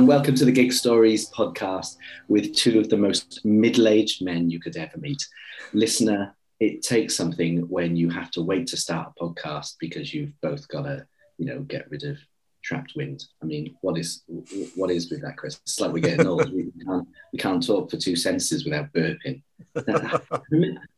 [0.00, 4.48] And welcome to the Gig Stories podcast with two of the most middle aged men
[4.48, 5.22] you could ever meet.
[5.74, 10.32] Listener, it takes something when you have to wait to start a podcast because you've
[10.40, 12.16] both got to, you know, get rid of
[12.64, 13.26] trapped wind.
[13.42, 14.22] I mean, what is
[14.74, 15.60] what is with that, Chris?
[15.64, 16.50] It's like we're getting old.
[16.50, 19.42] we, can't, we can't talk for two sentences without burping.
[19.76, 20.18] I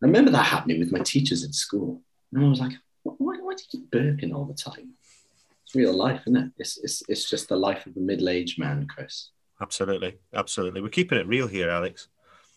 [0.01, 2.01] remember that happening with my teachers in school.
[2.33, 4.93] And I was like, why, why do you keep burping all the time?
[5.75, 6.51] Real life, isn't it?
[6.59, 9.31] It's, it's, it's just the life of a middle aged man, Chris.
[9.61, 10.19] Absolutely.
[10.35, 10.81] Absolutely.
[10.81, 12.09] We're keeping it real here, Alex.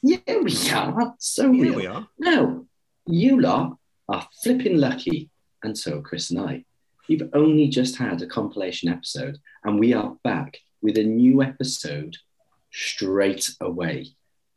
[0.01, 1.15] Yeah, we are.
[1.19, 1.75] So yeah, real.
[1.75, 2.07] we are.
[2.19, 2.65] No,
[3.07, 3.77] you lot
[4.07, 5.29] are flipping lucky,
[5.63, 6.65] and so Chris and I.
[7.07, 12.17] You've only just had a compilation episode, and we are back with a new episode
[12.71, 14.07] straight away.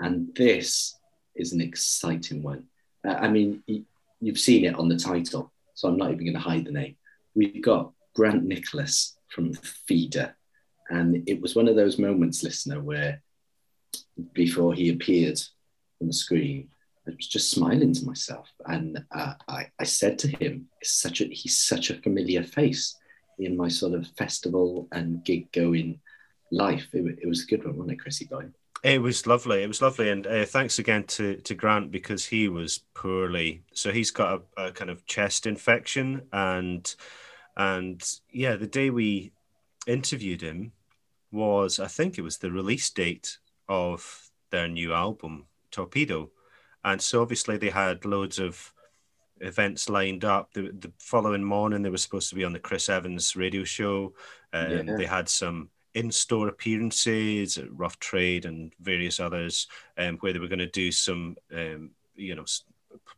[0.01, 0.97] And this
[1.35, 2.65] is an exciting one.
[3.07, 3.63] Uh, I mean,
[4.21, 6.97] you've seen it on the title, so I'm not even going to hide the name.
[7.35, 9.55] We've got Grant Nicholas from
[9.87, 10.35] Feeder.
[10.91, 13.23] And it was one of those moments, listener, where
[14.33, 15.41] before he appeared
[16.01, 16.69] on the screen,
[17.07, 18.49] I was just smiling to myself.
[18.67, 22.97] And uh, I, I said to him, such a, he's such a familiar face
[23.39, 26.01] in my sort of festival and gig going
[26.51, 26.89] life.
[26.93, 28.47] It, it was a good one, wasn't it, Chrissy Boy?
[28.83, 29.63] It was lovely.
[29.63, 33.63] It was lovely, and uh, thanks again to to Grant because he was poorly.
[33.75, 36.95] So he's got a, a kind of chest infection, and
[37.59, 39.33] and yeah, the day we
[39.87, 40.73] interviewed him
[41.31, 43.39] was, I think it was the release date
[43.69, 46.31] of their new album, Torpedo.
[46.85, 48.73] And so obviously they had loads of
[49.41, 50.53] events lined up.
[50.55, 54.15] The, the following morning, they were supposed to be on the Chris Evans radio show.
[54.53, 54.97] Um, yeah.
[54.97, 59.67] They had some in-store appearances at Rough Trade and various others,
[59.97, 62.45] um, where they were going to do some, um, you know,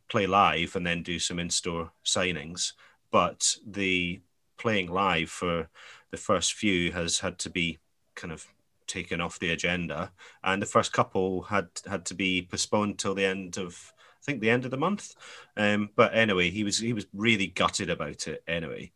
[0.09, 2.73] play live and then do some in-store signings.
[3.11, 4.21] But the
[4.61, 5.67] playing live for
[6.11, 7.79] the first few has had to be
[8.15, 8.45] kind of
[8.87, 10.11] taken off the agenda,
[10.43, 14.41] and the first couple had had to be postponed till the end of I think
[14.41, 15.15] the end of the month.
[15.57, 18.91] Um, but anyway, he was he was really gutted about it anyway.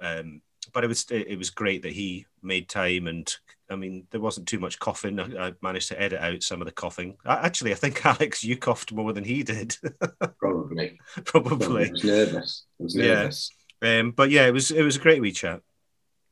[0.00, 0.40] Um,
[0.72, 3.34] but it was it was great that he made time and
[3.68, 5.18] I mean there wasn't too much coughing.
[5.18, 7.16] I, I managed to edit out some of the coughing.
[7.26, 9.76] I, actually, I think Alex, you coughed more than he did.
[10.38, 10.98] Probably.
[11.24, 11.88] Probably.
[11.88, 12.64] I was nervous.
[12.80, 13.50] I was nervous.
[13.52, 13.59] Yeah.
[13.82, 15.60] Um, but yeah, it was it was a great wee chat.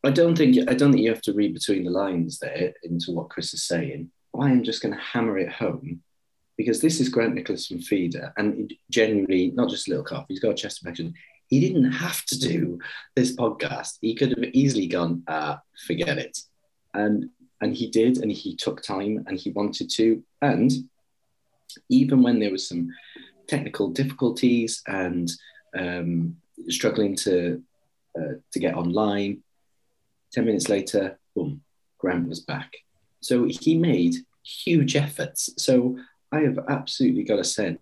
[0.05, 3.13] I don't think I don't think you have to read between the lines there into
[3.13, 4.11] what Chris is saying.
[4.39, 6.03] I am just going to hammer it home
[6.57, 10.27] because this is Grant Nicholas from Feeder, and generally not just a little cough.
[10.29, 11.15] He's got a chest infection.
[11.47, 12.79] He didn't have to do
[13.17, 13.99] this podcast.
[14.03, 16.39] He could have easily gone, uh, forget it,
[16.95, 17.31] and
[17.61, 20.71] and he did, and he took time, and he wanted to, and
[21.89, 22.91] even when there was some
[23.47, 25.31] technical difficulties and
[25.77, 26.37] um,
[26.69, 27.63] struggling to
[28.19, 29.43] uh, to get online.
[30.33, 31.63] Ten minutes later, boom,
[31.99, 32.73] Grant was back.
[33.21, 34.15] So he made
[34.45, 35.51] huge efforts.
[35.57, 35.99] So
[36.33, 37.79] I have absolutely got to send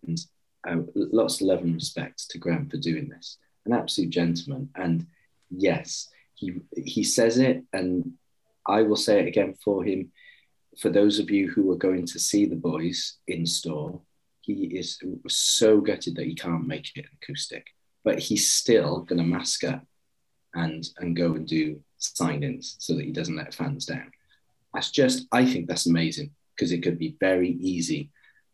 [0.69, 3.39] uh, lots of love and respect to Grant for doing this.
[3.67, 4.71] An absolute gentleman.
[4.77, 5.07] And
[5.51, 8.13] yes, he he says it, and
[8.67, 10.13] I will say it again for him.
[10.79, 14.03] For those of you who are going to see the boys in store,
[14.43, 17.69] he is so gutted that he can't make it acoustic
[18.07, 19.85] but he's still going to mask up
[20.55, 24.11] and and go and do sign-ins so that he doesn't let fans down.
[24.73, 28.11] That's just, I think that's amazing because it could be very easy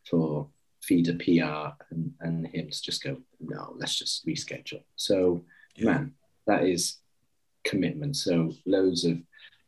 [0.09, 0.49] for
[0.82, 4.82] feeder PR and, and him to just go, no, let's just reschedule.
[4.97, 5.44] So,
[5.77, 5.85] yeah.
[5.85, 6.15] man,
[6.47, 6.99] that is
[7.65, 8.17] commitment.
[8.17, 9.19] So loads of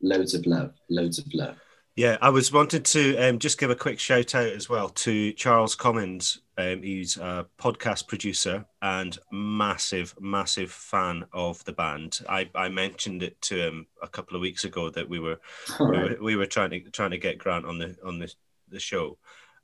[0.01, 1.57] loads of love, loads of love.
[1.97, 5.33] Yeah, I was wanted to um, just give a quick shout out as well to
[5.35, 6.41] Charles Commons.
[6.59, 12.19] Um, he's a podcast producer and massive, massive fan of the band.
[12.29, 15.39] I, I mentioned it to him a couple of weeks ago that we were,
[15.79, 18.33] we were we were trying to trying to get Grant on the on the,
[18.69, 19.17] the show,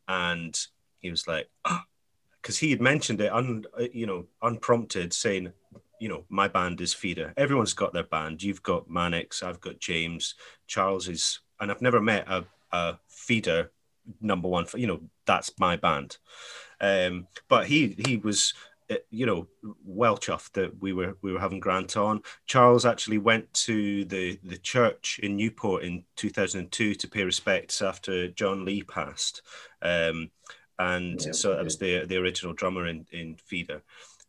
[0.06, 0.56] and
[1.00, 5.53] he was like, because oh, he had mentioned it, un, you know, unprompted, saying,
[6.00, 7.35] you know, my band is Feeder.
[7.37, 8.41] Everyone's got their band.
[8.41, 10.37] You've got Manics, I've got James,
[10.69, 13.71] Charles is and I've never met a, a feeder
[14.21, 14.65] number one.
[14.65, 16.17] For, you know, that's my band.
[16.81, 18.55] Um, but he he was
[18.91, 19.47] uh, you know
[19.85, 22.23] well chuffed that we were we were having Grant on.
[22.47, 28.29] Charles actually went to the the church in Newport in 2002 to pay respects after
[28.29, 29.43] Jon Lee passed,
[29.83, 30.31] um,
[30.79, 33.83] and yeah, so that was the the original drummer in in Feeder.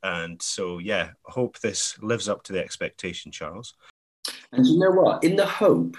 [0.04, 3.76] And so yeah, hope this lives up to the expectation, Charles.
[4.52, 5.24] And you know what?
[5.24, 5.96] In the hope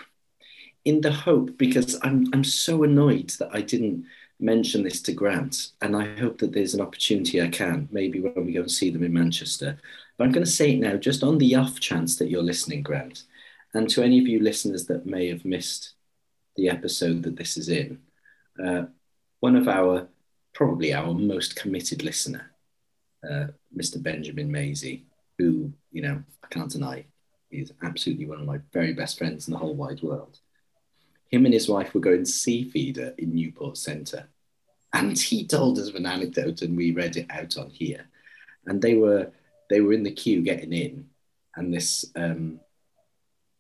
[0.84, 4.04] in the hope, because I'm, I'm so annoyed that I didn't
[4.40, 8.46] mention this to Grant, and I hope that there's an opportunity I can, maybe when
[8.46, 9.78] we go and see them in Manchester.
[10.16, 12.82] But I'm going to say it now, just on the off chance that you're listening,
[12.82, 13.22] Grant,
[13.74, 15.92] and to any of you listeners that may have missed
[16.56, 17.98] the episode that this is in,
[18.62, 18.84] uh,
[19.40, 20.08] one of our,
[20.54, 22.50] probably our most committed listener,
[23.28, 23.46] uh,
[23.76, 24.02] Mr.
[24.02, 25.06] Benjamin Maisie,
[25.38, 27.04] who, you know, I can't deny,
[27.50, 30.38] is absolutely one of my very best friends in the whole wide world.
[31.32, 34.28] Him and his wife were going see feeder in Newport Centre.
[34.92, 38.06] And he told us of an anecdote and we read it out on here.
[38.66, 39.32] And they were
[39.72, 41.08] they were in the queue getting in,
[41.56, 42.60] and this um,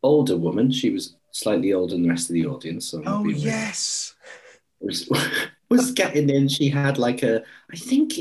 [0.02, 2.86] older woman, she was slightly older than the rest of the audience.
[2.86, 4.14] So oh yes,
[4.80, 5.10] was,
[5.76, 6.48] was getting in.
[6.48, 7.42] She had like a,
[7.72, 8.12] I think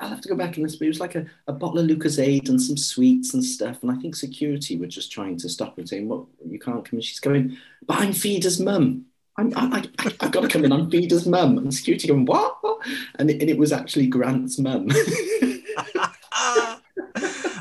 [0.00, 1.86] I'll have to go back and listen, but it was like a, a bottle of
[1.86, 3.82] Lucozade and some sweets and stuff.
[3.82, 6.98] And I think security were just trying to stop her, saying, "Well, you can't come
[6.98, 10.72] in." She's going, "But I'm Feeder's mum." I'm, I, I, I've got to come in.
[10.72, 11.56] I'm Feeder's mum.
[11.56, 12.58] And security going, what?
[13.14, 14.88] And it, and it was actually Grant's mum.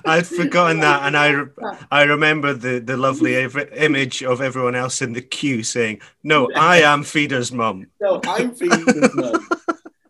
[0.09, 1.43] I'd forgotten that, and I
[1.91, 3.35] I remember the the lovely
[3.73, 8.53] image of everyone else in the queue saying, "No, I am Feeder's mum." No, I'm
[8.53, 9.47] Feeder's mum.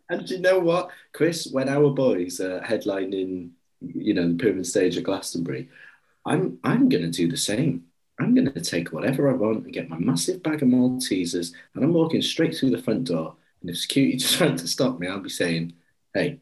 [0.09, 1.47] And you know what, Chris?
[1.51, 3.51] When our boys are headlining,
[3.81, 5.69] you know, the pyramid stage at Glastonbury,
[6.25, 7.85] I'm I'm going to do the same.
[8.19, 11.83] I'm going to take whatever I want and get my massive bag of Maltesers, and
[11.83, 13.35] I'm walking straight through the front door.
[13.61, 15.73] And if security just trying to stop me, I'll be saying,
[16.13, 16.39] "Hey,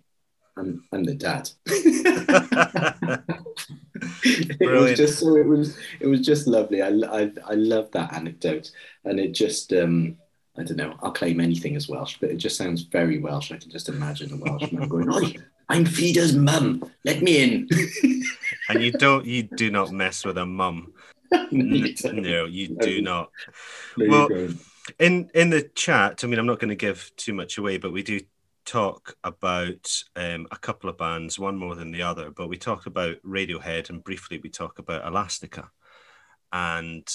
[0.57, 1.49] I'm I'm the dad."
[4.23, 6.81] it was just so it was it was just lovely.
[6.81, 8.71] I I, I love that anecdote,
[9.03, 10.17] and it just um,
[10.57, 10.95] I don't know.
[11.01, 13.51] I'll claim anything as Welsh, but it just sounds very Welsh.
[13.51, 15.35] I can just imagine a Welshman going, "Oi,
[15.69, 16.89] I'm Feeder's mum.
[17.05, 17.69] Let me in."
[18.69, 20.93] and you don't you do not mess with a mum.
[21.51, 23.29] no, you do not.
[23.97, 24.49] No, well,
[24.99, 27.91] in in the chat, I mean, I'm not going to give too much away, but
[27.91, 28.19] we do
[28.67, 32.85] talk about um, a couple of bands, one more than the other, but we talk
[32.85, 35.71] about Radiohead and briefly we talk about Elastica.
[36.51, 37.07] And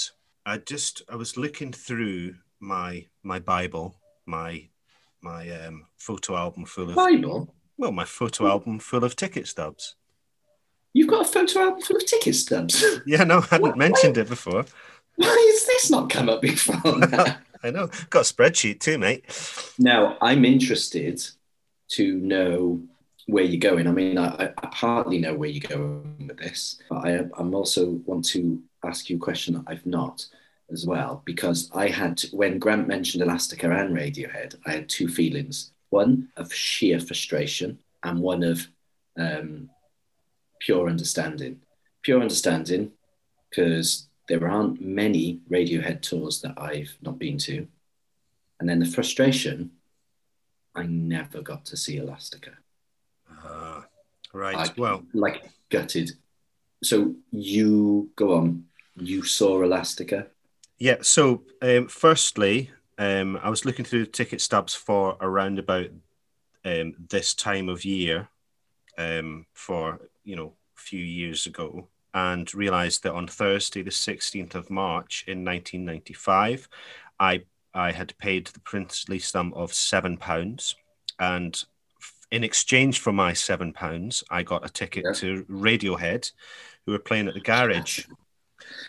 [0.44, 4.68] I just I was looking through my my Bible, my
[5.20, 7.54] my um, photo album full of Bible.
[7.76, 9.94] Well, my photo album full of ticket stubs.
[10.94, 12.84] You've got a photo album full of ticket stubs.
[13.06, 14.64] Yeah, no, I hadn't what, mentioned it before.
[15.16, 16.80] Why has this not come up before?
[17.64, 17.88] I know.
[18.10, 19.24] Got a spreadsheet too, mate.
[19.78, 21.22] Now I'm interested
[21.96, 22.80] to know
[23.26, 23.86] where you're going.
[23.86, 28.00] I mean, I, I partly know where you're going with this, but I, I'm also
[28.04, 30.26] want to ask you a question that I've not
[30.70, 35.70] as well, because I had, when Grant mentioned Elastica and Radiohead, I had two feelings
[35.90, 38.66] one of sheer frustration and one of
[39.18, 39.68] um,
[40.58, 41.60] pure understanding.
[42.00, 42.92] Pure understanding,
[43.50, 47.68] because there aren't many Radiohead tours that I've not been to.
[48.58, 49.70] And then the frustration
[50.74, 52.52] I never got to see Elastica.
[53.44, 53.82] Uh,
[54.32, 54.56] right.
[54.56, 56.12] I, well, like gutted.
[56.82, 58.64] So you go on.
[58.96, 60.26] You saw Elastica.
[60.78, 60.96] Yeah.
[61.02, 65.88] So, um, firstly, um, I was looking through the ticket stubs for around about
[66.64, 68.28] um, this time of year,
[68.98, 74.54] um, for you know a few years ago, and realised that on Thursday, the sixteenth
[74.54, 76.68] of March in 1995,
[77.18, 77.42] I
[77.74, 80.76] I had paid the princely sum of seven pounds,
[81.18, 81.62] and
[82.30, 85.12] in exchange for my seven pounds, I got a ticket yeah.
[85.14, 86.30] to Radiohead,
[86.84, 88.06] who were playing at the garage.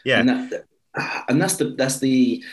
[0.06, 0.66] Yeah, and, that,
[1.28, 2.44] and that's the that's the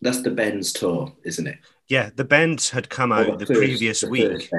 [0.00, 1.58] that's the Bends tour, isn't it?
[1.88, 4.50] Yeah, the Bends had come out the, the first, previous the week.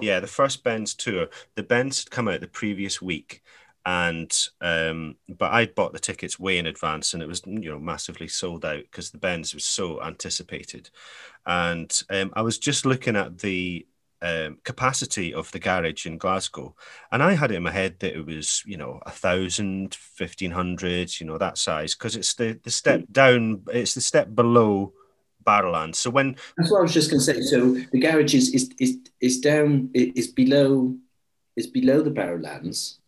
[0.00, 1.28] Yeah, the first Bends tour.
[1.54, 3.42] The Bends had come out the previous week,
[3.88, 7.78] and um, but I bought the tickets way in advance, and it was you know
[7.78, 10.90] massively sold out because the Bends was so anticipated,
[11.46, 13.86] and um, I was just looking at the
[14.20, 16.74] um, capacity of the garage in Glasgow,
[17.10, 20.50] and I had it in my head that it was you know a thousand, fifteen
[20.50, 24.92] hundred, you know that size because it's the the step down, it's the step below
[25.46, 25.94] Barrowlands.
[25.94, 27.40] So when that's what I was just going to say.
[27.40, 30.94] So the garage is is is, is down is below
[31.56, 32.98] is below the Barrowlands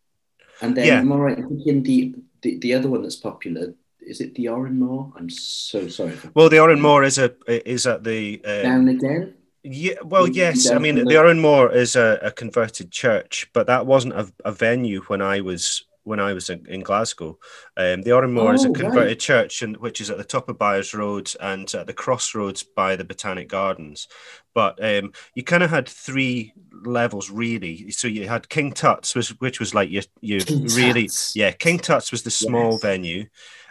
[0.60, 0.98] and then, yeah.
[0.98, 3.74] am I right in thinking the, the, the other one that's popular?
[4.00, 5.12] Is it the Òran Mór?
[5.16, 6.16] I'm so sorry.
[6.34, 9.34] Well, the Òran Mór is a is at the uh, down again.
[9.62, 10.70] Yeah, well, yes.
[10.70, 14.52] I mean, the Òran Mór is a, a, converted church, but that wasn't a, a,
[14.52, 17.38] venue when I was when I was in, in Glasgow.
[17.76, 19.18] Um, the Òran Mór oh, is a oh, converted right.
[19.18, 22.96] church, and which is at the top of Byres Road and at the crossroads by
[22.96, 24.08] the Botanic Gardens.
[24.54, 26.52] But um, you kind of had three
[26.84, 27.90] levels really.
[27.90, 31.36] So you had King Tut's, which, which was like your you really Tuts.
[31.36, 31.52] yeah.
[31.52, 32.82] King Tut's was the small yes.
[32.82, 33.26] venue,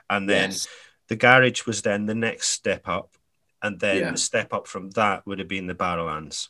[0.10, 0.68] and then yes.
[1.08, 3.16] the garage was then the next step up,
[3.62, 4.12] and then yeah.
[4.12, 6.50] the step up from that would have been the Barrowlands.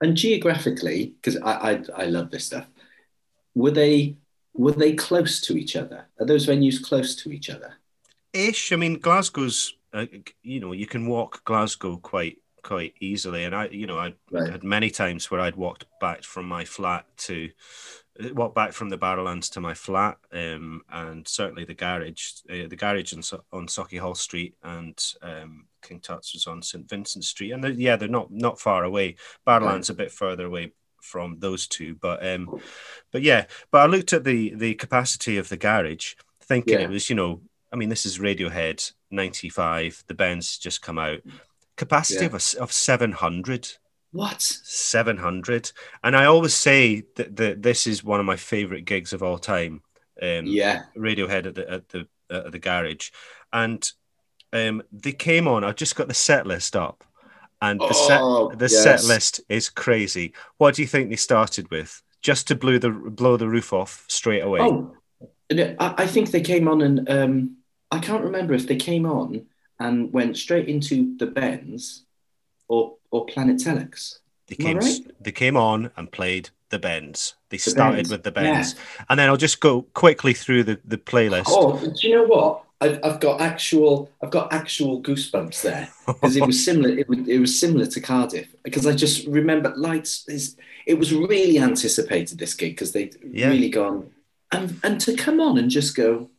[0.00, 2.66] And geographically, because I, I I love this stuff,
[3.54, 4.16] were they
[4.58, 6.06] were they close to each other?
[6.20, 7.74] Are those venues close to each other?
[8.32, 8.72] Ish.
[8.72, 10.06] I mean, Glasgow's uh,
[10.42, 14.50] you know, you can walk Glasgow quite quite easily, and I, you know, I Right.
[14.50, 17.48] had many times where I'd walked back from my flat to
[18.34, 22.76] walk back from the Barrowlands to my flat, um, and certainly the garage, uh, the
[22.76, 23.22] garage on,
[23.52, 27.96] on Sauchiehall Street and um, King Tut's was on St Vincent Street, and they're, yeah,
[27.96, 29.16] they're not not far away.
[29.46, 30.72] Barrowlands a bit further away
[31.08, 32.60] from those two, but um,
[33.12, 36.84] but yeah, but I looked at the the capacity of the garage, thinking Yeah.
[36.86, 37.40] it was, you know,
[37.72, 40.04] I mean, this is Radiohead '95.
[40.06, 41.20] The band's just come out.
[41.76, 42.26] Capacity Yeah.
[42.26, 43.68] of a, of 700.
[44.10, 44.40] What?
[44.40, 45.70] 700
[46.02, 49.36] and i always say that, that this is one of my favorite gigs of all
[49.38, 49.82] time
[50.22, 50.84] um Yeah.
[50.96, 53.10] radiohead at the at the at the garage
[53.52, 53.92] and
[54.54, 57.04] um they came on i just got the set list up
[57.60, 58.82] and the set Oh, the yes.
[58.82, 62.90] set list is crazy what do you think they started with just to blow the
[62.90, 64.94] blow the roof off straight away Oh,
[65.50, 67.56] I, I think they came on and um,
[67.90, 69.46] I can't remember if they came on
[69.80, 72.04] and went straight into the Bends
[72.68, 74.18] or or Planet Telex.
[74.48, 75.00] they am came right?
[75.20, 78.74] they came on and played the bends they started Bends, with the bends
[79.08, 82.64] and then i'll just go quickly through the the playlist Oh, do you know what?
[82.80, 86.90] I've, I've got actual I've got actual goosebumps there because it was similar.
[86.96, 90.24] It was, it was similar to Cardiff because I just remember lights.
[90.28, 90.56] Is
[90.86, 93.48] it was really anticipated this gig because they'd Yeah.
[93.48, 94.10] really gone
[94.52, 96.30] and and to come on and just go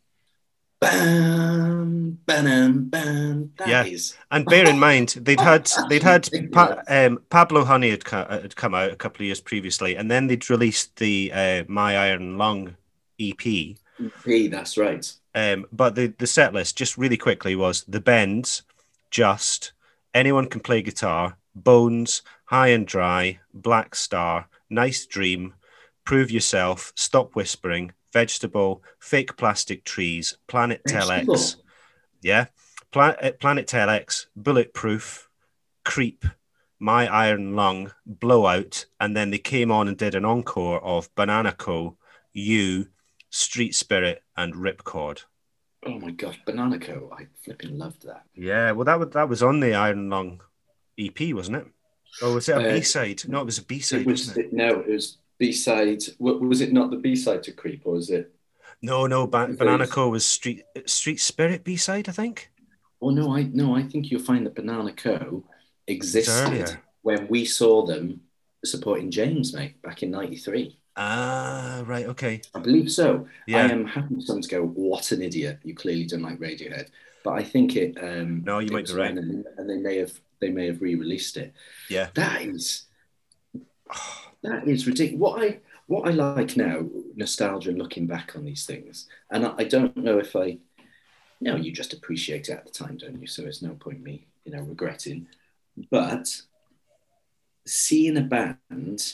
[0.80, 3.52] bam bam bam.
[3.58, 4.24] That is Yeah.
[4.32, 8.56] And bear in mind, they'd had they'd had pa- um, Pablo Honey had, co- had
[8.56, 12.38] come out a couple of years previously, and then they'd released the uh, My Iron
[12.38, 12.76] Lung
[13.20, 13.42] EP.
[13.44, 15.12] Hey, that's right.
[15.40, 18.64] Um, but the the set list just really quickly was the Bends,
[19.10, 19.72] Just,
[20.14, 25.54] Anyone Can Play Guitar, Bones, High and Dry, Black Star, Nice Dream,
[26.04, 31.56] Prove Yourself, Stop Whispering, Vegetable, Fake Plastic Trees, Planet Telex.
[32.22, 32.48] Yeah.
[32.94, 35.30] Uh, Planet Telex, Bulletproof,
[35.86, 36.26] Creep,
[36.80, 41.54] My Iron Lung, Blowout, and then they came on and did an encore of Banana
[41.54, 41.98] Co,
[42.34, 42.88] You,
[43.30, 45.24] Street Spirit, and Ripcord.
[45.86, 47.10] Oh my gosh, Banana Co.
[47.18, 48.24] I flipping loved that.
[48.36, 50.42] Yeah, well, that was that was on the Iron Lung
[50.98, 51.68] EP, wasn't it?
[52.22, 53.22] Or was it a Uh, B side?
[53.28, 54.54] No, it was a B side, was wasn't it?
[54.54, 56.02] no, it was B side.
[56.20, 58.34] Was it not the B side to Creep, or was it?
[58.82, 62.52] No, no, Banana was- Co was Street Street Spirit B side, I think.
[63.02, 65.46] Oh no, I no, I think you'll find that Banana Co.
[65.88, 68.22] existed when we saw them
[68.66, 70.79] supporting James, mate, back in '93.
[71.02, 72.42] Ah, right, okay.
[72.54, 73.26] I believe so.
[73.48, 73.60] Yeah.
[73.60, 75.60] I am happy for someone to go, "What an idiot!
[75.64, 76.90] You clearly don't like Radiohead."
[77.24, 77.98] But I think it.
[78.02, 79.16] Um, No, you might be right.
[79.16, 81.54] when- And they may have they may have re-released it.
[81.90, 82.10] Yeah.
[82.16, 82.84] That is
[84.42, 85.20] that is ridiculous.
[85.22, 89.54] What I what I like now, nostalgia, and looking back on these things, and I,
[89.60, 90.60] I don't know if I,
[91.42, 93.26] no, you just appreciate it at the time, don't you?
[93.26, 95.28] So it's no point me, you know, regretting.
[95.90, 96.42] But
[97.66, 99.14] seeing a band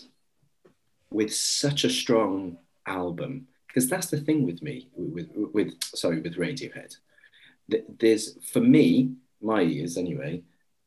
[1.12, 6.36] with such a strong album, because that's the thing with me, with, with, sorry, with
[6.36, 6.96] Radiohead.
[8.00, 10.44] There's for me, my ears anyway.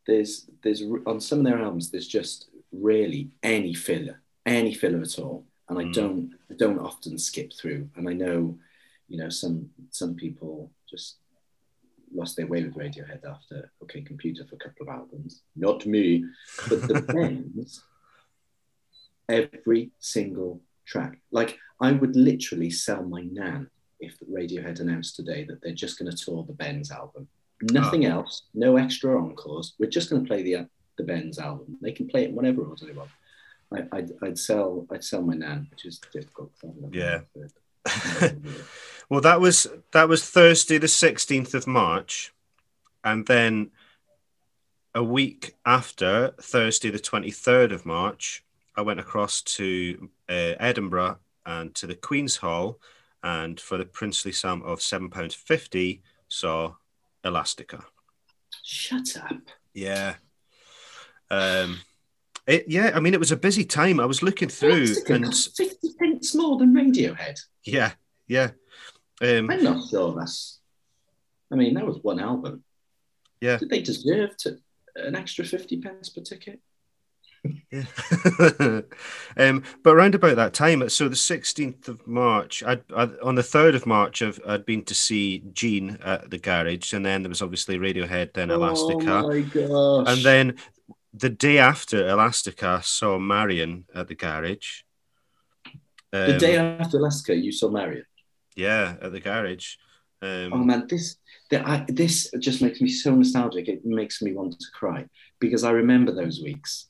[0.07, 5.19] There's there's on some of their albums, there's just really any filler, any filler at
[5.19, 5.93] all, and I Mm.
[5.93, 7.89] don't don't often skip through.
[7.97, 8.59] And I know,
[9.09, 11.17] you know, some some people just
[12.15, 15.43] lost their way with Radiohead after OK Computer for a couple of albums.
[15.57, 16.25] Not me,
[16.71, 17.83] but the Bends,
[19.29, 21.21] every single track.
[21.31, 23.69] Like I would literally sell my nan
[24.01, 27.29] if The Radiohead announced today that they're just going to tour the Bends album.
[27.63, 28.19] Nothing oh.
[28.21, 29.75] else, no extra encores.
[29.79, 31.79] We're just going to play the the Bends album.
[31.81, 33.11] They can play it in whatever order they want.
[33.73, 36.53] I, I'd, I'd sell I'd sell my nan, which is difficult.
[36.93, 37.21] Yeah.
[39.09, 42.33] well, that was that was Thursday, the sixteenth of March,
[43.05, 43.71] and then
[44.95, 48.45] a week after Thursday, the twenty third of March,
[48.79, 52.79] I went across to uh, Edinburgh and to the Queen's Hall,
[53.25, 56.75] and for the princely sum of seven pounds fifty, saw
[57.25, 57.85] Elastica.
[58.63, 59.41] Shut up.
[59.75, 60.15] Yeah.
[61.29, 61.81] Um.
[62.47, 63.99] It, yeah, I mean, it was a busy time.
[63.99, 67.39] I was looking through, Elastica and 50 pence more than Radiohead.
[67.65, 67.93] yeah,
[68.27, 68.53] yeah,
[69.21, 70.61] um, I'm not sure that's.
[71.53, 72.63] I mean, that was one album.
[73.41, 73.59] Yeah.
[73.59, 74.59] Did they deserve to
[74.97, 76.61] an extra 50 pence per ticket?
[77.71, 77.85] Yeah.
[79.37, 83.43] um, but around about that time, so the 16th of March, I'd, I'd, on the
[83.43, 87.29] 3rd of March, I've, I'd been to see Gene at the garage, and then there
[87.29, 89.23] was obviously Radiohead, then Elastica.
[89.25, 90.17] Oh my gosh.
[90.17, 90.57] and then
[91.15, 94.83] the day after Elastica, I saw Marion at the garage.
[96.13, 98.05] the Um, day after Elastica, you saw Marion.
[98.57, 99.77] Yeah, at the garage.
[100.21, 101.17] Um, Oh man, this
[101.53, 103.69] I, this just makes me so nostalgic.
[103.69, 105.07] It makes me want to cry
[105.39, 106.88] because I remember those weeks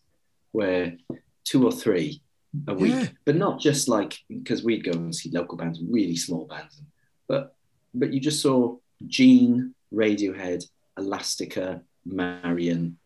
[0.52, 0.97] where
[1.45, 2.21] two or three
[2.67, 3.07] a week, yeah.
[3.25, 6.81] but not just like because we'd go and see local bands, really small bands,
[7.26, 7.55] but
[7.95, 8.76] but you just saw
[9.07, 10.64] Gene, Radiohead,
[10.99, 12.99] Elastica, Marion.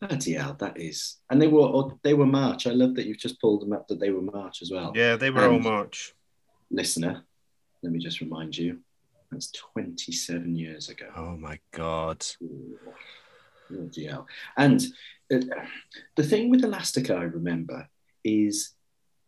[0.00, 2.66] Bloody hell, that is, and they were oh, they were March.
[2.66, 4.92] I love that you've just pulled them up that they were March as well.
[4.94, 6.12] Yeah, they were and all March.
[6.70, 7.24] Listener,
[7.82, 8.80] let me just remind you,
[9.30, 11.06] that's 27 years ago.
[11.16, 12.24] Oh my God.
[13.72, 14.26] Oh, hell.
[14.56, 14.82] And
[15.30, 17.88] the thing with Elastica, I remember,
[18.22, 18.72] is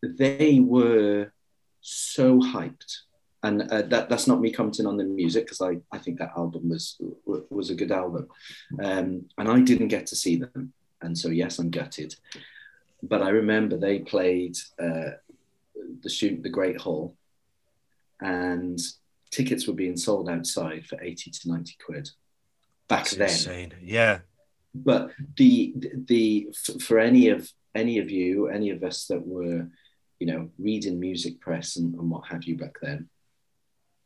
[0.03, 1.33] they were
[1.81, 2.99] so hyped.
[3.43, 6.33] And uh, that, that's not me commenting on the music because I, I think that
[6.37, 8.29] album was was a good album.
[8.83, 10.73] Um, and I didn't get to see them.
[11.01, 12.17] And so, yes, I'm gutted.
[13.03, 15.11] But I remember they played uh,
[16.03, 17.15] the student, the Great Hall,
[18.21, 18.81] and
[19.31, 22.11] tickets were being sold outside for 80 to 90 quid
[22.89, 23.29] back That's then.
[23.29, 23.75] Insane.
[23.83, 24.21] Yeah.
[24.85, 25.75] But the
[26.09, 26.49] the
[26.81, 29.69] for any of any of you, any of us that were,
[30.19, 33.09] you know, reading music press and, and what have you back then,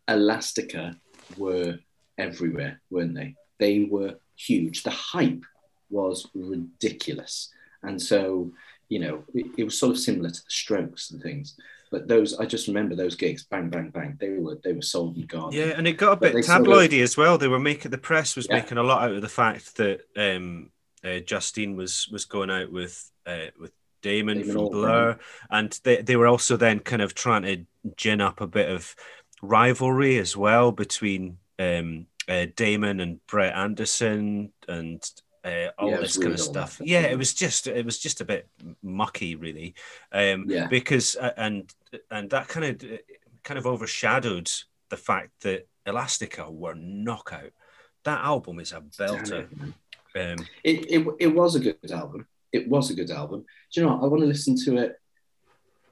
[0.09, 0.97] Elastica
[1.37, 1.79] were
[2.19, 3.37] everywhere, weren't they?
[3.59, 4.83] They were huge.
[4.83, 5.45] The hype
[5.89, 7.53] was ridiculous.
[7.83, 8.53] And so,
[8.89, 11.57] you know, it, it was sort of similar to the strokes and things
[11.91, 14.17] but those I just remember those gigs, bang, bang, bang.
[14.21, 15.53] They were they were sold and gone.
[15.53, 17.39] Yeah, and it got a bit tabloidy sort of, as well.
[17.39, 18.57] They were making the press was yeah.
[18.57, 20.71] making a lot out of the fact that um,
[21.05, 23.73] uh, Justine was was going out with uh, with
[24.03, 25.19] Damon, Damon from Blur,
[25.51, 27.65] and they they were also then kind of trying to
[27.97, 28.95] gin up a bit of
[29.43, 35.03] rivalry as well between um, uh, Damon and Brett Anderson and
[35.45, 36.81] uh, all yeah, this kind of stuff.
[36.83, 38.49] Yeah, it was just it was just a bit
[38.83, 39.75] mucky, really.
[40.13, 40.67] Um, yeah.
[40.67, 41.73] Because uh, and
[42.11, 43.01] and that kind of
[43.43, 44.51] kind of overshadowed
[44.91, 47.53] the fact that Elastica were knockout.
[48.05, 49.49] That album is a belter.
[50.17, 52.27] Um, it, it it was a good album.
[52.53, 53.45] It was a good album.
[53.73, 53.95] Do you know?
[53.95, 54.05] What?
[54.05, 55.01] I want to listen to it.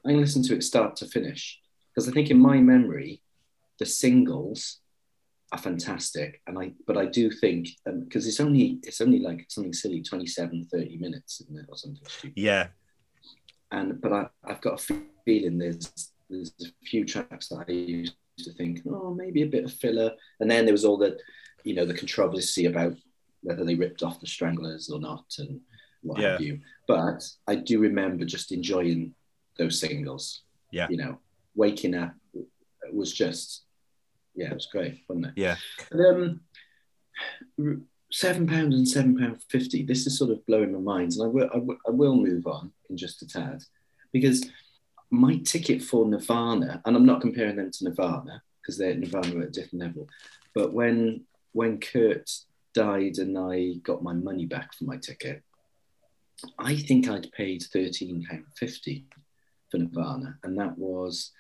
[0.05, 1.61] I can listen to it start to finish
[1.95, 3.23] because I think in my memory,
[3.79, 4.81] the singles
[5.53, 6.41] are fantastic.
[6.47, 10.03] And i but i do think because um, it's only it's only like something silly
[10.03, 12.37] 27 30 minutes isn't it or something stupid?
[12.37, 12.69] Yeah.
[13.71, 18.17] And but I, i've got a feeling there's there's a few tracks that i used
[18.39, 20.13] to think oh maybe a bit of filler.
[20.41, 21.19] And then there was all the
[21.65, 22.95] you know the controversy about
[23.43, 25.61] whether they ripped off the stranglers or not and
[26.03, 26.33] what yeah.
[26.33, 26.61] have you.
[26.87, 29.15] But i do remember just enjoying
[29.59, 30.43] those singles.
[30.71, 30.89] Yeah.
[30.91, 31.19] You know
[31.55, 32.15] waking up
[32.93, 33.65] was just
[34.39, 35.33] yeah, it was great, wasn't it?
[35.37, 35.57] Yeah.
[35.93, 36.41] Um,
[38.13, 39.83] seven pounds and seven pound fifty.
[39.83, 42.47] This is sort of blowing my mind, and I will, I will, I will move
[42.47, 43.65] on in just a tad
[44.13, 44.49] because
[45.11, 49.49] my ticket for Nirvana, and I'm not comparing them to Nirvana because they're Nirvana at
[49.49, 50.09] a different level,
[50.55, 52.31] but when when Kurt
[52.75, 55.43] died and I got my money back for my ticket,
[56.61, 59.07] I think I'd paid thirteen pound fifty
[59.71, 61.33] for Nirvana, and that was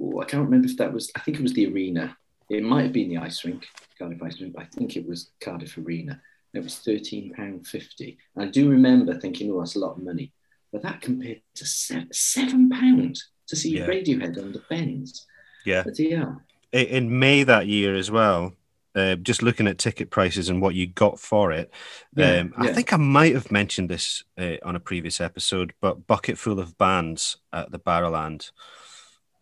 [0.00, 2.16] oh, I can't remember if that was, I think it was the arena.
[2.48, 3.66] It might have been the ice rink,
[3.98, 6.20] Cardiff Ice Rink, but I think it was Cardiff Arena.
[6.54, 8.16] It was £13.50.
[8.36, 10.32] And I do remember thinking, oh, that's a lot of money.
[10.72, 13.86] But that compared to seven, seven pounds to see yeah.
[13.86, 15.26] Radiohead on the bends.
[15.64, 15.82] Yeah.
[15.84, 16.34] But yeah.
[16.72, 18.54] In May that year as well,
[18.94, 21.70] uh, just looking at ticket prices and what you got for it.
[22.14, 22.70] Yeah, um, yeah.
[22.70, 26.58] I think I might have mentioned this uh, on a previous episode, but bucket full
[26.58, 28.50] of bands at the Barrowland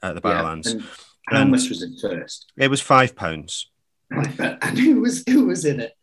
[0.04, 0.74] at the Barrowlands.
[0.74, 0.86] Yeah.
[1.28, 2.52] how and much was it first?
[2.56, 3.70] It was five pounds.
[4.38, 5.96] And who was who was in it?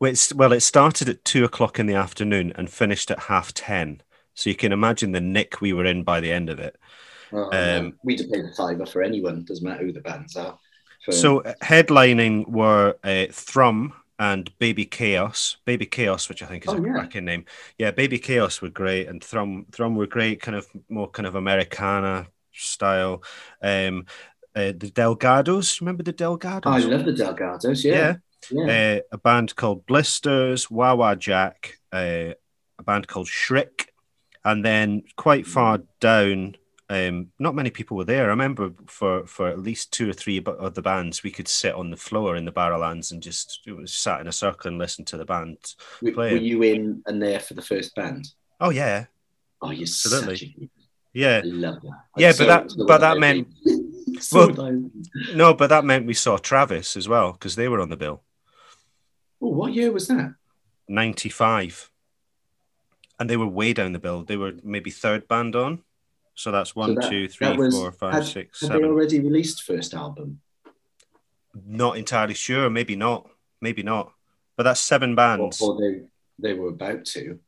[0.00, 4.02] well, it started at two o'clock in the afternoon and finished at half ten.
[4.34, 6.76] So you can imagine the nick we were in by the end of it.
[7.32, 9.44] Oh, um, We'd have paid a fiver for anyone.
[9.44, 10.58] Doesn't matter who the bands are.
[11.04, 11.12] For...
[11.12, 15.58] So uh, headlining were uh, Thrum and Baby Chaos.
[15.64, 16.92] Baby Chaos, which I think is oh, a yeah.
[16.92, 17.44] cracking name.
[17.78, 20.40] Yeah, Baby Chaos were great, and Thrum Thrum were great.
[20.40, 23.22] Kind of more kind of Americana style.
[23.62, 24.06] Um,
[24.54, 26.66] uh, the Delgados, remember the Delgados?
[26.66, 27.84] I love the Delgados.
[27.84, 28.16] Yeah,
[28.50, 28.66] yeah.
[28.66, 28.96] yeah.
[28.96, 32.32] Uh, a band called Blisters, Wah Jack, uh,
[32.78, 33.92] a band called Shriek,
[34.44, 36.56] and then quite far down.
[36.90, 38.24] Um, not many people were there.
[38.24, 41.74] I remember for, for at least two or three of the bands, we could sit
[41.74, 45.18] on the floor in the Barrowlands and just sat in a circle and listen to
[45.18, 45.58] the band
[46.00, 46.32] were, play.
[46.32, 48.28] Were you in and there for the first band?
[48.58, 49.04] Oh yeah.
[49.60, 50.70] Oh, you're Absolutely.
[51.18, 51.72] Such a yeah,
[52.16, 53.48] yeah, but that but that meant
[54.32, 54.88] well,
[55.34, 58.22] no, but that meant we saw Travis as well because they were on the bill.
[59.40, 60.34] Oh, what year was that?
[60.88, 61.90] Ninety five,
[63.18, 64.24] and they were way down the bill.
[64.24, 65.82] They were maybe third band on,
[66.34, 68.82] so that's one, so that, two, three, was, four, five, had, six, had seven.
[68.82, 70.40] they already released first album?
[71.66, 72.70] not entirely sure.
[72.70, 73.28] Maybe not.
[73.60, 74.12] Maybe not.
[74.56, 75.60] But that's seven bands.
[75.60, 76.02] Or, or they
[76.38, 77.38] they were about to,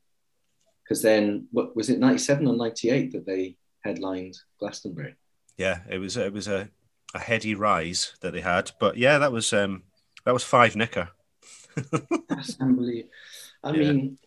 [0.82, 1.98] because then what was it?
[1.98, 5.16] Ninety seven or ninety eight that they headlined Glastonbury.
[5.56, 6.70] Yeah, it was it was a,
[7.14, 8.70] a heady rise that they had.
[8.80, 9.82] But yeah, that was um
[10.24, 11.10] that was five nicker.
[12.28, 13.10] That's unbelievable.
[13.62, 13.92] I yeah.
[13.92, 14.18] mean,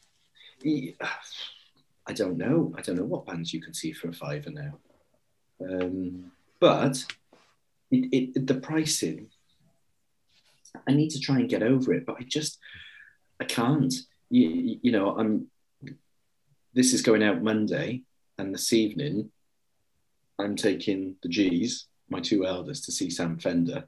[2.05, 2.73] I don't know.
[2.77, 4.77] I don't know what bands you can see for a fiver now.
[5.61, 7.03] Um, but
[7.91, 9.27] it, it, the pricing,
[10.87, 12.59] I need to try and get over it, but I just,
[13.39, 13.93] I can't.
[14.29, 15.47] You, you know, I'm.
[16.73, 18.01] This is going out Monday,
[18.37, 19.29] and this evening,
[20.39, 23.87] I'm taking the G's, my two elders, to see Sam Fender.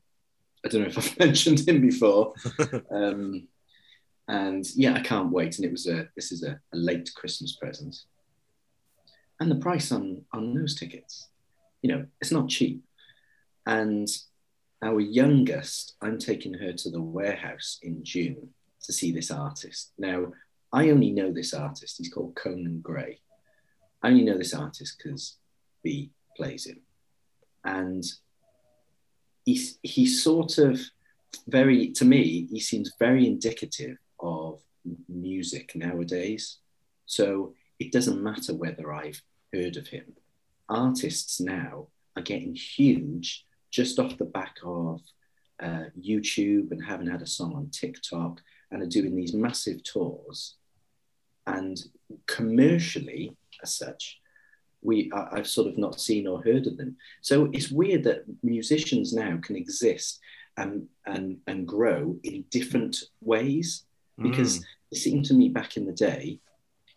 [0.63, 2.33] I don't know if I've mentioned him before.
[2.91, 3.47] um,
[4.27, 5.57] and yeah, I can't wait.
[5.57, 7.95] And it was a this is a, a late Christmas present.
[9.39, 11.29] And the price on on those tickets,
[11.81, 12.83] you know, it's not cheap.
[13.65, 14.07] And
[14.83, 18.49] our youngest, I'm taking her to the warehouse in June
[18.83, 19.91] to see this artist.
[19.97, 20.27] Now,
[20.71, 21.95] I only know this artist.
[21.97, 23.19] He's called Conan Gray.
[24.03, 25.37] I only know this artist because
[25.83, 26.81] B plays him.
[27.63, 28.03] And
[29.45, 30.79] he's, he's sort of
[31.47, 34.61] very, to me, he seems very indicative of
[35.09, 36.59] music nowadays.
[37.05, 39.21] So it doesn't matter whether I've
[39.53, 40.13] heard of him.
[40.69, 45.01] Artists now are getting huge just off the back of
[45.61, 50.55] uh, YouTube and having had a song on TikTok and are doing these massive tours.
[51.47, 51.77] And
[52.25, 54.19] commercially, as such,
[54.85, 56.95] we I, have sort of not seen or heard of them.
[57.21, 60.19] So it's weird that musicians now can exist
[60.57, 63.83] and and and grow in different ways
[64.21, 64.63] because mm.
[64.91, 66.39] it seemed to me back in the day,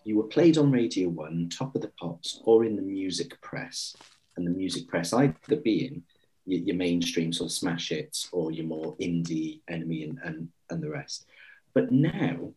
[0.04, 3.96] you were played on Radio One, Top of the Pops, or in the music press,
[4.36, 6.04] and the music press either being
[6.46, 10.82] your, your mainstream sort of smash hits or your more indie NME and, and and
[10.82, 11.26] the rest.
[11.74, 12.52] But now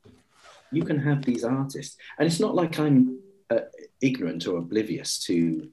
[0.72, 3.20] you can have these artists, and it's not like I'm
[3.52, 3.66] uh,
[4.02, 5.70] ignorant or oblivious to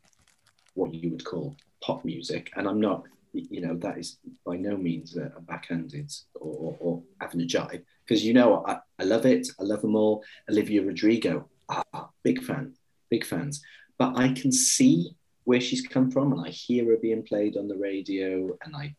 [0.74, 3.04] what you would call pop music, and I'm not.
[3.32, 7.84] You know that is by no means a, a backhanded or, or, having a jibe
[8.04, 9.46] because you know I, I, love it.
[9.60, 10.24] I love them all.
[10.50, 12.74] Olivia Rodrigo, ah, big fan,
[13.10, 13.62] big fans.
[13.98, 15.14] But I can see
[15.44, 18.96] where she's come from, and I hear her being played on the radio, and I,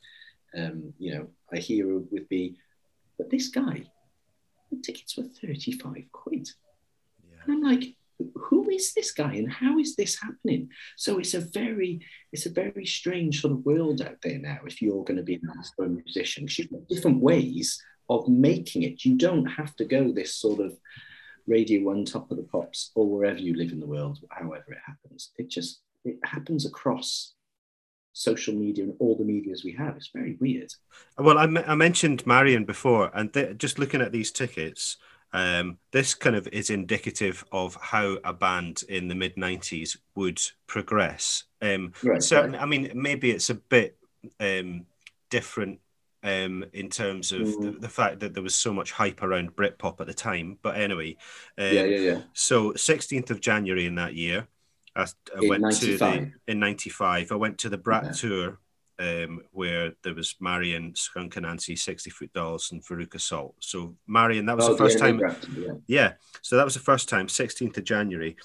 [0.55, 2.55] um, you know, I hear her with B.
[3.17, 3.83] But this guy,
[4.71, 6.47] the tickets were thirty-five quid,
[7.29, 7.39] yeah.
[7.43, 7.95] and I'm like,
[8.35, 10.69] who is this guy and how is this happening?
[10.97, 12.01] So it's a very
[12.31, 15.35] it's a very strange sort of world out there now if you're going to be
[15.35, 19.05] an a musician you've got different ways of making it.
[19.05, 20.77] You don't have to go this sort of
[21.47, 24.79] radio one top of the pops or wherever you live in the world however it
[24.85, 25.31] happens.
[25.37, 27.33] It just it happens across
[28.13, 29.95] social media and all the medias we have.
[29.95, 30.71] It's very weird.
[31.17, 34.97] Well i, I mentioned marion before and just looking at these tickets
[35.33, 40.41] um, this kind of is indicative of how a band in the mid 90s would
[40.67, 41.43] progress.
[41.61, 42.61] Um, right, certain, right.
[42.61, 43.97] I mean, maybe it's a bit
[44.39, 44.85] um,
[45.29, 45.79] different
[46.23, 47.61] um, in terms of mm.
[47.61, 50.57] the, the, fact that there was so much hype around Britpop at the time.
[50.61, 51.15] But anyway,
[51.57, 52.21] um, yeah, yeah, yeah.
[52.33, 54.47] So 16th of January in that year,
[54.95, 55.79] I, I went 95.
[55.79, 57.31] to the in '95.
[57.31, 58.11] I went to the Brat yeah.
[58.11, 58.59] tour
[58.99, 63.55] um, where there was Marion, Skunk Anansie, 60 Foot Dolls, and Veruca Salt.
[63.59, 65.19] So Marion, that was oh, the first time.
[65.19, 65.73] yeah.
[65.87, 66.13] yeah.
[66.41, 68.35] So that was the first time, 16th of January.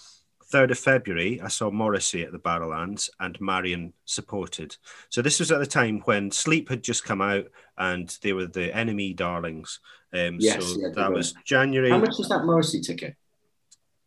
[0.53, 4.77] 3rd of February, I saw Morrissey at the Barrowlands and Marion supported.
[5.09, 8.47] So this was at the time when Sleep had just come out and they were
[8.47, 9.81] the NME darlings.
[10.13, 11.17] Um, yes, so yeah, that were.
[11.17, 11.91] was January.
[11.91, 13.17] How much was that Morrissey ticket?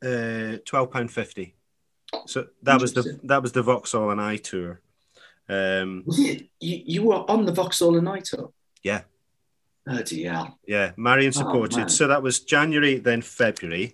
[0.02, 1.56] Uh, twelve pound fifty.
[2.28, 4.80] So that was the that was the Vauxhall and I tour.
[5.50, 8.52] Um, you, you were on the Vauxhall tour?
[8.84, 9.02] Yeah.
[9.86, 10.60] Bloody hell.
[10.68, 11.86] Yeah, Marion oh, supported.
[11.86, 13.94] Oh, so that was January, then February.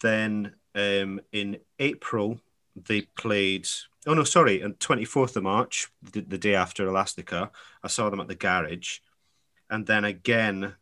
[0.00, 2.40] Then um, in April,
[2.76, 3.66] they played.
[4.06, 4.62] Oh, no, sorry.
[4.62, 7.50] On 24th of March, the, the day after Elastica,
[7.82, 8.98] I saw them at the garage.
[9.70, 10.74] And then again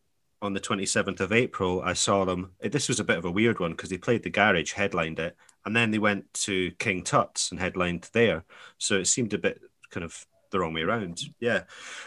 [0.42, 2.52] on the 27th of April, I saw them.
[2.60, 5.36] This was a bit of a weird one because they played the garage, headlined it,
[5.64, 8.44] and then they went to King Tut's and headlined there.
[8.76, 11.22] So it seemed a bit kind of the wrong way around.
[11.40, 11.62] Yeah.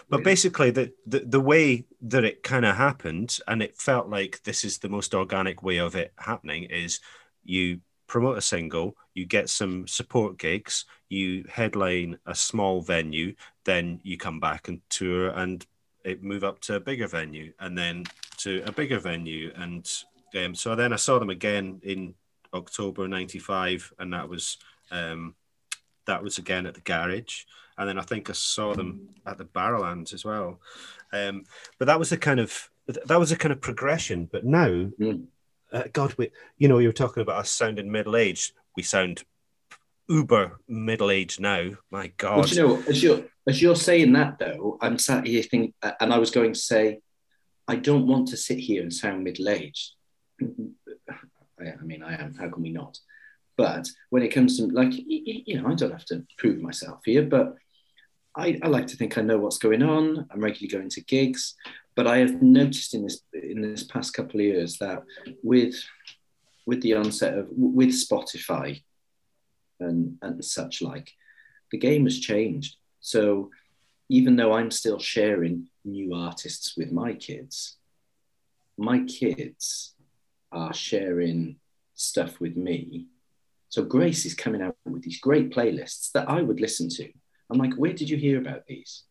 [0.10, 4.42] But basically the, the, the way that it kind of happened and it felt like
[4.44, 7.00] this is the most organic way of it happening is
[7.44, 14.00] you promote a single, you get some support gigs, you headline a small venue, then
[14.04, 15.66] you come back and tour and
[16.04, 18.06] it move up to a bigger venue and then
[18.38, 19.90] to a bigger venue and
[20.38, 22.14] um, so then I saw them again in
[22.54, 24.58] October 95 and that was
[24.92, 25.36] um,
[26.08, 27.44] that was again at the garage,
[27.78, 30.60] and then I think I saw them at the Barrowlands as well.
[31.12, 31.44] Um,
[31.80, 34.30] but that was a kind of that was a kind of progression.
[34.32, 35.26] But now, Mm.
[35.72, 38.54] uh, God, we you know you were talking about us sounding middle aged.
[38.76, 39.24] We sound
[40.08, 41.72] uber middle aged now.
[41.90, 45.44] My God, Well, you know, as you're as you're saying that though, I'm sat here
[45.44, 47.00] thinking, and I was going to say,
[47.68, 49.94] I don't want to sit here and sound middle aged.
[50.42, 52.34] I, I mean, I am.
[52.36, 53.00] How can we not?
[53.58, 57.24] But when it comes to like, you know, I don't have to prove myself here,
[57.24, 57.56] but
[58.36, 60.28] I, I like to think I know what's going on.
[60.30, 61.56] I'm regularly going to gigs,
[61.96, 65.04] but I have noticed in this in this past couple of years that
[65.42, 65.76] with
[66.66, 68.84] with the onset of with Spotify
[69.80, 71.12] and and such like,
[71.72, 72.76] the game has changed.
[73.00, 73.52] So
[74.10, 77.78] even though I'm still sharing new artists with my kids,
[78.78, 79.94] my kids
[80.52, 81.58] are sharing
[81.96, 83.08] stuff with me.
[83.76, 87.12] So Grace is coming out with these great playlists that I would listen to.
[87.50, 89.04] I'm like, where did you hear about these?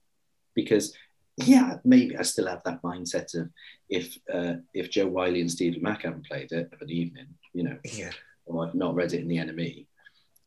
[0.54, 0.96] Because
[1.36, 3.50] yeah, maybe I still have that mindset of
[3.90, 7.64] if uh, if Jo Whiley and Steve Lamacq haven't played it of an evening, you
[7.64, 8.12] know, yeah,
[8.46, 9.84] or I've not read it in the NME,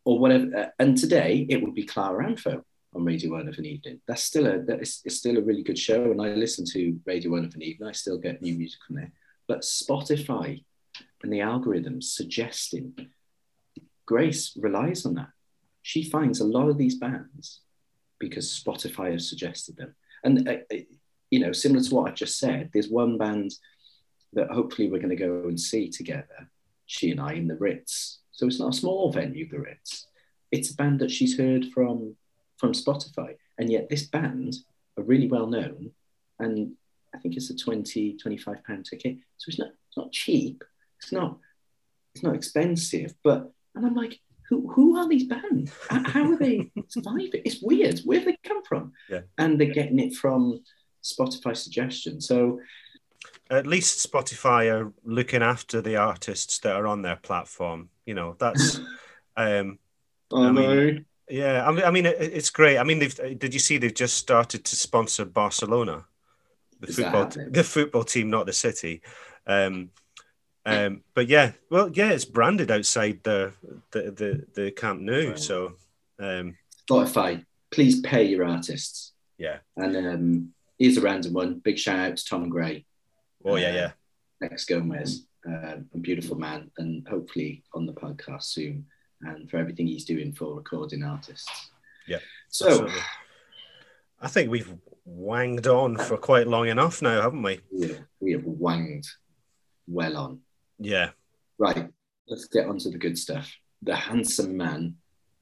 [0.03, 0.49] or whatever.
[0.57, 2.63] Uh, and today it would be Clara Amfo
[2.95, 4.01] on Radio One of an evening.
[4.07, 6.99] That's still a that is it's still a really good show, and I listen to
[7.05, 7.87] Radio One of an evening.
[7.87, 9.11] I still get new music from there.
[9.47, 10.63] But Spotify
[11.21, 12.95] and the algorithms suggesting
[14.07, 15.29] Grace relies on that.
[15.83, 17.61] She finds a lot of these bands
[18.19, 19.93] because Spotify has suggested them.
[20.23, 20.77] And uh, uh,
[21.29, 23.51] you know, similar to what I've just said, there's one band
[24.33, 26.49] that hopefully we're going to go and see together,
[26.85, 28.19] she and I, in the Ritz.
[28.31, 30.07] So it's not a small venue, the Ritz.
[30.51, 32.15] It's a band that she's heard from
[32.57, 34.55] from Spotify, and yet this band
[34.97, 35.91] are really well known,
[36.39, 36.71] and
[37.13, 39.17] I think it's a 20, 25 pound ticket.
[39.37, 40.63] So it's not it's not cheap.
[41.01, 41.37] It's not
[42.15, 45.71] it's not expensive, but and I'm like, who who are these bands?
[45.89, 47.41] How are they surviving?
[47.45, 47.99] It's weird.
[47.99, 48.93] Where have they come from?
[49.09, 49.21] Yeah.
[49.37, 50.61] And they're getting it from
[51.03, 52.27] Spotify suggestions.
[52.27, 52.59] So
[53.49, 57.89] at least Spotify are looking after the artists that are on their platform.
[58.05, 58.79] You know, that's
[59.37, 59.79] um,
[60.31, 61.67] oh I mean, yeah.
[61.67, 62.77] I mean, I mean, it's great.
[62.77, 66.05] I mean, they've did you see they've just started to sponsor Barcelona,
[66.79, 69.01] the Is football, the football team, not the city.
[69.45, 69.91] Um,
[70.67, 73.53] um, but yeah, well, yeah, it's branded outside the
[73.91, 75.29] the the, the Camp Nou.
[75.29, 75.39] Right.
[75.39, 75.73] So
[76.19, 76.55] um,
[76.89, 79.13] Spotify, please pay your artists.
[79.37, 79.57] yeah.
[79.75, 81.59] And um, here's a random one.
[81.59, 82.85] Big shout out to Tom and Gray,
[83.45, 83.91] Oh yeah, yeah.
[84.43, 88.85] ex Gomez, uh, a beautiful man, and hopefully on the podcast soon.
[89.21, 91.71] And for everything he's doing for recording artists.
[92.07, 92.99] Yeah, So absolutely.
[94.21, 94.71] I think we've
[95.05, 97.59] wanged on for quite long enough now, haven't we?
[97.71, 99.07] we have, we have wanged
[99.87, 100.39] well on.
[100.79, 101.09] Yeah.
[101.57, 101.89] Right,
[102.27, 103.51] let's get on to the good stuff.
[103.81, 104.95] The handsome man,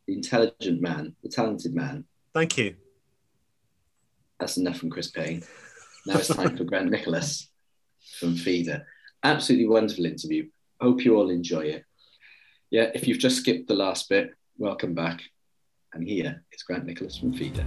[0.08, 2.06] the intelligent man, the talented man.
[2.34, 2.76] Thank you.
[4.40, 5.44] That's enough from Chris Payne.
[6.06, 7.50] Now it's time for Grant Nicholas
[8.20, 8.86] from Feeder.
[9.24, 10.50] Absolutely wonderful interview.
[10.80, 11.86] Hope you all enjoy it.
[12.70, 15.22] Yeah, if you've just skipped the last bit, welcome back.
[15.94, 17.66] And here is Grant Nicholas from Feeder.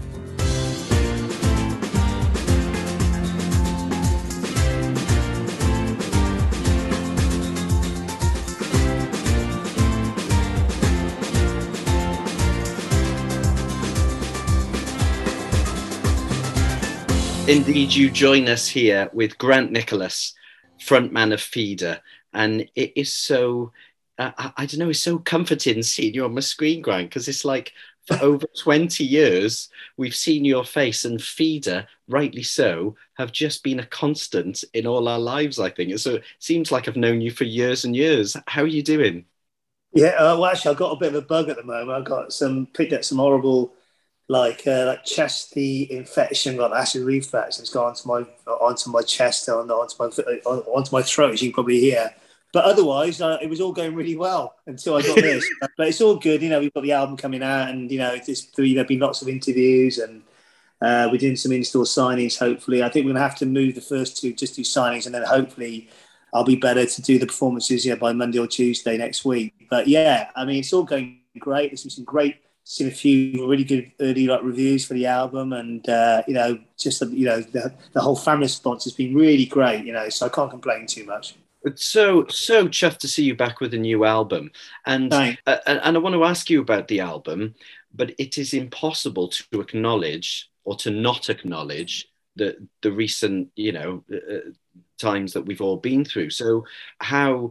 [17.49, 20.35] Indeed, you join us here with Grant Nicholas,
[20.79, 21.99] frontman of Feeder,
[22.35, 23.73] and it is so.
[24.19, 24.91] Uh, I, I don't know.
[24.91, 27.73] It's so comforting seeing you on my screen, Grant, because it's like
[28.07, 33.81] for over twenty years we've seen your face, and Feeder, rightly so, have just been
[33.81, 35.59] a constant in all our lives.
[35.59, 36.17] I think so.
[36.17, 38.37] It seems like I've known you for years and years.
[38.47, 39.25] How are you doing?
[39.95, 41.99] Yeah, uh, well, actually, I've got a bit of a bug at the moment.
[41.99, 43.73] I've got some picked up some horrible,
[44.29, 47.59] like uh, like chesty infection, got acid reflux.
[47.59, 50.07] It's gone onto my onto my chest and onto my
[50.45, 52.15] onto my throat, as you can probably hear.
[52.53, 55.49] But otherwise, uh, it was all going really well until I got this.
[55.77, 56.61] but it's all good, you know.
[56.61, 59.29] We've got the album coming out, and you know, there's you know, been lots of
[59.29, 60.23] interviews, and
[60.81, 62.39] uh, we're doing some in-store signings.
[62.39, 65.15] Hopefully, I think we're gonna have to move the first two, just do signings, and
[65.15, 65.89] then hopefully
[66.33, 69.67] I'll be better to do the performances yeah by Monday or Tuesday next week.
[69.71, 71.71] But yeah, I mean it's all going great.
[71.71, 72.37] There's been some great,
[72.69, 76.59] seen a few really good early like reviews for the album, and uh, you know
[76.79, 79.85] just you know the, the whole fan response has been really great.
[79.85, 81.35] You know, so I can't complain too much.
[81.65, 84.51] It's so so chuffed to see you back with a new album,
[84.85, 87.55] and uh, and and I want to ask you about the album,
[87.95, 94.05] but it is impossible to acknowledge or to not acknowledge the the recent you know
[94.13, 94.51] uh,
[94.99, 96.31] times that we've all been through.
[96.31, 96.65] So,
[97.01, 97.51] how,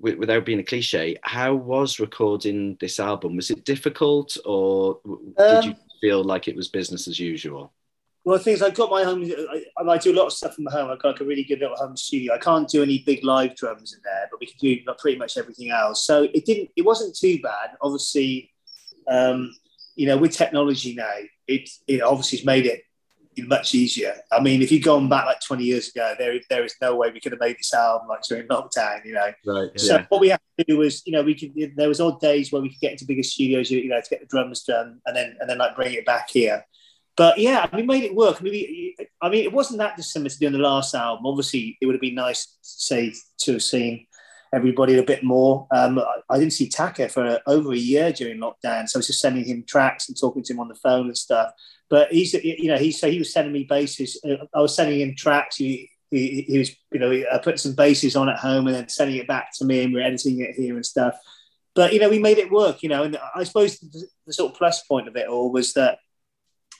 [0.00, 3.36] without being a cliche, how was recording this album?
[3.36, 5.00] Was it difficult, or
[5.38, 7.72] did you um, feel like it was business as usual?
[8.24, 9.24] Well, the thing is, I've got my home.
[9.78, 10.90] I, I, do a lot of stuff from home.
[10.90, 12.34] I've got like a really good little home studio.
[12.34, 15.36] I can't do any big live drums in there, but we can do pretty much
[15.36, 16.04] everything else.
[16.06, 16.70] So it didn't.
[16.76, 17.70] It wasn't too bad.
[17.80, 18.52] Obviously,
[19.08, 19.52] um,
[19.96, 21.14] you know, with technology now,
[21.48, 22.84] it it obviously has made it
[23.38, 24.14] much easier.
[24.30, 27.10] I mean, if you'd gone back like 20 years ago, there there is no way
[27.10, 29.32] we could have made this album like during lockdown, you know.
[29.46, 29.80] Right.
[29.80, 30.06] So yeah.
[30.08, 32.62] what we had to do was, you know, we could there was odd days where
[32.62, 35.36] we could get into bigger studios, you know, to get the drums done and then
[35.40, 36.64] and then like bring it back here.
[37.16, 38.40] But yeah, we made it work.
[38.40, 41.26] I mean, we, I mean, it wasn't that dissimilar to doing the last album.
[41.26, 44.06] Obviously, it would have been nice, to say, to have seen
[44.54, 45.66] everybody a bit more.
[45.70, 49.20] Um, I, didn't see Taka for over a year during lockdown, so I was just
[49.20, 51.52] sending him tracks and talking to him on the phone and stuff.
[51.92, 54.18] But he's, you know, he so he was sending me basses.
[54.26, 55.56] Uh, I was sending him tracks.
[55.56, 58.88] He, he, he was, you know, I put some basses on at home and then
[58.88, 61.14] sending it back to me, and we're editing it here and stuff.
[61.74, 62.82] But you know, we made it work.
[62.82, 65.74] You know, and I suppose the, the sort of plus point of it all was
[65.74, 65.98] that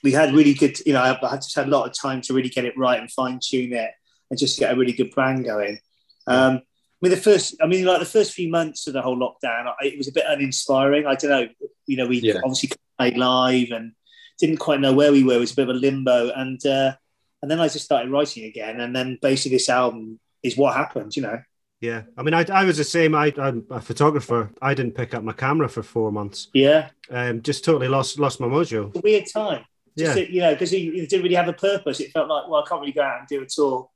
[0.02, 2.32] we had really good, you know, I, I just had a lot of time to
[2.32, 3.90] really get it right and fine tune it
[4.30, 5.78] and just get a really good brand going.
[6.26, 6.62] Um, I
[7.02, 9.98] mean, the first, I mean, like the first few months of the whole lockdown, it
[9.98, 11.06] was a bit uninspiring.
[11.06, 11.48] I don't know,
[11.86, 12.40] you know, we yeah.
[12.42, 13.92] obviously played live and
[14.38, 15.34] didn't quite know where we were.
[15.34, 16.94] It was a bit of a limbo, and uh,
[17.42, 21.16] and then I just started writing again, and then basically this album is what happened,
[21.16, 21.40] you know.
[21.80, 23.14] Yeah, I mean, I, I was the same.
[23.14, 24.52] I, I'm a photographer.
[24.62, 26.48] I didn't pick up my camera for four months.
[26.54, 29.02] Yeah, um, just totally lost lost my mojo.
[29.02, 29.64] weird time.
[29.98, 32.00] Just yeah, you know, because it didn't really have a purpose.
[32.00, 33.90] It felt like, well, I can't really go out and do a tour.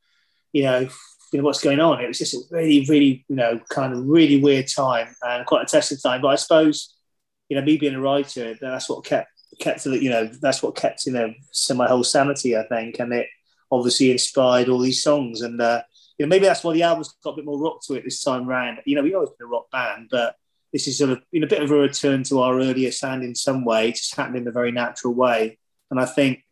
[0.52, 0.88] You know,
[1.32, 2.02] you know what's going on.
[2.02, 5.62] It was just a really, really, you know, kind of really weird time and quite
[5.62, 6.22] a testing time.
[6.22, 6.94] But I suppose,
[7.48, 10.62] you know, me being a writer, that's what kept kept to the you know that's
[10.62, 11.32] what kept you know
[11.74, 13.28] my whole sanity, I think, and it
[13.70, 15.42] obviously inspired all these songs.
[15.42, 15.82] And uh,
[16.18, 18.22] you know, maybe that's why the album's got a bit more rock to it this
[18.22, 18.78] time round.
[18.84, 20.36] You know, we've always been a rock band, but
[20.72, 23.22] this is sort of you know, a bit of a return to our earlier sound
[23.22, 23.88] in some way.
[23.88, 25.58] It just happened in a very natural way.
[25.90, 26.42] And I think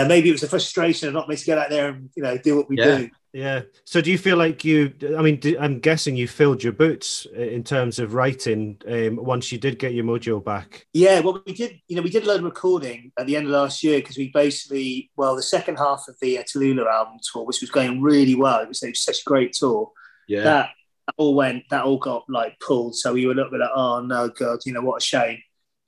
[0.00, 2.22] and maybe it was a frustration of not being to get out there and you
[2.22, 2.98] know do what we yeah.
[2.98, 3.10] do.
[3.32, 3.62] Yeah.
[3.84, 4.92] So do you feel like you?
[5.16, 9.58] I mean, I'm guessing you filled your boots in terms of writing um, once you
[9.58, 10.86] did get your mojo back.
[10.92, 11.20] Yeah.
[11.20, 11.80] Well, we did.
[11.86, 14.16] You know, we did a load of recording at the end of last year because
[14.16, 18.02] we basically, well, the second half of the uh, Tallulah album tour, which was going
[18.02, 18.60] really well.
[18.60, 19.92] It was, it was such a great tour.
[20.26, 20.42] Yeah.
[20.42, 20.70] That,
[21.06, 21.64] that all went.
[21.70, 22.96] That all got like pulled.
[22.96, 25.38] So we were a little bit like, oh no, God, you know what a shame.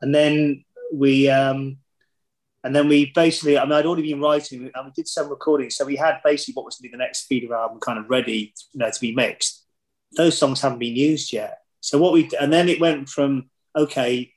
[0.00, 1.78] And then we um
[2.64, 5.70] and then we basically, I mean, I'd already been writing and we did some recording.
[5.70, 8.55] So we had basically what was to be the next feeder album kind of ready,
[8.72, 9.64] you know, to be mixed.
[10.16, 11.59] Those songs haven't been used yet.
[11.81, 14.33] So what we, and then it went from, okay,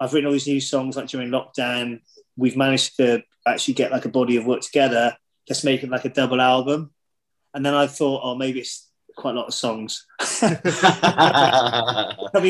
[0.00, 2.00] I've written all these new songs like during lockdown.
[2.36, 5.16] We've managed to actually get like a body of work together.
[5.48, 6.90] Let's make it like a double album.
[7.54, 8.89] And then I thought, oh, maybe it's
[9.20, 10.06] quite a lot of songs.
[10.40, 10.56] Coming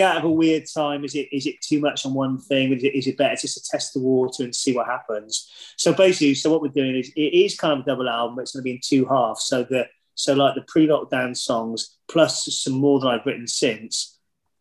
[0.03, 2.73] out of a weird time, is it is it too much on one thing?
[2.73, 5.51] Is it, is it better just to test the water and see what happens?
[5.77, 8.43] So basically, so what we're doing is it is kind of a double album, but
[8.43, 9.45] it's going to be in two halves.
[9.45, 14.19] So the so like the pre-lockdown songs plus some more that I've written since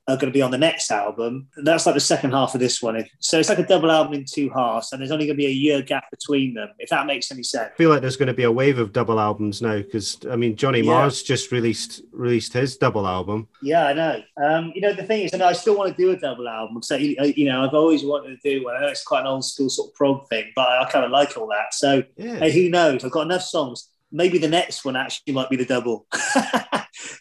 [0.09, 1.47] are going to be on the next album.
[1.57, 3.05] That's like the second half of this one.
[3.19, 5.45] So it's like a double album in two halves, and there's only going to be
[5.45, 7.71] a year gap between them, if that makes any sense.
[7.73, 10.35] I feel like there's going to be a wave of double albums now because I
[10.35, 10.91] mean Johnny yeah.
[10.91, 13.47] Marr's just released released his double album.
[13.61, 14.21] Yeah, I know.
[14.41, 16.81] Um, you know the thing is, and I still want to do a double album
[16.81, 18.75] So you know I've always wanted to do one.
[18.75, 21.11] I know it's quite an old school sort of prog thing, but I kind of
[21.11, 21.73] like all that.
[21.73, 22.37] So yeah.
[22.37, 23.03] hey, who knows?
[23.03, 23.89] I've got enough songs.
[24.11, 26.07] Maybe the next one actually might be the double.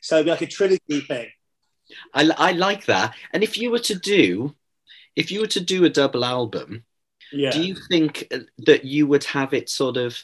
[0.00, 1.28] so it'd be like a trilogy thing.
[2.14, 3.14] I, I like that.
[3.32, 4.54] And if you were to do,
[5.16, 6.84] if you were to do a double album,
[7.32, 7.50] yeah.
[7.50, 10.22] do you think that you would have it sort of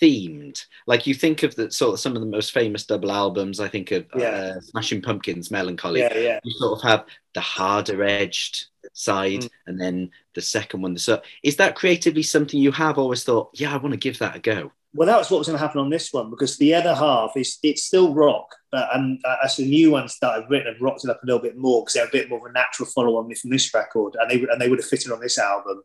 [0.00, 0.64] themed?
[0.86, 3.60] Like you think of the sort of some of the most famous double albums.
[3.60, 4.54] I think of yeah.
[4.56, 6.00] uh, Smashing Pumpkins, Mellon Collie.
[6.00, 6.40] Yeah, yeah.
[6.42, 9.50] You sort of have the harder edged side, mm.
[9.66, 10.96] and then the second one.
[10.98, 13.50] So is that creatively something you have always thought?
[13.54, 15.64] Yeah, I want to give that a go well, that was what was going to
[15.64, 19.36] happen on this one because the other half is it's still rock, but and uh,
[19.44, 21.82] as the new ones that I've written, I've rocked it up a little bit more
[21.82, 24.44] because they're a bit more of a natural follow on from this record, and they
[24.50, 25.80] and they would have fitted on this album.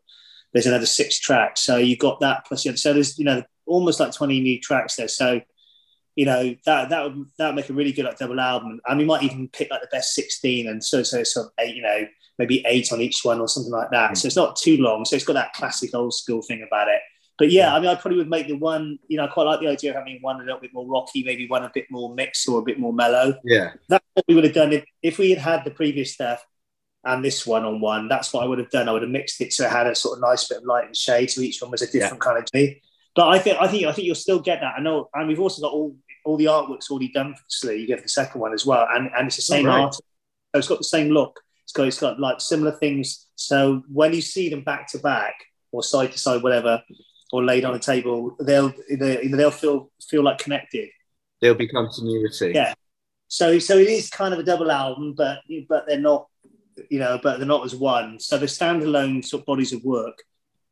[0.52, 3.44] There's another six tracks, so you got that plus you know, so there's you know
[3.64, 5.06] almost like 20 new tracks there.
[5.06, 5.40] So
[6.16, 8.98] you know that that would that would make a really good like double album, and
[8.98, 12.06] we might even pick like the best 16 and so so so eight, you know
[12.40, 14.10] maybe eight on each one or something like that.
[14.10, 14.16] Mm.
[14.16, 15.04] So it's not too long.
[15.04, 17.02] So it's got that classic old school thing about it
[17.40, 18.98] but yeah, I mean, I probably would make the one.
[19.08, 21.24] You know, I quite like the idea of having one a little bit more rocky,
[21.24, 23.34] maybe one a bit more mixed or a bit more mellow.
[23.44, 26.46] Yeah, that's what we would have done if, if we had had the previous stuff
[27.02, 28.08] and this one on one.
[28.08, 28.90] That's what I would have done.
[28.90, 30.84] I would have mixed it so it had a sort of nice bit of light
[30.84, 31.30] and shade.
[31.30, 32.30] So each one was a different yeah.
[32.30, 32.76] kind of thing.
[33.16, 34.74] But I think I think I think you'll still get that.
[34.76, 37.80] I know, and we've also got all all the artwork's already done for the sleeve.
[37.80, 39.80] You get the second one as well, and and it's the same Oh, right.
[39.84, 39.94] art.
[39.94, 40.02] So
[40.58, 41.40] it's got the same look.
[41.64, 43.28] It's got it's got like similar things.
[43.34, 45.34] So when you see them back to back
[45.72, 46.82] or side to side, whatever,
[47.32, 50.88] or laid on a table, they'll they, they'll feel feel like connected.
[51.40, 52.52] There'll be continuity.
[52.54, 52.74] Yeah.
[53.28, 56.26] So so it is kind of a double album, but but they're not,
[56.90, 58.18] you know, but they're not as one.
[58.18, 60.18] So they're standalone sort of bodies of work,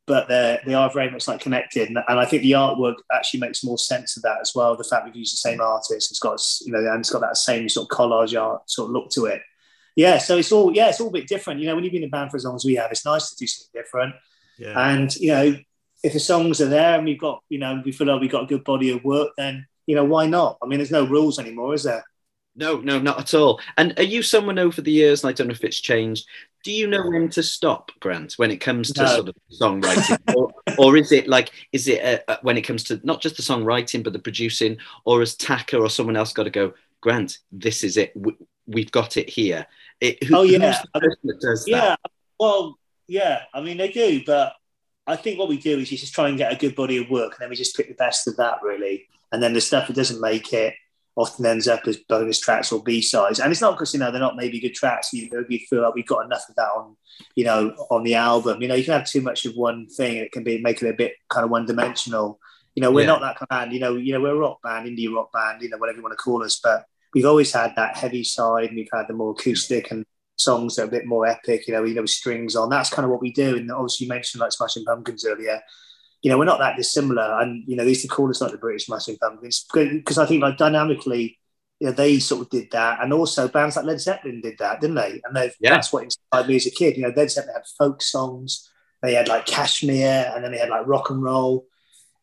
[0.07, 1.89] but they're they are very much like connected.
[1.89, 4.77] And, and I think the artwork actually makes more sense of that as well.
[4.77, 7.37] The fact we've used the same artist, it's got you know, and it's got that
[7.37, 9.41] same sort of collage art sort of look to it.
[9.95, 11.61] Yeah, so it's all yeah, it's all a bit different.
[11.61, 13.05] You know, when you've been in a band for as long as we have, it's
[13.05, 14.15] nice to do something different.
[14.59, 14.91] Yeah.
[14.91, 15.57] And you know,
[16.03, 18.45] if the songs are there and we've got, you know, we feel like we've got
[18.45, 20.59] a good body of work, then you know, why not?
[20.63, 22.05] I mean, there's no rules anymore, is there?
[22.55, 23.61] No, no, not at all.
[23.77, 26.27] And are you someone over the years, and I don't know if it's changed,
[26.65, 29.07] do you know when to stop, Grant, when it comes to No.
[29.07, 30.19] sort of songwriting?
[30.35, 33.37] or, or is it like, is it uh, uh, when it comes to not just
[33.37, 37.39] the songwriting, but the producing, or has Taka or someone else got to go, Grant,
[37.53, 38.13] this is it.
[38.15, 38.35] We,
[38.67, 39.67] we've got it here.
[40.01, 40.59] It, who, Oh, yeah.
[40.59, 41.71] Who's the person that does that?
[41.71, 41.97] Yeah,
[42.39, 43.43] well, yeah.
[43.55, 44.53] I mean, they do, but
[45.09, 47.11] I think what we do is you just try and get a good body of
[47.11, 49.09] work, and then we just pick the best of that, really.
[49.33, 50.75] And then the stuff that doesn't make it
[51.17, 53.41] often ends up as bonus tracks or B sides.
[53.41, 55.13] And it's not because you know they're not maybe good tracks.
[55.13, 56.97] You, you feel like we've got enough of that on,
[57.35, 58.63] you know, on the album.
[58.63, 60.81] You know, you can have too much of one thing, and it can be make
[60.83, 62.39] it a bit kind of one dimensional.
[62.75, 63.07] You know, we're Yeah.
[63.09, 63.73] not that kind of band.
[63.73, 65.63] You know, you know, we're a rock band, indie rock band.
[65.63, 66.85] You know, whatever you want to call us, but
[67.15, 70.05] we've always had that heavy side, and we've had the more acoustic and
[70.39, 72.71] songs that are a bit more epic, you know, you know, strings on.
[72.71, 73.57] That's kind of what we do.
[73.57, 75.61] And obviously, you mentioned like Smashing Pumpkins earlier.
[76.23, 77.41] You know, we're not that dissimilar.
[77.41, 80.27] And, you know, they used to call us like the British Smashing Pumpkins because I
[80.27, 81.39] think like dynamically,
[81.81, 83.01] you know, they sort of did that.
[83.03, 85.21] And also bands like Led Zeppelin did that, didn't they?
[85.25, 85.71] And they've- Yeah.
[85.75, 86.97] that's what inspired me as a kid.
[86.97, 88.69] You know, Led Zeppelin had folk songs,
[89.03, 91.67] they had like Kashmir, and then they had like rock and roll.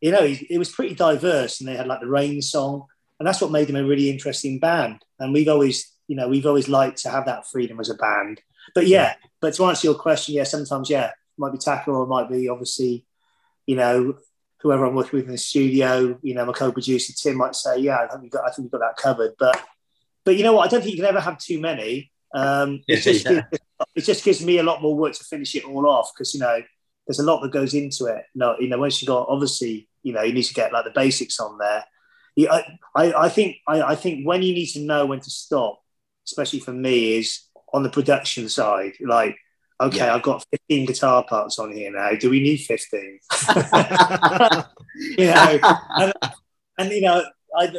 [0.02, 1.60] You know, it was pretty diverse.
[1.62, 2.86] And they had like the Rain song.
[3.18, 5.06] And that's what made them a really interesting band.
[5.20, 8.42] And we've always, you know, we've always liked to have that freedom as a band.
[8.74, 12.04] But yeah, but to answer your question, yeah, sometimes, yeah, it might be Taka or
[12.04, 13.06] it might be obviously,
[13.66, 14.18] you know,
[14.62, 18.00] whoever I'm working with in the studio, you know, my co-producer Tim might say, yeah,
[18.00, 19.34] I think we got, I think we got that covered.
[19.38, 19.62] But,
[20.24, 20.68] but you know what?
[20.68, 22.12] I don't think you can ever have too many.
[22.34, 23.42] Um, it just yeah.
[23.50, 23.64] gives,
[23.96, 26.40] it just gives me a lot more work to finish it all off because you
[26.40, 26.62] know
[27.08, 28.24] there's a lot that goes into it.
[28.34, 30.92] No, you know, once you got obviously, you know, you need to get like the
[30.92, 31.86] basics on there.
[32.36, 35.30] Yeah, I, I, I think I, I think when you need to know when to
[35.30, 35.82] stop,
[36.26, 38.94] especially for me, is on the production side.
[39.00, 39.38] Like,
[39.80, 40.16] okay, Yeah.
[40.16, 42.12] I've got 15 guitar parts on here now.
[42.20, 43.20] Do we need 15?
[45.18, 46.14] you know, and,
[46.78, 47.24] and you know,
[47.56, 47.72] I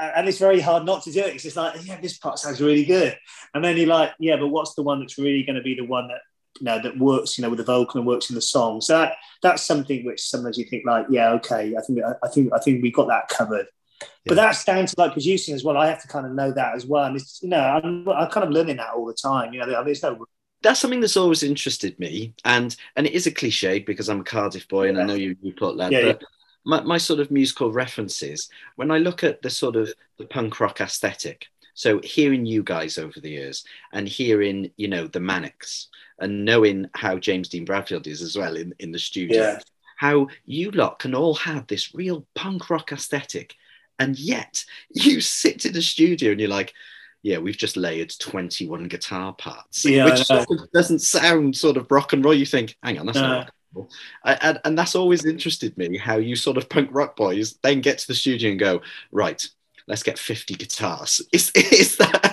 [0.00, 1.26] and it's very hard not to do it.
[1.26, 3.16] Because it's like, yeah, this part sounds really good,
[3.54, 5.84] and then you're like, yeah, but what's the one that's really going to be the
[5.84, 6.20] one that
[6.58, 8.80] you know that works, you know, with the vocal and works in the song?
[8.80, 12.52] So that that's something which sometimes you think like, yeah, okay, I think I think
[12.54, 13.66] I think we got that covered.
[14.00, 14.34] But Yeah.
[14.36, 15.76] that's down to like producing as well.
[15.76, 17.04] I have to kind of know that as well.
[17.04, 19.52] And it's you know, I'm, I'm kind of learning that all the time.
[19.52, 20.26] You know, there's no
[20.62, 24.24] that's something that's always interested me and and it is a cliche because i'm a
[24.24, 26.22] cardiff boy and i know you, you put that Yeah, but
[26.66, 28.46] My, my sort of musical references
[28.76, 32.98] when i look at the sort of the punk rock aesthetic so hearing you guys
[32.98, 35.88] over the years and hearing you know the manics
[36.18, 39.58] and knowing how james dean bradfield is as well in, in the studio Yeah.
[39.96, 43.54] how you lot can all have this real punk rock aesthetic
[44.00, 46.74] and yet you sit in the studio and you're like
[47.22, 50.26] yeah, we've just layered 21 guitar parts, Yeah, which
[50.72, 52.32] doesn't sound sort of rock and roll.
[52.32, 53.44] You think, hang on, that's No.
[53.44, 53.52] not
[54.24, 57.98] and And, that's always interested me how you sort of punk rock boys then get
[57.98, 58.80] to the studio and go,
[59.12, 59.46] right,
[59.86, 61.20] let's get 50 guitars.
[61.32, 62.29] Is, is that,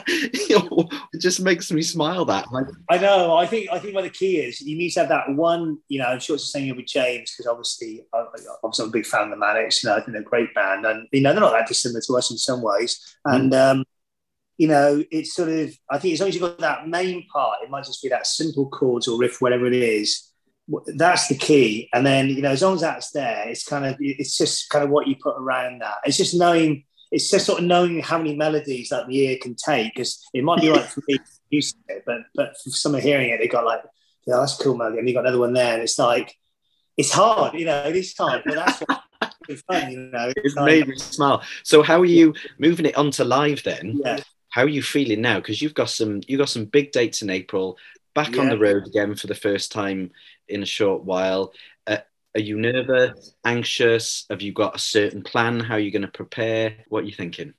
[1.14, 2.52] it just makes me smile that.
[2.52, 3.36] Like, I know.
[3.36, 5.80] I think I think what the key is you need to have that one.
[5.88, 8.26] You know, I'm sure it's the same with James because obviously, I,
[8.64, 9.84] obviously I'm a big fan of the Manics.
[9.84, 12.02] You know, I think they're a great band, and you know they're not that dissimilar
[12.02, 13.18] to us in some ways.
[13.26, 13.84] And um,
[14.58, 17.60] you know, it's sort of I think as long as you've got that main part,
[17.64, 20.32] it might just be that simple chords or riff, whatever it is.
[20.98, 23.96] That's the key, and then you know, as long as that's there, it's kind of
[24.00, 25.96] it's just kind of what you put around that.
[26.04, 29.56] It's just knowing it's just sort of knowing how many melodies that the ear can
[29.56, 33.02] take because it might be right for me to use it, but but for someone
[33.02, 33.82] hearing it, they got like,
[34.26, 36.36] yeah, that's a cool melody, and you got another one there, and it's like,
[36.98, 39.02] it's hard, you know, it is hard, but that's what
[39.50, 40.32] it's fun, you know.
[40.36, 41.42] it's like- made me smile.
[41.64, 44.02] So how are you moving it onto live then?
[44.04, 45.38] yeah, How are you feeling now?
[45.38, 47.78] Because you've got some you got some big dates in April,
[48.16, 50.12] back on the road again for the first time
[50.50, 51.54] in a short while.
[51.86, 51.98] Uh,
[52.36, 54.26] are you nervous, anxious?
[54.30, 55.60] Have you got a certain plan?
[55.60, 56.86] How are you going to prepare?
[56.90, 57.54] What are you thinking?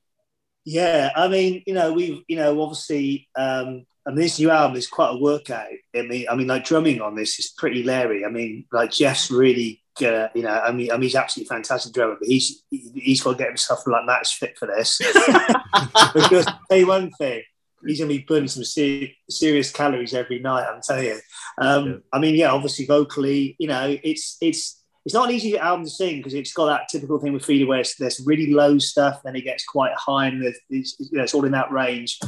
[0.65, 1.11] yeah.
[1.17, 4.87] I mean, you know, we've, you know, obviously, um, I mean, this new album is
[4.87, 5.69] quite a workout.
[5.97, 8.25] I mean, I mean, like drumming on this is pretty leery.
[8.25, 11.93] I mean, like Jeff's really uh, you know, I mean, I mean, he's absolutely fantastic
[11.93, 14.99] drummer, but he's he's got to get himself like match fit for this.
[16.15, 17.43] because you one thing,
[17.87, 20.67] he's going to be burning some ser- serious calories every night.
[20.69, 21.21] I'm telling you.
[21.59, 21.97] Um, yeah.
[22.13, 25.91] I mean, yeah, obviously vocally, you know, it's it's it's not an easy album to
[25.91, 29.37] sing because it's got that typical thing with Feeder where there's really low stuff, then
[29.37, 32.19] it gets quite high, and it's, you know, it's all in that range.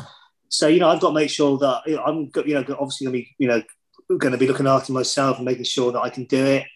[0.49, 3.07] So you know, I've got to make sure that you know, I'm you know obviously
[3.07, 3.63] going to be you know
[4.19, 6.67] going to be looking after myself and making sure that I can do it.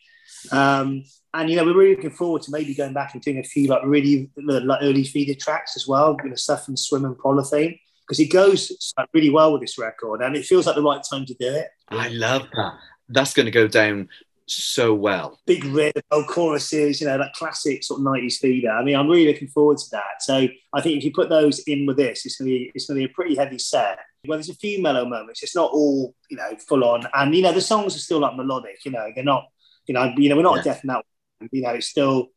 [0.52, 3.42] Um, and you know, we're really looking forward to maybe going back and doing a
[3.42, 7.16] few like really like early feeder tracks as well, you know, stuff from Swim and
[7.16, 11.02] Polythene because it goes really well with this record, and it feels like the right
[11.08, 11.68] time to do it.
[11.88, 12.74] I love that.
[13.08, 14.08] That's going to go down
[14.46, 15.38] so well.
[15.46, 18.70] Big rhythm, choruses, you know, that classic sort of 90s feeder.
[18.70, 20.20] I mean, I'm really looking forward to that.
[20.20, 22.98] So I think if you put those in with this, it's gonna be it's gonna
[22.98, 23.98] be a pretty heavy set.
[24.26, 25.42] Well, there's a few mellow moments.
[25.42, 27.06] It's not all, you know, full on.
[27.12, 29.48] And you know, the songs are still like melodic, you know, they're not,
[29.86, 30.62] you know, you know, we're not yeah.
[30.62, 31.02] deaf metal.
[31.50, 32.30] You know, it's still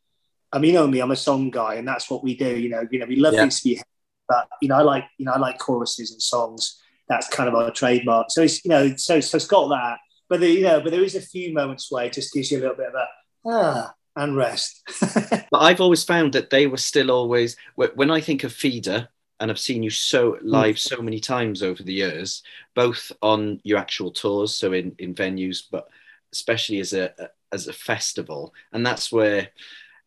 [0.52, 2.58] I mean, you know me, I'm a song guy, and that's what we do.
[2.58, 3.42] You know, you know, we love yeah.
[3.42, 3.82] things to be
[4.28, 6.82] but you know, I like you know, I like choruses and songs.
[7.10, 8.32] That's kind of our trademark.
[8.32, 9.98] So it's you know, so so it's got that.
[10.30, 12.60] But the, you know, but there is a few moments where it just gives you
[12.60, 13.08] a little bit of a
[13.46, 14.82] ah and rest.
[15.30, 19.08] but I've always found that they were still always when I think of Feeder,
[19.40, 20.48] and I've seen you so hmm.
[20.48, 20.80] live mm.
[20.80, 22.44] so many times over the years,
[22.76, 25.88] both on your actual tours, so in in venues, but
[26.34, 27.14] especially as a
[27.54, 29.50] as a festival, and that's where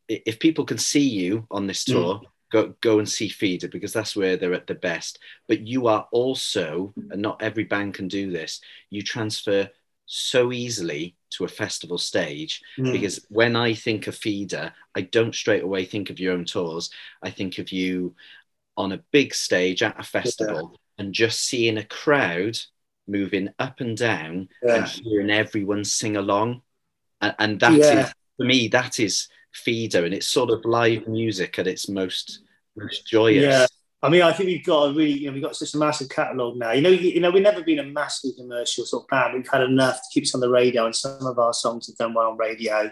[0.08, 1.92] if people can see you on this hmm.
[1.92, 2.14] tour.
[2.16, 5.18] Mm go go and see Feeder because that's where they're at the best.
[5.48, 9.70] But you are also, and not every band can do this, you transfer
[10.06, 12.90] so easily to a festival stage mm.
[12.90, 16.90] because when I think of Feeder, I don't straight away think of your own tours.
[17.22, 18.16] I think of you
[18.76, 21.04] on a big stage at a festival yeah.
[21.04, 22.58] and just seeing a crowd
[23.06, 24.76] moving up and down yeah.
[24.76, 26.62] and hearing everyone sing along.
[27.20, 28.06] And, and that yeah.
[28.06, 32.40] is, for me, that is feeder and it's sort of live music at its most
[32.76, 33.42] most joyous.
[33.42, 33.66] Yeah.
[34.02, 36.08] I mean, I think we've got a really, you know, we've got such a massive
[36.08, 36.72] catalogue now.
[36.72, 39.34] You know, you, know, we've never been a massive commercial sort of band.
[39.34, 41.96] We've had enough to keep us on the radio, and some of our songs have
[41.96, 42.90] done well on radio.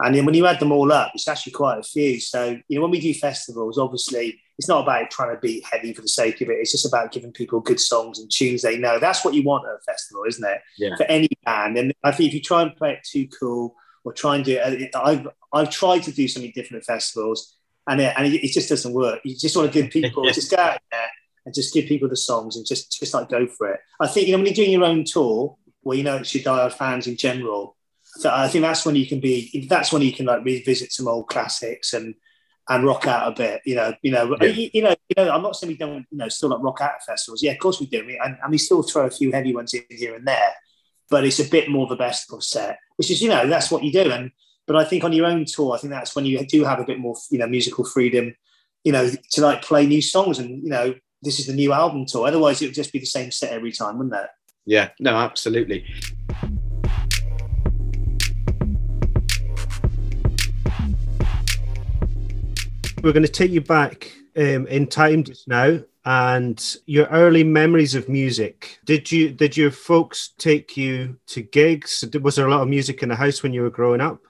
[0.00, 2.18] And then when you add them all up, it's actually quite a few.
[2.18, 5.92] So, you know, when we do festivals, obviously, it's not about trying to be heavy
[5.92, 6.54] for the sake of it.
[6.54, 8.98] It's just about giving people good songs and tunes they know.
[8.98, 10.60] That's what you want at a festival, isn't it?
[10.78, 10.96] Yeah.
[10.96, 11.78] For any band.
[11.78, 14.58] And I think if you try and play it too cool or try and do
[14.58, 17.56] uh, it, I've, I've tried to do something different at festivals
[17.88, 19.20] and it, and it, it, just doesn't work.
[19.24, 21.10] You just want to give people just go out there
[21.44, 23.80] and just give people the songs and just just like go for it.
[24.00, 26.44] I think you know when you're doing your own tour, well, you know it's your
[26.44, 27.76] diehard fans in general.
[28.02, 29.66] So I think that's when you can be.
[29.68, 32.14] That's when you can like revisit some old classics and
[32.68, 33.62] and rock out a bit.
[33.64, 34.48] You know, you know, yeah.
[34.48, 35.30] you, you, know, you know.
[35.30, 37.42] I'm not saying we don't, you know, still not rock out at festivals.
[37.42, 38.00] Yeah, of course we do.
[38.22, 40.54] And, and we still throw a few heavy ones in here and there,
[41.10, 43.70] but it's a bit more of a best of set, which is you know that's
[43.70, 44.10] what you do.
[44.10, 44.30] And
[44.70, 46.84] but I think on your own tour, I think that's when you do have a
[46.84, 48.36] bit more, you know, musical freedom,
[48.84, 50.38] you know, to like play new songs.
[50.38, 52.28] And, you know, this is the new album tour.
[52.28, 54.30] Otherwise, it would just be the same set every time, wouldn't it?
[54.66, 55.84] Yeah, no, absolutely.
[63.02, 67.94] We're going to take you back um, in time just now and your early memories
[67.94, 72.62] of music did you did your folks take you to gigs was there a lot
[72.62, 74.20] of music in the house when you were growing up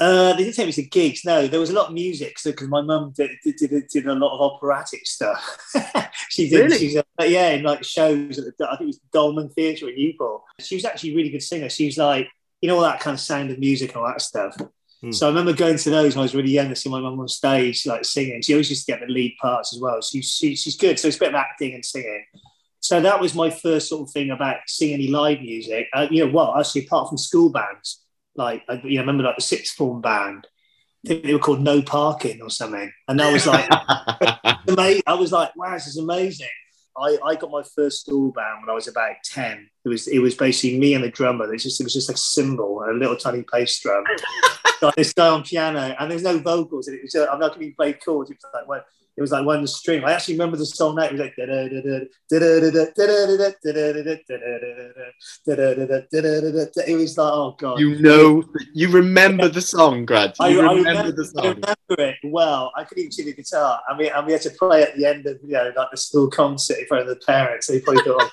[0.00, 1.26] uh, they didn't take me to gigs.
[1.26, 4.14] No, there was a lot of music because my mum did, did, did, did, a
[4.14, 5.58] lot of operatic stuff.
[6.30, 6.78] she did, really?
[6.78, 9.96] she's, uh, yeah, in like shows at the, I think it was Dolman Theatre in
[9.96, 10.40] Newport.
[10.58, 11.68] She was actually a really good singer.
[11.68, 12.28] She was like,
[12.62, 14.56] you know, all that kind of sound of music and all that stuff.
[15.02, 15.12] Hmm.
[15.12, 17.20] So I remember going to those when I was really young to see my mum
[17.20, 18.42] on stage, like singing.
[18.42, 20.00] She always used to get the lead parts as well.
[20.02, 20.98] She, she, she's good.
[20.98, 22.24] So it's a bit of acting and singing.
[22.80, 25.88] So that was my first sort of thing about seeing any live music.
[25.92, 28.00] Uh, you know, well, actually, apart from school bands
[28.40, 30.46] like I, you know, remember like the sixth form band.
[31.04, 35.32] I think they were called No Parking or something, and I was like, I was
[35.32, 36.48] like, wow, this is amazing.
[36.96, 39.68] I, I got my first school band when I was about ten.
[39.84, 41.44] It was it was basically me and the drummer.
[41.44, 44.04] It was just it was just a cymbal and a little tiny bass drum.
[44.82, 46.88] like this guy on piano, and there's no vocals.
[46.88, 48.30] And it was I'm not going to play chords.
[48.30, 48.84] It was like well,
[49.16, 50.04] it was like one string.
[50.04, 51.48] I actually remember the song that it was like it
[56.96, 57.78] was like oh god.
[57.80, 60.34] You know, you remember the song, Grad.
[60.38, 61.44] You I, remember, I remember the song.
[61.44, 62.72] I remember it well.
[62.76, 63.80] I could even see the guitar.
[63.88, 65.96] I mean, and we had to play at the end of you know like the
[65.96, 67.66] school concert in front of the parents.
[67.66, 68.30] So you probably thought.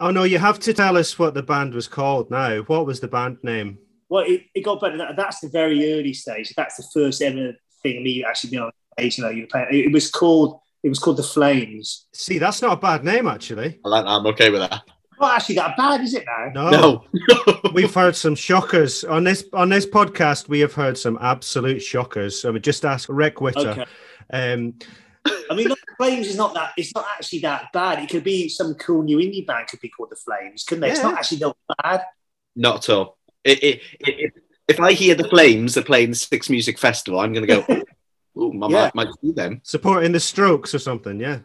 [0.00, 2.58] Oh no, you have to tell us what the band was called now.
[2.60, 3.78] What was the band name?
[4.08, 5.12] Well, it, it got better.
[5.16, 6.54] That's the very early stage.
[6.56, 8.70] That's the first ever thing me actually being on
[9.00, 12.06] you know, it was called it was called the Flames.
[12.12, 13.80] See, that's not a bad name actually.
[13.84, 14.10] I like that.
[14.10, 14.82] I'm okay with that.
[15.20, 16.24] not actually that bad, is it
[16.54, 16.70] now?
[16.70, 17.60] No, no.
[17.74, 20.48] we've heard some shockers on this on this podcast.
[20.48, 22.44] We have heard some absolute shockers.
[22.44, 23.70] I would just ask Rick Witter.
[23.70, 23.84] Okay.
[24.32, 24.74] Um,
[25.50, 26.72] I mean, look, Flames is not that.
[26.76, 27.98] It's not actually that bad.
[28.02, 30.90] It could be some cool new indie band could be called the Flames, couldn't they?
[30.92, 32.02] It's not actually that bad.
[32.56, 33.18] Not at all.
[33.44, 34.32] It, it, it, it-
[34.68, 37.82] if I hear the Flames are playing the Six Music Festival, I'm going to go,
[38.38, 38.90] oh, I Yeah.
[38.94, 39.60] might, might see them.
[39.64, 41.18] supporting the Strokes or something.
[41.20, 41.40] Yeah.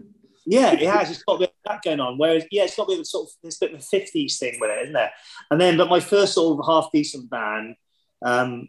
[0.45, 1.09] Yeah, it has.
[1.09, 2.17] It's got a bit of that going on.
[2.17, 4.57] Whereas, yeah, it's got a bit of sort of this bit of a fifties thing
[4.59, 5.11] with it, isn't there?
[5.49, 7.75] And then, but my first sort of half decent band
[8.21, 8.67] um,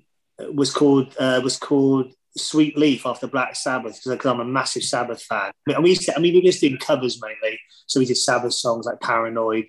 [0.55, 5.23] was called uh, was called Sweet Leaf after Black Sabbath because I'm a massive Sabbath
[5.23, 5.51] fan.
[5.67, 8.19] And we used to, I mean, we were just doing covers mainly, so we did
[8.19, 9.67] Sabbath songs like Paranoid.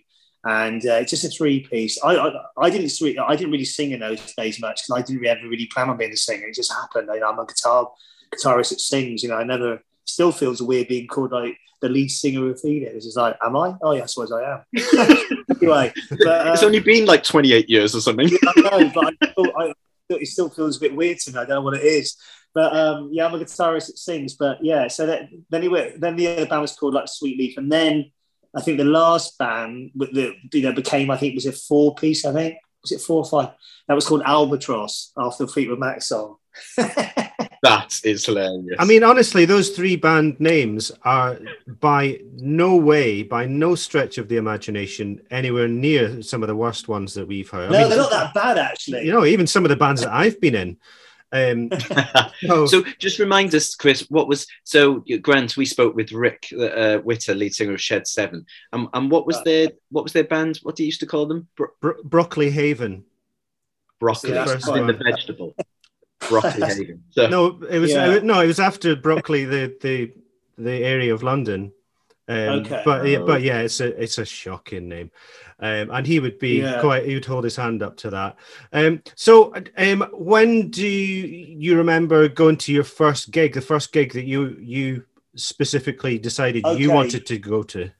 [0.47, 1.99] And uh, it's just a three piece.
[2.03, 5.03] I, I I didn't sweet I didn't really sing in those days much because I
[5.03, 6.45] didn't ever really plan on being a singer.
[6.45, 7.09] It just happened.
[7.11, 7.89] You know, I'm a guitar
[8.33, 9.23] guitarist that sings.
[9.23, 13.05] You know, I never still feels weird being called like the lead singer of Phoenix.
[13.05, 13.75] It's like, am I?
[13.81, 14.63] Oh, yeah, I suppose I am.
[15.61, 18.29] anyway, but, it's uh, only been like 28 years or something.
[18.47, 19.73] I know, but I still, I,
[20.09, 21.37] it still feels a bit weird to me.
[21.37, 22.15] I don't know what it is.
[22.53, 24.35] But um, yeah, I'm a guitarist that sings.
[24.35, 27.57] But yeah, so that, then he then the other band was called like Sweet Leaf,
[27.57, 28.11] and then
[28.55, 31.95] I think the last band with the you know became I think was a four
[31.95, 32.23] piece.
[32.23, 33.49] I think was it four or five?
[33.87, 36.37] That was called Albatross after the Fleetwood Mac song.
[37.65, 38.77] That is hilarious.
[38.79, 41.39] I mean, honestly, those three band names are
[41.79, 46.87] by no way, by no stretch of the imagination, anywhere near some of the worst
[46.87, 47.69] ones that we've heard.
[47.69, 49.05] I no, mean, they're not that bad actually.
[49.05, 50.77] You know, even some of the bands that I've been in.
[51.31, 51.69] Um,
[52.43, 55.57] no, so just remind us, Chris, what was so Grant?
[55.57, 59.41] We spoke with Rick uh, Witter, lead singer of Shed Seven, and, and what was
[59.43, 60.57] their what was their band?
[60.63, 61.47] What do you used to call them?
[61.57, 63.03] Bro- Bro- Brockley Haven.
[63.99, 65.55] broccoli, Yeah, that's in the vegetable.
[66.29, 67.03] Brockley Haven.
[67.11, 68.19] So, No, it was Yeah.
[68.23, 70.11] no, it was after Brockley, the the
[70.57, 71.71] the area of London.
[72.27, 72.81] Um, Okay.
[72.83, 73.25] But yeah, Oh.
[73.25, 75.11] but yeah, it's a it's a shocking name,
[75.59, 76.81] um, and he would be Yeah.
[76.81, 77.05] quite.
[77.05, 78.35] He would hold his hand up to that.
[78.73, 83.53] Um, so, um, when do you, you remember going to your first gig?
[83.53, 85.03] The first gig that you you
[85.35, 87.91] specifically decided you wanted to go to?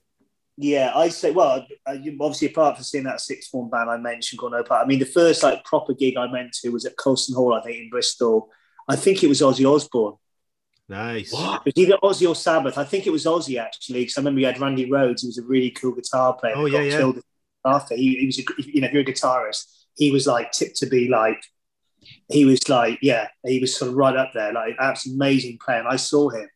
[0.58, 1.32] Yeah, I say.
[1.32, 4.86] Well, uh, obviously, apart from seeing that six form band I mentioned, got no part.
[4.86, 7.62] I mean, the first like proper gig I went to was at Colston Hall, I
[7.62, 8.50] think, in Bristol.
[8.88, 10.16] I think it was Ozzy Osbourne.
[10.88, 11.34] Nice.
[11.34, 11.64] what?
[11.66, 12.78] It was either Ozzy or Sabbath.
[12.78, 15.40] I think it was Ozzy actually, because I remember we had Randy Rhoads, who was
[15.40, 16.54] a really cool guitar player.
[16.56, 16.98] Oh, yeah, yeah.
[16.98, 17.20] killed
[17.66, 19.66] After he, he was, a, you know, if you're a guitarist,
[19.98, 21.42] he was like tipped to be like,
[22.30, 25.80] he was like, yeah, he was sort of right up there, like absolutely amazing player.
[25.80, 26.48] And I saw him.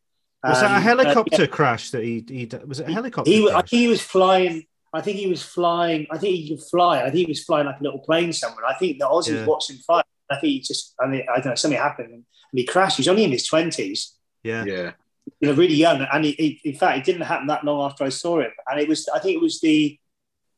[0.43, 1.47] Was that Um, a uh, helicopter yeah.
[1.47, 3.29] crash that he, he was it a helicopter?
[3.29, 4.63] He, I think he was flying.
[4.93, 6.07] I think he was flying.
[6.09, 7.01] I think he could fly.
[7.01, 8.65] I think he was flying like a little plane somewhere.
[8.65, 9.45] I think the Aussies Yeah.
[9.45, 10.01] watched him fly.
[10.31, 10.95] I think he just.
[10.99, 11.55] I mean, I don't know.
[11.55, 12.23] Something happened and
[12.53, 12.97] he crashed.
[12.97, 14.15] He's only in his twenties.
[14.43, 14.63] yeah.
[14.65, 14.91] Yeah.
[15.41, 16.01] You know, really young.
[16.11, 18.51] And he, he, in fact, it didn't happen that long after I saw him.
[18.67, 19.07] And it was.
[19.13, 19.99] I think it was the.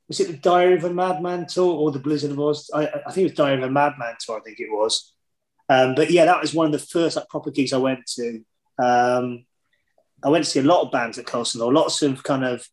[0.07, 2.69] Was it the Diary of a Madman tour or the Blizzard of Ozz?
[2.73, 4.37] I, I think it was Diary of a Madman tour.
[4.37, 5.13] I think it was.
[5.69, 8.43] Um, but yeah, that was one of the first like proper gigs I went to.
[8.77, 9.45] Um,
[10.23, 12.67] I went to see a lot of bands at Colston Hall, lots of kind of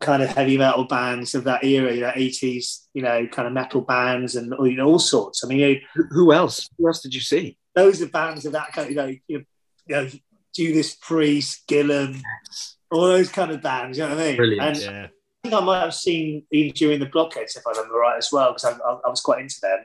[0.00, 3.54] kind of heavy metal bands of that era, you know, 80s, you know, kind of
[3.54, 5.44] metal bands and you know, all sorts.
[5.44, 5.80] I mean, you
[6.10, 6.68] Who- else?
[6.78, 7.56] Who else did you see?
[7.74, 9.06] those are bands of that kind of, you know,
[9.38, 9.44] you
[9.88, 10.06] know,
[10.54, 12.20] Judas Priest, Gillan,
[12.90, 14.36] all those kind of bands, you know what I mean?
[14.36, 14.62] Brilliant.
[14.62, 15.06] And Yeah.
[15.06, 18.18] I think I might have seen Ian Dury and the Blockheads, if I remember right,
[18.18, 19.78] as well, because I, I, I was quite into them.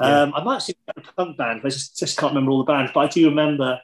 [0.00, 0.22] Yeah.
[0.22, 2.58] Um, I might have seen a punk band, but I just, just can't remember all
[2.58, 2.90] the bands.
[2.92, 3.78] But I do remember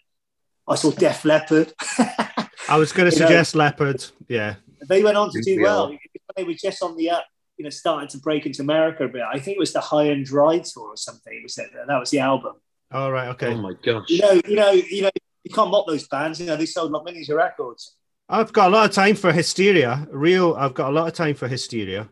[0.66, 1.72] I saw Def Leppard.
[2.69, 4.05] I was going to You know- suggest Leppard.
[4.29, 4.57] Yeah.
[4.89, 5.97] they went on to do well.
[6.37, 7.25] They were just on the up,
[7.57, 9.23] you know, starting to break into America a bit.
[9.23, 11.33] I think it was the High and Dry tour or something.
[11.35, 12.55] It was that, that was the album.
[12.93, 13.29] All right.
[13.29, 13.49] Okay.
[13.49, 14.05] Oh my gosh.
[14.09, 15.11] You know, you know, you know,
[15.45, 16.39] you can't mock those bands.
[16.41, 17.97] You know, they sold like millions of records.
[18.29, 20.07] I've got a lot of time for hysteria.
[20.12, 20.55] Real.
[20.55, 22.09] I've got a lot of time for hysteria.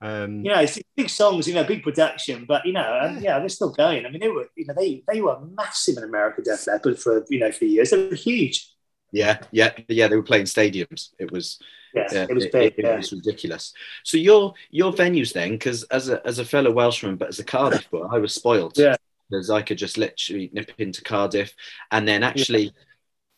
[0.00, 3.38] Um, You know, it's big songs, you know, big production, but you know, and yeah,
[3.38, 4.06] they're still going.
[4.06, 7.24] I mean, they were, you know, they they were massive in America, Def Leppard for
[7.28, 7.90] you know for years.
[7.90, 8.68] They were huge.
[9.12, 10.08] Yeah, yeah, yeah.
[10.08, 11.10] They were playing stadiums.
[11.18, 11.58] It was
[11.94, 12.74] Yeah, yeah, it was big.
[12.78, 12.96] it, yeah.
[12.96, 13.72] was ridiculous.
[14.04, 17.44] So your your venues then, because as a as a fellow Welshman, but as a
[17.44, 18.76] Cardiff boy, I was spoiled.
[18.76, 18.96] Yeah.
[19.30, 21.54] because I could just literally nip into Cardiff,
[21.90, 22.72] and then actually,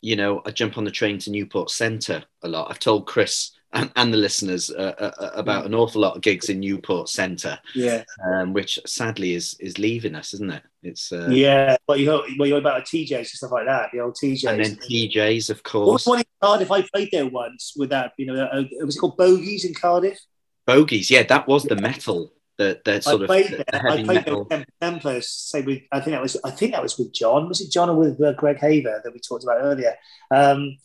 [0.01, 2.71] you know, I jump on the train to Newport Centre a lot.
[2.71, 6.49] I've told Chris and, and the listeners uh, uh, about an awful lot of gigs
[6.49, 10.63] in Newport Centre, yeah, um, which sadly is is leaving us, isn't it?
[10.83, 11.77] It's uh, yeah.
[11.87, 13.91] Well, you well, you're about TJs and stuff like that.
[13.93, 14.51] The old TJs.
[14.51, 15.87] and then TJs, of course.
[15.87, 16.71] What was one in Cardiff?
[16.71, 18.13] I played there once with that.
[18.17, 20.19] You know, uh, it was called Bogies in Cardiff.
[20.67, 23.87] Bogies, yeah, that was the metal, the the sort I of played the there.
[23.87, 24.45] I played metal.
[24.45, 25.29] there with Templars.
[25.29, 26.39] Say with, I think that was.
[26.43, 27.49] I think that was with Jon.
[27.49, 29.95] Was it Jon or with uh, Greg Haver that we talked about earlier?
[30.31, 30.79] Um,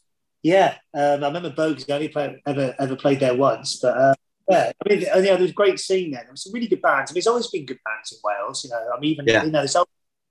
[0.44, 1.89] yeah, um, I remember Bogies.
[1.89, 4.14] I only played, ever ever played there once, but uh,
[4.50, 6.22] Yeah, I mean, yeah, there was a great scene there.
[6.24, 7.10] There was some really good bands.
[7.10, 8.64] I mean, there's always been good bands in Wales.
[8.64, 9.46] You know, I mean, even Yeah.
[9.46, 9.78] you know, there's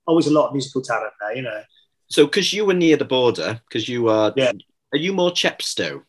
[0.05, 1.35] always a lot of musical talent there.
[1.35, 1.61] You know,
[2.09, 4.51] So, because you were near the border, because you are, Yeah.
[4.93, 6.03] are you more Chepstow?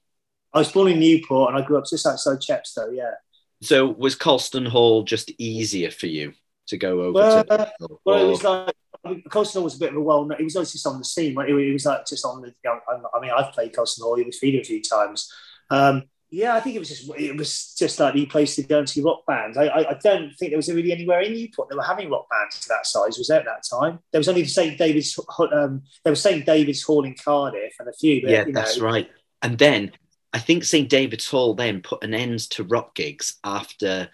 [0.52, 2.94] I was born in Newport and I grew up just outside Chepstow.
[2.94, 3.14] Yeah.
[3.62, 6.34] So, was Colston Hall just easier for you
[6.66, 7.72] to go over Well, to?
[8.05, 8.74] Well, it was like
[9.05, 11.05] I mean, was a bit of a well known, he was always just on the
[11.05, 11.34] scene.
[11.34, 11.48] Right?
[11.48, 12.48] It, it was like just on the.
[12.48, 14.16] You know, I, mean, I've played Colston Hall.
[14.16, 15.32] It was feeding a few times.
[15.70, 18.80] Um, yeah, I think it was just it was just like the place to go
[18.80, 19.57] and see rock bands.
[19.57, 22.26] I, I, I don't think there was really anywhere in Newport that were having rock
[22.28, 23.18] bands to that size.
[23.18, 24.00] Was there at that time?
[24.11, 25.18] There was only the St David's.
[25.38, 28.22] Um, there was St David's Hall in Cardiff and a few.
[28.22, 29.09] But, yeah, you know, that's right.
[29.42, 29.92] And then
[30.32, 34.09] I think St David's Hall then put an end to rock gigs after,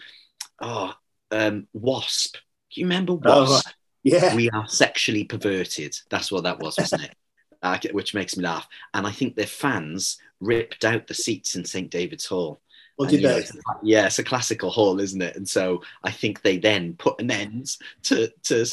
[0.61, 0.93] oh,
[1.31, 2.35] um, Wasp.
[2.71, 3.67] Do you remember Oh, Wasp?
[3.67, 3.75] right.
[4.03, 4.35] Yeah.
[4.35, 5.97] we are sexually perverted.
[6.09, 7.15] That's what that was, wasn't it?
[7.63, 8.67] Uh, which makes me laugh.
[8.95, 12.59] And I think their fans ripped out the seats in St David's Hall.
[12.97, 15.37] Or And, did you know, it's yeah, it's a classical hall, isn't it?
[15.37, 18.65] And so I think they then put an end to, to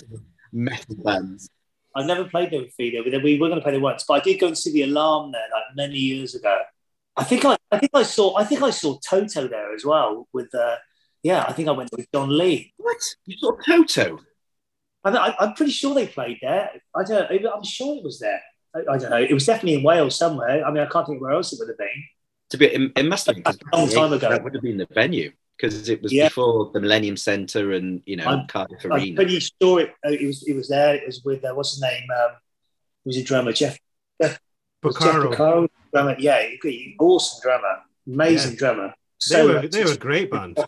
[0.54, 1.50] metal bands.
[1.96, 4.06] I've never played there with Fido, but we were going to play there once.
[4.08, 6.60] But I did go and see the Alarm there like many years ago.
[7.18, 10.28] I think I, I think I saw, I think I saw Toto there as well.
[10.32, 10.76] With, uh,
[11.24, 12.74] yeah, I think I went with Jon Lee.
[12.78, 12.98] What?
[13.26, 14.20] You saw Toto?
[15.04, 16.70] I, I, I'm pretty sure they played there.
[16.96, 17.42] I don't.
[17.42, 18.42] Know, I'm sure it was there.
[18.76, 19.18] I, I don't know.
[19.22, 20.66] It was definitely in Wales somewhere.
[20.66, 22.04] I mean, I can't think where else it would have been.
[22.52, 23.44] To be, it, it must have been
[23.74, 24.30] A long time ago.
[24.30, 26.28] That would have been the venue because it was Yeah.
[26.30, 29.16] before the Millennium Centre and you know I'm- Cardiff I'm Arena.
[29.16, 30.44] pretty sure it, it was.
[30.48, 30.96] It was there.
[30.96, 32.04] It was with uh, what's his name?
[32.12, 32.32] Um,
[33.04, 33.78] he was a drummer, Jeff.
[34.20, 34.40] was Jeff
[34.84, 35.68] Porcaro.
[35.94, 36.16] Drummer.
[36.20, 36.42] Yeah,
[37.00, 38.88] awesome drummer, amazing drummer.
[39.30, 40.60] They So were they were a great band.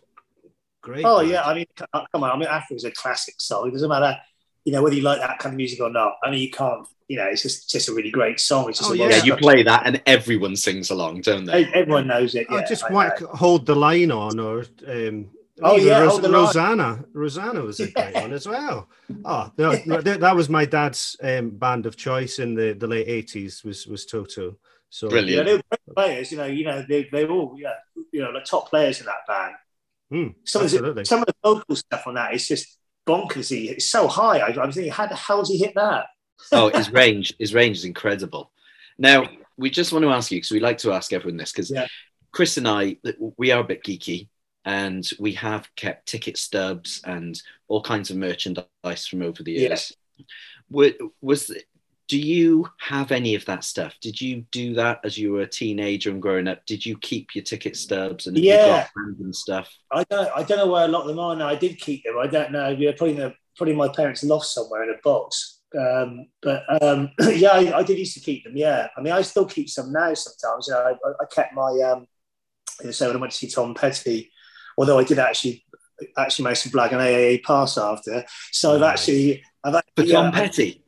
[0.81, 1.05] Great.
[1.05, 2.31] Oh yeah, I mean, uh, come on.
[2.31, 3.67] I mean, Africa is a classic song.
[3.67, 4.17] It doesn't matter,
[4.65, 6.13] you know, whether you like that kind of music or not.
[6.23, 6.87] I mean, you can't.
[7.07, 8.69] You know, it's just just a really great song.
[8.69, 9.09] It's just Oh, a yeah.
[9.09, 11.65] yeah, you play that and everyone sings along, don't they?
[11.73, 12.45] Everyone knows it.
[12.49, 13.27] Oh, Yeah, just I whack, know.
[13.27, 16.45] hold the line on, or um, Oh, even yeah, Ros- Hold the Line.
[16.45, 17.05] Rosanna.
[17.13, 18.87] Rosanna was a great one as well.
[19.25, 22.87] Oh, no, no, that, that was my dad's um, band of choice in the, the
[22.87, 23.63] late eighties.
[23.63, 24.57] Was was Toto.
[24.89, 25.45] So Yeah, Brilliant.
[25.47, 26.31] they were great players.
[26.31, 27.73] You know, you know, they they were all yeah,
[28.11, 29.55] you know, the top players in that band.
[30.11, 33.69] Hmm, some of the some of the vocal stuff on that is just bonkersy.
[33.71, 34.39] It's so high.
[34.39, 36.07] I, I was thinking, how the hell did he hit that?
[36.51, 38.51] oh, his range, his range is incredible.
[38.97, 41.69] Now, we just want to ask you because we like to ask everyone this because
[41.71, 41.87] Yeah.
[42.31, 42.97] Chris and I,
[43.37, 44.27] we are a bit geeky,
[44.65, 49.93] and we have kept ticket stubs and all kinds of merchandise from over the years.
[50.69, 51.51] Was, was
[52.09, 53.93] do you have any of that stuff?
[54.01, 56.65] Did you do that as you were a teenager and growing up?
[56.65, 58.87] Did you keep your ticket stubs and Yeah.
[58.97, 59.71] random stuff?
[59.91, 61.47] I don't I don't know where a lot of them are now.
[61.47, 62.17] I did keep them.
[62.19, 62.69] I don't know.
[62.69, 65.61] Yeah, probably the, probably my parents' lost somewhere in a box.
[65.79, 68.57] Um, but um, yeah, I, I did used to keep them.
[68.57, 70.11] Yeah, I mean, I still keep some now.
[70.15, 71.69] Sometimes you know, I, I kept my.
[71.91, 72.07] Um,
[72.79, 74.31] you know, so when I went to see Tom Petty,
[74.79, 75.63] although I did actually
[76.17, 78.25] actually make some black and AAA pass after.
[78.51, 80.83] So I've actually I've For actually, Tom yeah, Petty,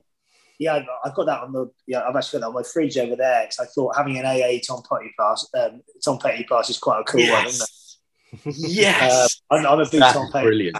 [0.62, 2.98] yeah, I've, I've got that on the yeah, I've actually got that on my fridge
[2.98, 6.70] over there because I thought having an AA Tom Petty pass, um, Tom Petty pass
[6.70, 8.56] is quite a cool one, isn't it?
[8.56, 10.78] yes, yes, Uh, I'm, I'm a big That's Tom Petty brilliant.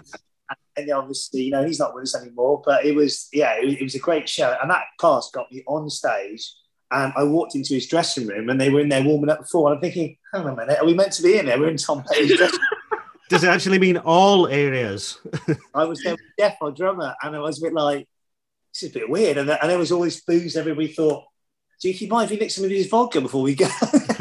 [0.76, 2.62] and obviously, you know, he's not with us anymore.
[2.64, 4.56] But it was, yeah, it was, it was a great show.
[4.62, 6.50] And that pass got me on stage.
[6.90, 9.68] And I walked into his dressing room and they were in there warming up before.
[9.68, 11.58] And I'm thinking, hang on a minute, are we meant to be in there?
[11.58, 13.00] We're in Tom Petty's dressing room.
[13.30, 15.18] Does it actually mean all areas?
[15.74, 18.06] I was there with Jeff, our drummer, and I was a bit like,
[18.72, 19.38] this is a bit weird.
[19.38, 20.56] And, and there was all this booze.
[20.56, 21.24] Everybody thought,
[21.80, 23.68] do you mind if you mix some of his vodka before we go?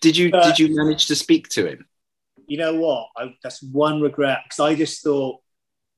[0.00, 1.86] did you Uh, did you manage to speak to him?
[2.50, 3.08] you know what?
[3.16, 5.40] I, that's one regret because I just thought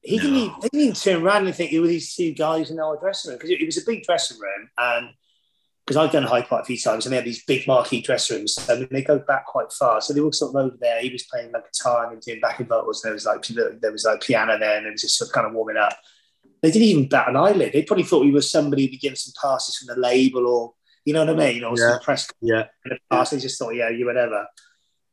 [0.02, 2.70] he didn't, even, he didn't even turn around and think it were these two guys
[2.70, 5.10] in our dressing room because it, it was a big dressing room and
[5.86, 8.36] because I've done Hyde Park a few times and they have these big marquee dressing
[8.36, 10.02] rooms and they go back quite far.
[10.02, 11.00] So they were sort of over there.
[11.00, 13.02] He was playing like guitar and doing backing vocals.
[13.02, 13.42] And there was like
[13.80, 15.96] there was like piano there and it was just sort of kind of warming up.
[16.62, 17.72] They didn't even bat an eyelid.
[17.72, 20.74] They probably thought we were somebody who'd be getting some passes from the label or
[21.04, 21.90] you know what I mean, or Yeah.
[21.90, 23.32] some press Yeah, in the past.
[23.32, 24.46] They just thought, yeah, you whatever.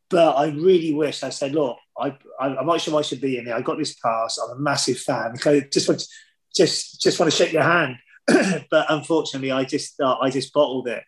[0.10, 3.38] But I really wish I said, look, I, I I'm not sure I should be
[3.38, 3.56] in here.
[3.56, 4.38] I got this pass.
[4.38, 5.34] I'm a massive fan.
[5.46, 6.08] I just want to,
[6.56, 7.96] just just want to shake your hand.
[8.70, 11.04] but unfortunately, I just uh, I just bottled it.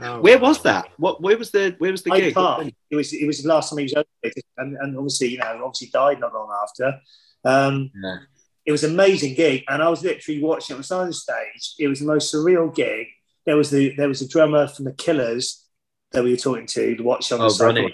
[0.00, 0.48] Oh, where wow.
[0.48, 0.88] was that?
[0.96, 2.34] What where was the where was the Hyde gig?
[2.34, 2.68] Park.
[2.90, 5.60] It was it was the last time he was over, and, and obviously you know
[5.64, 7.00] obviously died not long after.
[7.44, 8.16] Um, Yeah.
[8.64, 11.74] It was an amazing gig, and I was literally watching it on the side stage.
[11.78, 13.06] It was the most surreal gig.
[13.46, 15.64] There was the there was a drummer from the Killers
[16.12, 17.92] that we were talking to to watch on the Oh, side.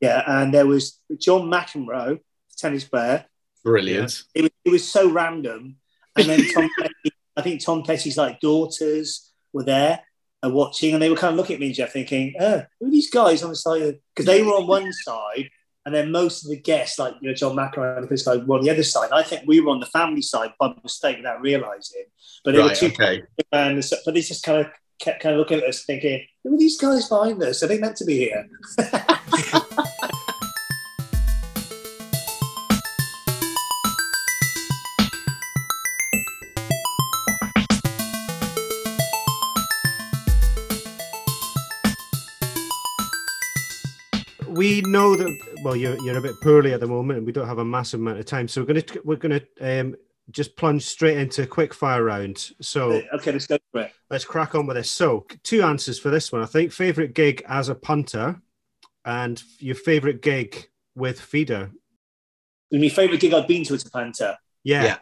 [0.00, 2.20] Yeah, and there was John McEnroe,
[2.56, 3.24] tennis player.
[3.64, 4.22] Brilliant.
[4.34, 5.76] It was it was so random.
[6.16, 10.00] And then Tom Petty, I think Tom Petty's like daughters were there.
[10.42, 12.86] are watching, and they were kind of looking at me and Jeff, thinking, "Oh, who
[12.86, 15.48] are these guys on the side?" Because they were on one side,
[15.86, 18.58] and then most of the guests, like you know John McEnroe and this guy, were
[18.58, 19.10] on the other side.
[19.12, 22.04] I think we were on the family side by mistake without realizing.
[22.44, 23.22] But they Right, were two okay.
[23.52, 24.66] and but they just kind of
[24.98, 27.62] kept kind of looking at us, thinking, "Who are these guys behind us?
[27.62, 28.48] Are they meant to be here?"
[44.56, 45.30] we know that
[45.62, 48.00] well you're, you're a bit poorly at the moment and we don't have a massive
[48.00, 49.94] amount of time so we're going to we're going to um,
[50.30, 53.92] just plunge straight into a quick fire round so okay, let's go for it.
[54.10, 57.42] let's crack on with this so two answers for this one i think favorite gig
[57.48, 58.40] as a punter
[59.04, 61.70] and your favorite gig with feeder
[62.72, 64.36] My favourite gig I've been to as a punter.
[64.64, 64.98] yeah, Yeah.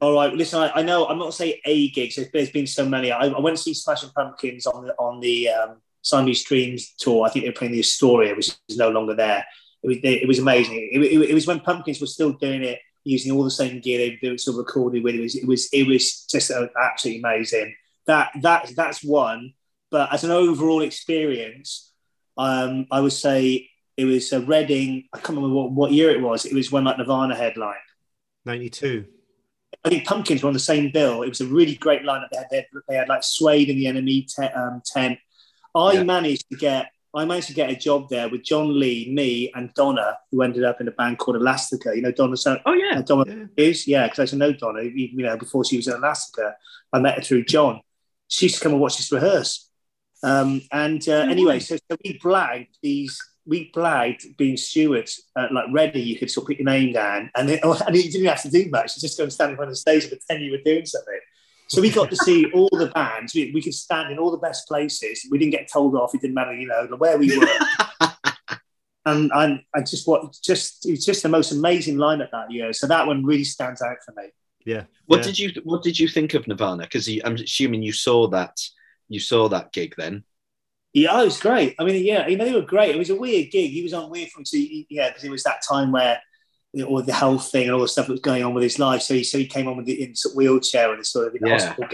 [0.00, 0.60] All right, listen.
[0.60, 2.12] I, I know I'm not saying a gig.
[2.12, 3.10] So there's been so many.
[3.10, 7.26] I, I went to see Smashing Pumpkins on the on the um, Siamese Dreams tour.
[7.26, 9.44] I think they were playing the Astoria, which is no longer there.
[9.82, 10.88] It was, it was amazing.
[10.92, 13.98] It, it, it was when Pumpkins were still doing it, using all the same gear
[13.98, 15.14] they, they were still recorded with.
[15.14, 17.74] It was it was it was just absolutely amazing.
[18.06, 19.54] That that that's one.
[19.90, 21.92] But as an overall experience,
[22.36, 25.08] um, I would say it was a Reading.
[25.12, 26.44] I can't remember what, what year it was.
[26.44, 27.74] It was when like Nirvana headline.
[28.44, 29.04] 92
[29.84, 31.22] I think Pumpkins were on the same bill.
[31.22, 32.28] It was a really great lineup.
[32.30, 35.18] They had, they had, they had like Suede in the NME te- um, tent.
[35.74, 36.02] I Yeah.
[36.04, 39.72] managed to get I managed to get a job there with Jon Lee, me, and
[39.74, 41.96] Donna, who ended up in a band called Elastica.
[41.96, 42.36] You know, Donna.
[42.36, 42.98] So, Oh yeah.
[42.98, 44.82] uh, Donna yeah is yeah, because I used to know Donna.
[44.82, 46.54] You know, before she was in Elastica,
[46.92, 47.80] I met her through Jon.
[48.28, 49.70] She used to come and watch us rehearse.
[50.22, 53.18] Um, and uh, Oh, anyway, so, so we blagged these.
[53.46, 56.06] We blagged being stewards at like Reading.
[56.06, 58.50] You could sort of put your name down, and it, and you didn't have to
[58.50, 58.96] do much.
[58.96, 60.84] You just go and stand in front of the stage and pretend you were doing
[60.84, 61.20] something.
[61.68, 63.34] So we got to see all the bands.
[63.34, 65.26] We, we could stand in all the best places.
[65.30, 66.14] We didn't get told off.
[66.14, 67.46] It didn't matter, you know, where we were.
[69.04, 72.72] and and I just what just it was just the most amazing lineup that year.
[72.72, 74.28] So that one really stands out for me.
[74.64, 75.22] yeah What yeah.
[75.24, 76.84] did you What did you think of Nirvana?
[76.84, 78.58] Because I'm assuming you saw that
[79.08, 80.24] you saw that gig then.
[80.94, 81.74] Yeah, it was great.
[81.78, 82.94] I mean, yeah, you know, they were great.
[82.94, 83.70] It was a weird gig.
[83.70, 86.18] He was on weird from see, yeah, because it was that time where you know,
[86.86, 89.02] all the health thing and all the stuff that was going on with his life.
[89.02, 91.34] So he so he came on with the in sort of wheelchair and sort of
[91.34, 91.58] in the Yeah.
[91.66, 91.88] hospital,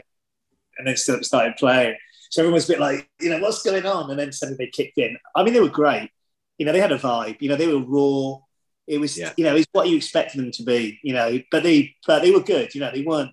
[0.79, 1.97] and then started playing.
[2.31, 4.11] So everyone was a bit like, you know, what's going on?
[4.11, 5.17] And then suddenly they kicked in.
[5.37, 6.11] I mean, they were great.
[6.59, 7.37] You know, they had a vibe.
[7.41, 8.39] You know, they were raw.
[8.87, 9.33] It was, Yeah.
[9.37, 10.99] you know, it's what you expect them to be.
[11.03, 12.75] You know, but they but they were good.
[12.75, 13.31] You know, they weren't.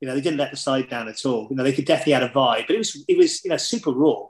[0.00, 1.48] You know, they didn't let the side down at all.
[1.50, 3.56] You know, they could definitely had a vibe, but it was it was you know
[3.56, 4.26] super raw.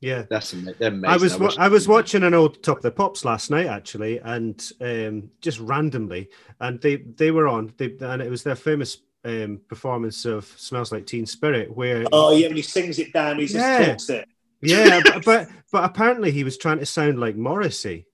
[0.00, 1.08] Yeah That's ama- they're amazing.
[1.10, 1.92] I was wa- I was them.
[1.94, 6.28] watching an old Top of the Pops last night actually, and um, just randomly,
[6.60, 10.92] and they they were on, they, and it was their famous um, performance of "Smells
[10.92, 13.86] Like Teen Spirit," where Oh yeah, when he sings it down, he just Yeah.
[13.86, 14.28] talks it.
[14.62, 18.06] yeah, but, but but apparently he was trying to sound like Morrissey,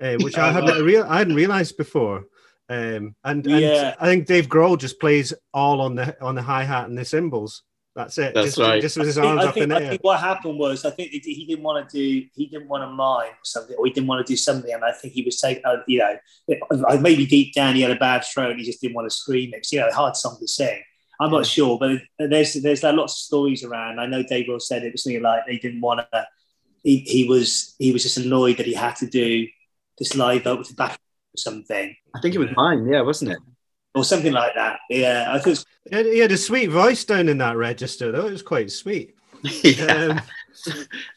[0.00, 2.24] uh, which I hadn't real I hadn't realized before.
[2.68, 3.94] Um, and, and Yeah.
[4.00, 7.04] I think Dave Grohl just plays all on the on the hi hat and the
[7.04, 7.62] cymbals.
[7.96, 8.34] That's it.
[8.34, 8.80] That's just, right.
[8.80, 9.88] Just with his I think, arms I up think, in the I air.
[9.88, 12.82] think what happened was I think he he didn't want to do he didn't want
[12.84, 15.22] to mime or something or he didn't want to do something and I think he
[15.22, 16.14] was taking uh, you know
[16.46, 19.16] it- maybe deep down he had a bad throat and he just didn't want to
[19.16, 19.60] scream it.
[19.62, 20.82] 'Cause, you know, a hard song to sing.
[21.18, 23.98] I'm not sure, but there's there's like lots of stories around.
[23.98, 26.26] I know Dave Grohl said it was something like he didn't want to.
[26.84, 29.48] He, he was he was just annoyed that he had to do
[29.98, 30.92] this live up with the back
[31.34, 32.86] or something I think it was mine.
[32.86, 33.38] Yeah, wasn't it?
[33.96, 34.78] Or something like that.
[34.90, 35.58] Yeah, I think
[35.90, 38.26] He had- a sweet voice down in that register, though.
[38.26, 39.16] It was quite sweet.
[39.42, 40.18] yeah.
[40.18, 40.20] Um,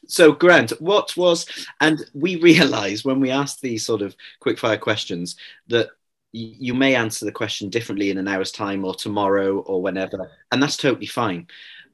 [0.08, 1.46] So, Grant, what was,
[1.80, 5.36] and we realised when we asked these sort of quickfire questions
[5.68, 5.88] that
[6.32, 10.62] you may answer the question differently in an hour's time or tomorrow or whenever, and
[10.62, 11.48] that's totally fine.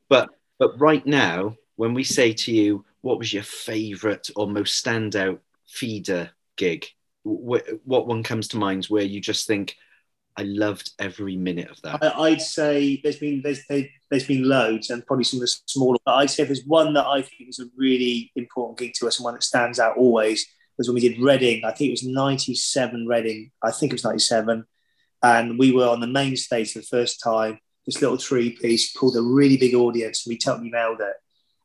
[0.09, 0.29] But
[0.59, 5.39] but right now, when we say to you, what was your favourite or most standout
[5.67, 6.87] feeder gig?
[7.23, 9.77] Wh- what one comes to mind where you just think,
[10.37, 12.03] I loved every minute of that?
[12.03, 15.47] I, I'd say there's been there's there, there's been loads and probably some of the
[15.65, 15.97] smaller.
[16.05, 19.17] But I'd say there's one that I think is a really important gig to us
[19.17, 20.45] and one that stands out always
[20.77, 21.63] was when we did Reading.
[21.63, 23.51] I think it was '97 Reading.
[23.63, 24.65] I think it was '97,
[25.23, 27.59] and we were on the main stage for the first time.
[27.85, 31.13] This little three piece pulled a really big audience, and we totally nailed it.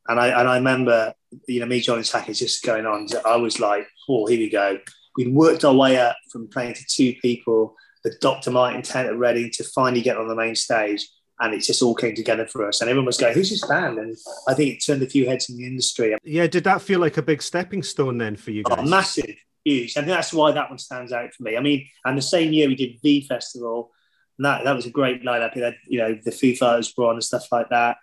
[0.06, 1.14] And I and I remember,
[1.48, 3.08] you know, me, Jon, and Sackers just going on.
[3.26, 4.78] I was like, "Oh, here we go."
[5.16, 8.50] We'd worked our way up from playing to two people the Dr.
[8.50, 11.08] Martens tent at Reading to finally get on the main stage.
[11.42, 12.80] And it just all came together for us.
[12.82, 13.98] And everyone was going, who's this band?
[13.98, 14.14] And
[14.46, 16.14] I think it turned a few heads in the industry.
[16.22, 18.88] yeah, did that feel like a big stepping stone then for you Oh, guys?
[18.90, 19.96] massive, huge.
[19.96, 21.56] I think that's why that one stands out for me.
[21.56, 23.90] I mean, and the same year we did V Festival.
[24.38, 25.56] And that, that was a great lineup.
[25.56, 27.96] It had, you know, the Foo Fighters were on and stuff like that.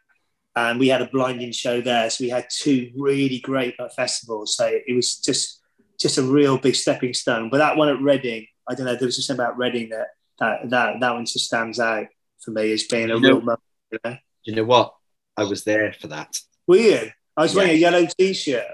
[0.55, 2.09] and we had a blinding show there.
[2.09, 4.55] So we had two really great uh, festivals.
[4.55, 5.61] So it was just
[5.99, 7.49] just a real big stepping stone.
[7.51, 10.07] But that one at Reading, I don't know, there was just something about Reading that
[10.39, 12.07] that that, that one just stands out
[12.39, 13.59] for me as being a You real know- moment.
[13.91, 14.17] You know?
[14.43, 14.93] You know what?
[15.37, 16.37] I was there for that.
[16.67, 17.11] Were you?
[17.35, 18.65] I was wearing a yellow t-shirt,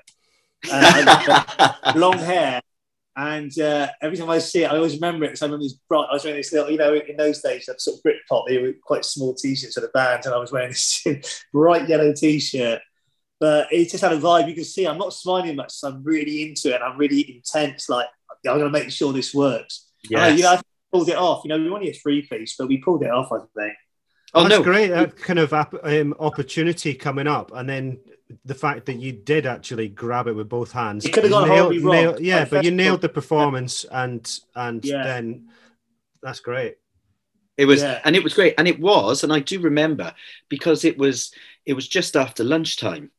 [0.72, 2.62] uh, long hair,
[3.16, 5.78] and uh, every time I see it, I always remember it because I remember this
[5.90, 6.08] bright.
[6.10, 8.60] I was wearing this little, you know, in those days, that sort of Britpop, they
[8.60, 12.82] were quite small t-shirts for the band, and I was wearing this bright yellow t-shirt.
[13.40, 14.48] But it just had a vibe.
[14.48, 16.76] You can see I'm not smiling much, so I'm really into it.
[16.76, 17.90] and I'm really intense.
[17.90, 18.08] Like
[18.48, 19.88] I'm going to make sure this works.
[20.10, 20.38] Yeah, Yes.
[20.38, 20.62] you know, I
[20.92, 21.44] pulled it off.
[21.44, 23.32] You know, we were only a three piece, but we pulled it off.
[23.32, 23.74] I think.
[24.34, 24.88] oh That's no, great.
[24.90, 28.00] That kind of um, opportunity coming up, and then
[28.46, 31.06] the fact that you did actually grab it with both hands.
[31.06, 31.96] You could have gone Nailed- horribly wrong.
[31.96, 35.04] nailed- yeah, Like but you festival- nailed the performance, and and Yeah.
[35.04, 35.50] then
[36.22, 36.76] that's great.
[37.58, 38.02] It was, Yeah.
[38.04, 40.16] and it was great, and it was, and I do remember
[40.50, 41.32] because it was,
[41.68, 43.12] it was just after lunchtime,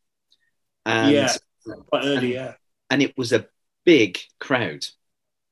[0.85, 1.33] and Yeah.
[1.87, 2.55] Quite early, yeah.
[2.91, 3.47] and it was a
[3.85, 4.85] big crowd,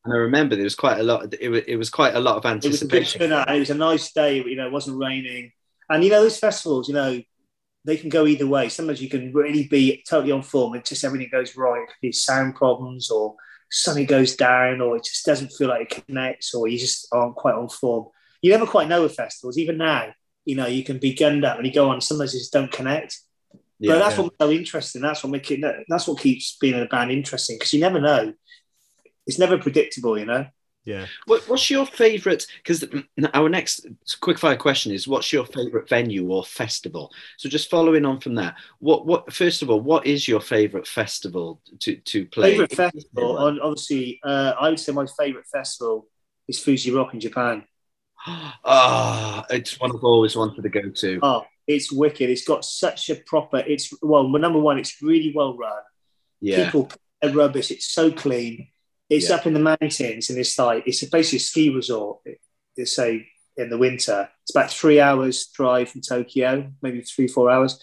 [0.04, 1.32] and I remember there was quite a lot.
[1.40, 3.22] It was, it was quite a lot of It was anticipation.
[3.22, 4.36] It was a nice day.
[4.36, 5.52] You know, it wasn't raining,
[5.88, 6.88] and you know those festivals.
[6.88, 7.20] You know,
[7.84, 8.68] they can go either way.
[8.68, 11.82] Sometimes you can really be totally on form, and just everything goes right.
[11.82, 13.36] It could be sound problems, or
[13.70, 17.36] something goes down, or it just doesn't feel like it connects, or you just aren't
[17.36, 18.06] quite on form.
[18.40, 19.56] You never quite know with festivals.
[19.56, 20.12] Even now,
[20.44, 22.00] you know, you can be gunned up when you go on.
[22.00, 23.20] Sometimes you just don't connect.
[23.78, 24.22] Yeah, but that's yeah.
[24.22, 25.02] what's so interesting.
[25.02, 25.60] That's what makes it.
[25.88, 28.32] That's what keeps being a band interesting because you never know.
[29.26, 30.46] It's never predictable, you know.
[30.84, 31.06] Yeah.
[31.26, 32.44] What, what's your favourite?
[32.56, 32.84] Because
[33.34, 33.86] our next
[34.20, 37.12] quick fire question is, what's your favourite venue or festival?
[37.38, 40.86] So just following on from that, what what first of all, what is your favourite
[40.86, 42.52] festival to to play?
[42.52, 46.08] Favorite festival, on, obviously, uh, I would say my favorite festival
[46.48, 47.64] is Fuji Rock in Japan.
[48.64, 51.18] Ah, it's one I've always wanted to go to.
[51.22, 52.30] Oh, it's wicked.
[52.30, 53.58] It's got such a proper.
[53.58, 55.82] It's well, number one, it's really well run.
[56.40, 56.90] Yeah, People
[57.22, 57.72] are rubbish.
[57.72, 58.68] It's so clean.
[59.12, 59.36] It's Yeah.
[59.36, 62.20] up in the mountains, and it's like it's basically a ski resort.
[62.76, 67.50] They say in the winter, it's about three hours drive from Tokyo, maybe three four
[67.50, 67.78] hours,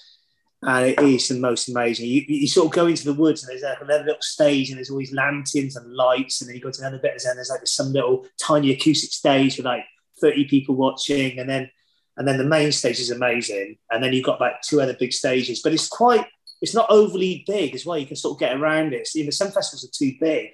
[0.63, 2.07] and it is the most amazing.
[2.07, 4.77] You, you sort of go into the woods, and there's like another little stage, and
[4.77, 7.65] there's always lanterns and lights, and then you go to another bit, and there's like
[7.67, 9.85] some little tiny acoustic stage with like
[10.21, 11.69] 30 people watching, and then
[12.17, 15.13] and then the main stage is amazing, and then you've got like two other big
[15.13, 16.25] stages, but it's quite.
[16.61, 17.97] It's not overly big as well.
[17.97, 19.07] You can sort of get around it.
[19.07, 20.49] So, you know, some festivals are too big,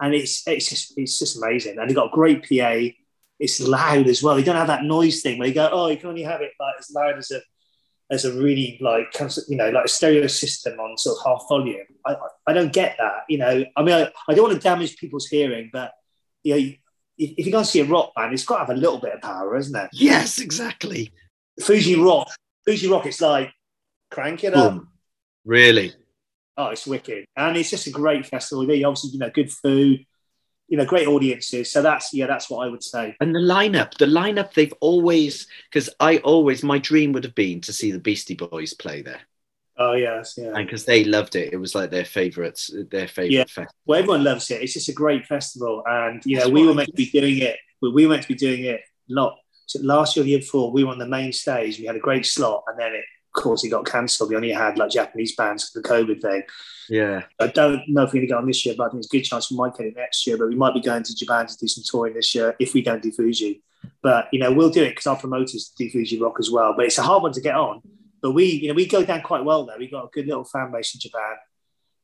[0.00, 1.78] and it's it's just it's just amazing.
[1.78, 2.94] And they've got a great PA.
[3.40, 4.38] It's loud as well.
[4.38, 6.52] You don't have that noise thing where you go, oh, you can only have it
[6.58, 7.40] like as loud as a
[8.10, 9.14] as a really like
[9.48, 11.86] you know like a stereo system on sort of half volume.
[12.06, 12.16] I
[12.46, 13.24] I- don't get that.
[13.28, 15.92] You know, I mean, I, I don't want to damage people's hearing, but
[16.42, 16.60] you know,
[17.18, 18.98] if, if you go and see a rock band, it's got to have a little
[18.98, 19.90] bit of power, isn't it?
[19.92, 21.12] yes, exactly.
[21.60, 22.28] Fuji Rock,
[22.64, 23.52] Fuji Rock, it's like
[24.10, 24.84] crank it up.
[25.44, 25.92] Really,
[26.58, 28.66] Oh, it's wicked, and it's just a great festival.
[28.66, 30.04] They obviously, you know, good food,
[30.68, 31.72] you know, great audiences.
[31.72, 33.16] So that's yeah, that's what I would say.
[33.20, 34.54] and the lineup, the lineup.
[34.54, 38.74] They've always because I always my dream would have been to see the Beastie Boys
[38.74, 39.20] play there,
[39.76, 40.46] Oh yes, yeah.
[40.56, 43.44] and because they loved it, it was like their favourites, their favourite Yeah.
[43.44, 43.72] festival.
[43.86, 44.60] Well, everyone loves it.
[44.62, 47.38] It's just a great festival, and you know, That's we were meant to be doing
[47.38, 47.56] it.
[47.80, 49.36] We we were meant to be doing it not
[49.66, 50.72] so last year, the year before.
[50.72, 51.78] We were on the main stage.
[51.78, 54.30] We had a great slot, and then it, course, it got cancelled.
[54.30, 56.42] We only had like Japanese bands for the COVID thing.
[56.88, 59.00] Yeah, I don't know if we're going to go on this year, but I think
[59.00, 60.38] it's a good chance we might get it next year.
[60.38, 62.82] But we might be going to Japan to do some touring this year if we
[62.82, 63.62] don't do Fuji.
[64.02, 66.74] But you know, we'll do it because our promoters do Fuji Rock as well.
[66.76, 67.82] But it's a hard one to get on.
[68.22, 69.78] But we, you know, we go down quite well there.
[69.78, 71.36] We've got a good little fan base in Japan.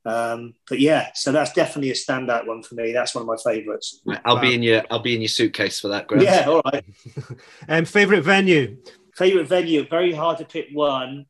[0.07, 2.93] Um, but yeah, so that's definitely a standout one for me.
[2.93, 4.03] That's one of my favourites.
[4.25, 6.25] I'll be in your I'll be in your suitcase for that, Grant.
[6.25, 6.85] Yeah, all right.
[7.69, 8.77] um, favorite venue,
[9.17, 9.87] Favorite venue?
[9.89, 11.27] Very hard to pick one.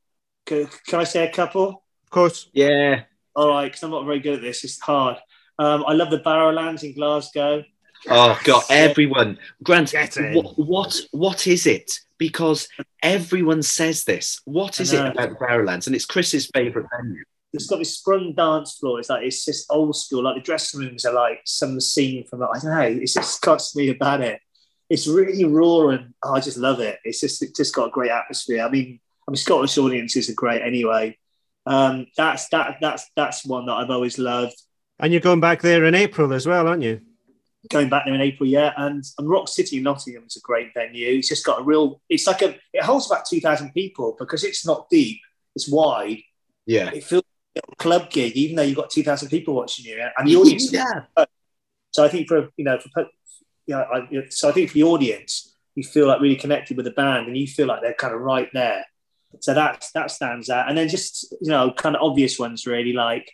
[0.46, 1.68] Can, can I say a couple?
[2.04, 2.48] of course.
[2.52, 3.02] yeah.
[3.36, 4.62] All right, because I'm not very good at this.
[4.62, 5.16] It's hard.
[5.58, 7.64] Um, I love the Barrowlands in Glasgow.
[8.08, 10.34] Oh God, everyone, Grant, Get in.
[10.34, 11.90] what, what what is it?
[12.18, 12.68] Because
[13.02, 14.40] everyone says this.
[14.44, 15.86] What is it about the Barrowlands?
[15.86, 17.24] And it's Chris's favourite venue.
[17.52, 19.00] It's got this sprung dance floor.
[19.00, 20.22] It's like it's just old school.
[20.22, 23.00] Like the dressing rooms are like some scene from I don't know.
[23.02, 24.40] It's just got me about it.
[24.90, 26.98] It's really raw and oh, I just love it.
[27.04, 28.64] It's just it just got a great atmosphere.
[28.64, 31.18] I mean, I mean Scottish audiences are great anyway.
[31.66, 34.60] Um, that's that that's that's one that I've always loved.
[34.98, 37.00] And you're going back there in April as well, aren't you?
[37.70, 40.74] Going back there in April, yeah, and, and Rock City in Nottingham is a great
[40.74, 41.16] venue.
[41.16, 42.00] It's just got a real.
[42.10, 42.56] It's like a.
[42.72, 45.20] It holds about two thousand people because it's not deep.
[45.56, 46.18] It's wide.
[46.66, 46.90] Yeah.
[46.90, 47.22] It feels
[47.54, 50.36] like a club gig, even though you've got two thousand people watching you, and the
[50.36, 51.24] audience yeah.
[51.92, 53.06] So I think for you know, for
[53.66, 56.86] you know, I, so I think for the audience, you feel like really connected with
[56.86, 58.84] the band, and you feel like they're kind of right there.
[59.40, 60.68] So that that stands out.
[60.68, 63.30] And then just you know, kind of obvious ones really like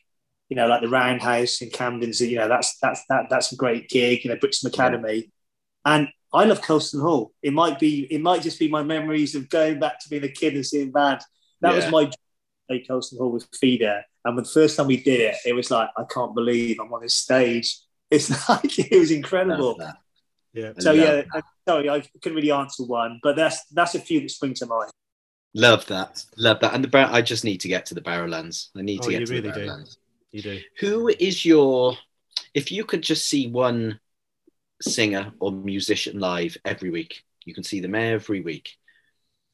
[0.49, 2.20] you know, like the Roundhouse in Camden's.
[2.20, 4.24] You know, that's that's that that's a great gig.
[4.24, 5.31] You know, Brixton Academy,
[5.85, 7.33] and I love Colston Hall.
[7.43, 10.28] It might be it might just be my memories of going back to being a
[10.28, 11.24] kid and seeing bands.
[11.61, 11.76] That Yeah.
[11.76, 12.11] was my
[12.68, 14.03] play Colston Hall with Feeder.
[14.24, 17.03] And the first time we did it, it was like, I can't believe I'm on
[17.03, 17.78] this stage.
[18.11, 19.78] It's like it was incredible.
[20.55, 20.76] Love that.
[20.76, 20.82] Yeah.
[20.82, 21.26] So I love yeah, that.
[21.34, 24.66] uh, sorry, I couldn't really answer one, but that's that's a few that spring to
[24.66, 24.90] mind.
[25.55, 26.24] Love that.
[26.36, 26.74] Love that.
[26.74, 28.68] And the bar- I just need to get to the Barrowlands.
[28.76, 29.66] I need Oh, to get you to really the do.
[29.66, 29.96] Barrowlands.
[30.32, 30.61] You do.
[30.78, 31.96] Who is your
[32.55, 33.98] if you could just see one
[34.80, 38.76] singer or musician live every week, you can see them every week.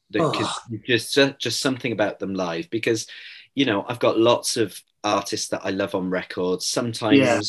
[0.09, 0.47] Because
[0.85, 2.69] just just something about them live.
[2.69, 3.07] Because
[3.55, 6.67] you know, I've got lots of artists that I love on records.
[6.67, 7.41] Sometimes Yeah.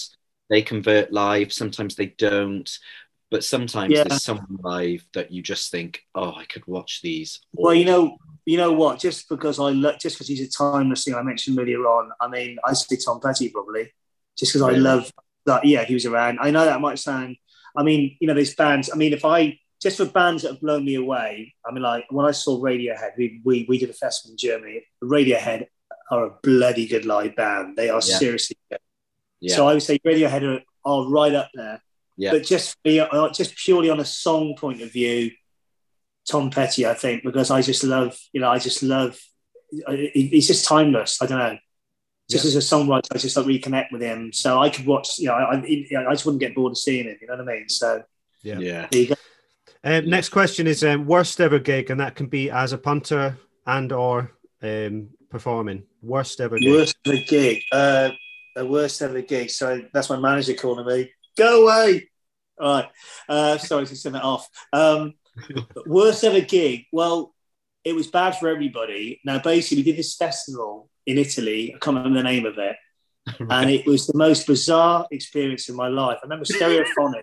[0.48, 2.78] they convert live, sometimes they don't.
[3.30, 4.04] But sometimes Yeah.
[4.04, 7.40] there's someone live that you just think, oh, I could watch these.
[7.52, 8.16] Well, you know,
[8.46, 8.98] you know what?
[8.98, 12.10] Just because I look, just because he's a timeless thing I mentioned earlier on.
[12.20, 13.92] I mean, I say Tom Petty probably,
[14.38, 15.12] just because I love
[15.44, 15.66] that.
[15.66, 16.38] Yeah, he was around.
[16.40, 17.36] I know that might sound.
[17.76, 18.88] I mean, you know, these bands.
[18.90, 21.54] I mean, if I just for bands that have blown me away.
[21.66, 24.84] I mean, like when I saw Radiohead, we we, we did a festival in Germany.
[25.04, 25.66] Radiohead
[26.10, 27.76] are a bloody good live band.
[27.76, 28.16] They are Yeah.
[28.18, 28.80] seriously good.
[29.40, 29.54] Yeah.
[29.56, 31.82] So I would say Radiohead are, are right up there.
[32.18, 32.32] Yeah.
[32.32, 35.30] But just be, uh, just purely on a song point of view,
[36.28, 39.18] Tom Petty, I think, because I just love, you know, I just love.
[39.86, 41.22] uh, He's just timeless.
[41.22, 41.56] I don't know.
[42.28, 44.32] Just as a songwriter, I just like reconnect with him.
[44.34, 45.18] So I could watch.
[45.18, 47.16] You know, I, I, I just wouldn't get bored of seeing him.
[47.22, 47.68] You know what I mean?
[47.70, 48.02] So
[48.42, 48.58] Yeah.
[48.58, 48.88] yeah.
[48.90, 49.14] there you go.
[49.84, 53.38] Um, next question is um, worst ever gig, and that can be as a punter
[53.64, 55.84] and or um, performing.
[56.02, 56.70] Worst ever gig.
[56.70, 57.62] Worst ever gig.
[57.72, 58.10] Uh,
[58.56, 59.48] the worst ever gig.
[59.50, 61.10] So that's my manager calling me.
[61.38, 62.10] Go away.
[62.60, 62.88] All right.
[63.28, 64.48] Uh, sorry to send that off.
[64.72, 65.14] Um,
[65.86, 66.84] worst ever gig.
[66.92, 67.34] Well,
[67.84, 69.20] it was bad for everybody.
[69.24, 71.72] Now, basically, we did this festival in Italy.
[71.74, 72.76] I can't remember the name of it.
[73.50, 76.16] And it was the most bizarre experience in my life.
[76.22, 77.22] I remember Stereophonic.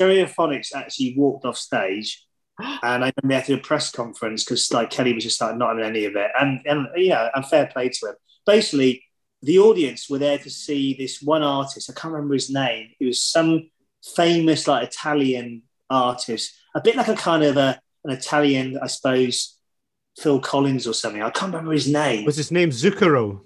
[0.00, 2.24] Stereophonics actually walked off stage
[2.60, 5.56] and I they had to do a press conference because like Kelly was just like
[5.56, 6.30] not having any of it.
[6.38, 8.14] And and yeah, and fair play to him.
[8.46, 9.02] Basically,
[9.42, 11.90] the audience were there to see this one artist.
[11.90, 12.90] I can't remember his name.
[13.00, 13.70] It was some
[14.16, 19.58] famous like Italian artist, a bit like a kind of a, an Italian, I suppose,
[20.18, 21.22] Phil Collins or something.
[21.22, 22.24] I can't remember his name.
[22.24, 23.40] Was his name Zucchero?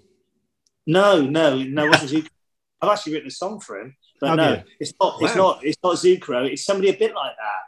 [0.87, 2.29] No, no, no, it wasn't Zucchero.
[2.83, 4.63] I've actually written a song for him, but Have no, you?
[4.79, 5.17] it's not.
[5.23, 5.43] It's Wow.
[5.43, 5.65] not.
[5.65, 6.51] It's not Zucchero.
[6.51, 7.63] It's somebody a bit like that.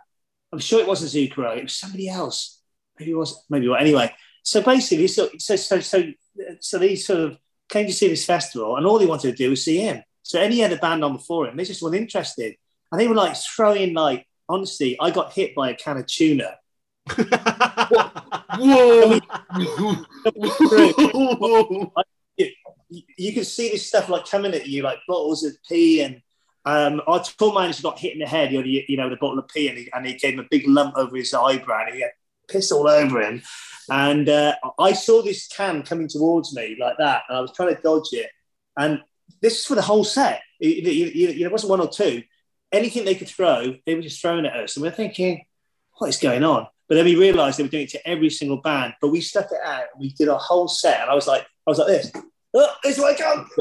[0.53, 1.57] I'm sure it wasn't Zucchero.
[1.57, 2.61] It was somebody else.
[2.99, 3.45] Maybe it was.
[3.49, 3.81] Maybe what?
[3.81, 4.13] Anyway,
[4.43, 6.03] so basically, so so so so
[6.61, 7.39] so they sort of
[7.69, 10.03] came to see this festival, and all they wanted to do was see him.
[10.23, 12.57] So any other band on before him, they just weren't interested,
[12.91, 14.25] and they were like throwing like.
[14.51, 16.57] Honestly, I got hit by a can of tuna.
[18.57, 19.21] Whoa!
[22.89, 26.03] you, you can see this stuff like coming at you, like bottles of pee.
[26.03, 26.23] And
[26.65, 29.39] um, our tour manager got hit in the head, you know, you know, the bottle
[29.39, 31.95] of pee, and he, and he gave him a big lump over his eyebrow, and
[31.95, 32.13] he had
[32.49, 33.43] piss all over him.
[33.91, 37.75] And uh, I saw this can coming towards me like that, and I was trying
[37.75, 38.31] to dodge it.
[38.77, 39.01] And
[39.41, 40.43] this is for the whole set.
[40.61, 42.23] It, it, it, it wasn't one or two.
[42.71, 44.77] Anything they could throw, they were just throwing at us.
[44.77, 45.45] And we're thinking,
[45.99, 46.67] what is going on?
[46.89, 48.95] But then we realised they were doing it to every single band.
[49.01, 49.85] But we stuck it out.
[49.99, 52.13] We did our whole set, and I was like, I was like this.
[52.55, 53.49] Oh, this way I come.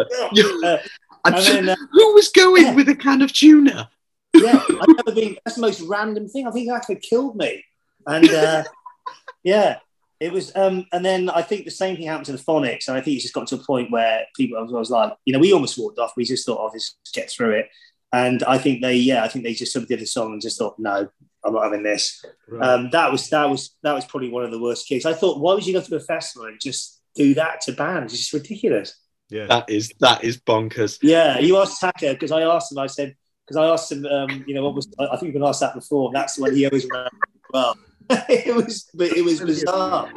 [0.63, 0.77] Uh,
[1.25, 2.73] I'm then, uh, who was going yeah.
[2.75, 3.89] with a can of tuna?
[4.33, 5.37] yeah, I've never been.
[5.43, 6.47] That's the most random thing.
[6.47, 7.65] I think that could have killed me.
[8.05, 8.63] And uh,
[9.43, 9.79] yeah,
[10.19, 10.55] it was.
[10.55, 12.87] Um, and then I think the same thing happened to the phonics.
[12.87, 14.89] And I think it's just got to a point where people, I was, I was
[14.89, 16.13] like, you know, we almost walked off.
[16.17, 17.69] We just thought, oh, this get through it.
[18.13, 20.41] And I think they, yeah, I think they just sort of did the song and
[20.41, 21.09] just thought, no,
[21.43, 22.23] I'm not having this.
[22.47, 22.67] Right.
[22.67, 25.05] Um, that was that was that was probably one of the worst gigs.
[25.05, 28.13] I thought, why would you go to a festival and just do that to bands?
[28.13, 28.95] It's just ridiculous.
[29.29, 29.45] yeah.
[29.47, 30.99] That is that is bonkers.
[31.01, 32.79] Yeah, you asked Taka because I asked him.
[32.79, 33.15] I said
[33.45, 34.05] because I asked him.
[34.05, 34.87] Um, you know what was?
[34.99, 36.11] I I think you've been asked that before.
[36.13, 37.11] That's what he always remembered
[37.53, 37.77] well.
[38.29, 40.09] it was, but it was bizarre.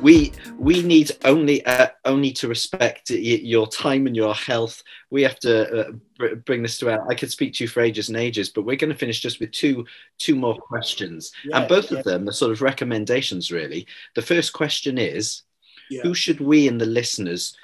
[0.00, 4.82] We we need only uh, only to respect your time and your health.
[5.10, 7.06] We have to uh, br- bring this to out.
[7.08, 9.38] I could speak to you for ages and ages, but we're going to finish just
[9.38, 9.86] with two
[10.18, 13.52] two more questions, Yeah, and both yeah, of them are sort of recommendations.
[13.52, 13.86] Really,
[14.16, 15.42] the first question is:
[15.90, 16.02] yeah.
[16.02, 17.56] Who should we and the listeners?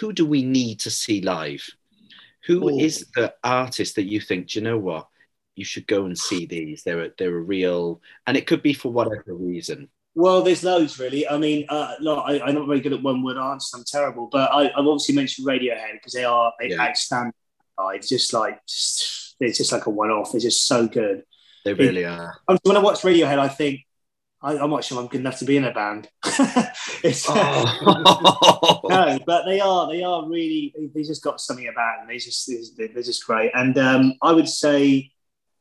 [0.00, 1.68] Who do we need to see live?
[2.46, 2.78] Who Ooh.
[2.78, 4.48] is the artist that you think?
[4.48, 5.08] Do you know what?
[5.54, 6.82] You should go and see these.
[6.82, 9.88] They're a, they're a real, and it could be for whatever reason.
[10.18, 11.28] Well, there's loads really.
[11.28, 13.72] I mean, uh, look, I, I'm not very good at one word answers.
[13.72, 16.80] I'm terrible, but I, I've obviously mentioned Radiohead because they are Yeah.
[16.80, 17.32] outstanding.
[17.94, 20.32] It's just like just, it's just like a one-off.
[20.32, 21.22] They're just so good.
[21.64, 22.34] They really are.
[22.48, 23.82] Um, When I watch Radiohead, I think
[24.42, 26.08] I, I'm not sure I'm good enough to be in a band.
[27.04, 28.80] it's, Oh.
[28.88, 29.88] no, but they are.
[29.92, 30.74] They are really.
[30.92, 32.08] They just got something about them.
[32.08, 33.52] They just they're they're just great.
[33.54, 35.12] And um, I would say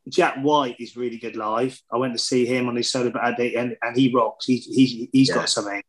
[0.10, 1.82] Jack White is really good live.
[1.92, 4.46] I went to see him on his solo band and, and he rocks.
[4.46, 5.36] He's he's he's Yeah.
[5.36, 5.82] got something.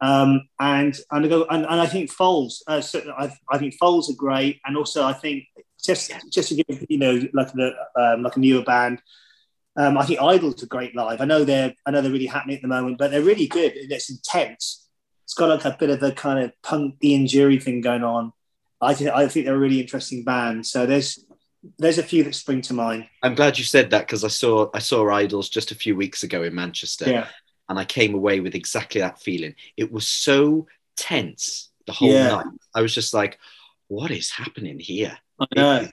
[0.00, 2.62] Um, and and I go and, and I think Foals.
[2.66, 4.60] Uh, so I, I think Foals are great.
[4.64, 5.44] And also I think
[5.82, 9.00] just just to give you know like a um, like a newer band.
[9.78, 11.20] Um, I think IDLES are great live.
[11.20, 13.72] I know they're I know they're really happening at the moment, but they're really good.
[13.74, 14.88] It's intense.
[15.24, 18.32] It's got like a bit of a kind of punk Ian Dury thing going on.
[18.80, 20.66] I think I think they're a really interesting band.
[20.66, 21.24] So there's
[21.78, 23.06] there's a few that spring to mind.
[23.22, 26.22] I'm glad you said that because I saw I saw IDLES just a few weeks
[26.22, 27.28] ago in Manchester, Yeah,
[27.68, 29.54] and I came away with exactly that feeling.
[29.76, 30.66] It was so
[30.96, 32.28] tense the whole Yeah.
[32.28, 32.46] night.
[32.74, 33.38] I was just like,
[33.88, 35.76] "What is happening here?" I know.
[35.80, 35.92] It-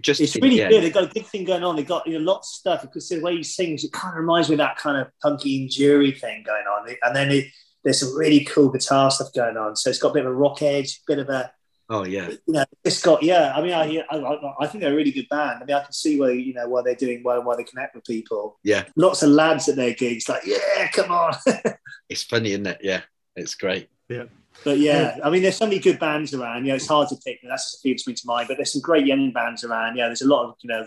[0.00, 0.82] just It's really good.
[0.82, 1.76] They've got a good thing going on.
[1.76, 4.20] They've got you know lots of stuff because the way he sings, it kind of
[4.20, 6.88] reminds me of that kind of punky Ian Dury thing going on.
[7.02, 7.46] And then it,
[7.84, 9.76] there's some really cool guitar stuff going on.
[9.76, 11.52] So it's got a bit of a rock edge, bit of a
[11.88, 13.52] Oh yeah, you know, it's got yeah.
[13.54, 15.62] I mean, I, I I think they're a really good band.
[15.62, 17.62] I mean, I can see why you know why they're doing well and why they
[17.62, 18.58] connect with people.
[18.64, 18.84] Yeah.
[18.96, 21.34] lots of lads at their gigs, like yeah, come on.
[22.08, 22.78] it's funny, isn't it?
[22.82, 23.02] Yeah,
[23.36, 23.88] it's great.
[24.08, 24.24] Yeah.
[24.64, 26.64] But yeah, I mean, there's so many good bands around.
[26.64, 27.40] You know, it's hard to pick.
[27.42, 28.48] That's just a few that spring to mind.
[28.48, 29.96] But there's some great young bands around.
[29.96, 30.84] Yeah, there's a lot of you know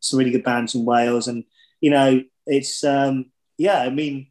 [0.00, 1.44] some really good bands in Wales, and
[1.80, 3.26] you know, it's um
[3.58, 3.80] yeah.
[3.80, 4.28] I mean,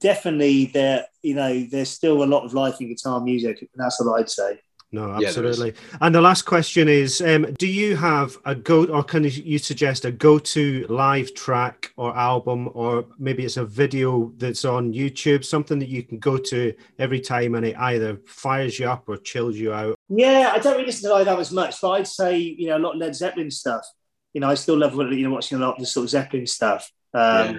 [0.00, 1.06] definitely there.
[1.22, 3.60] You know, there's still a lot of life in guitar music.
[3.60, 4.60] And that's what I'd say.
[4.94, 5.74] No, Yeah, absolutely.
[6.00, 10.04] and the last question is: um, Do you have a go, or can you suggest
[10.04, 15.78] a go-to live track or album, or maybe it's a video that's on YouTube, something
[15.80, 19.56] that you can go to every time, and it either fires you up or chills
[19.56, 19.96] you out?
[20.08, 22.84] Yeah, I don't really listen to live albums much, but I'd say you know a
[22.84, 23.84] lot of Led Zeppelin stuff.
[24.32, 26.46] You know, I still love you know watching a lot of the sort of Zeppelin
[26.46, 26.90] stuff.
[27.12, 27.58] Um, Yeah.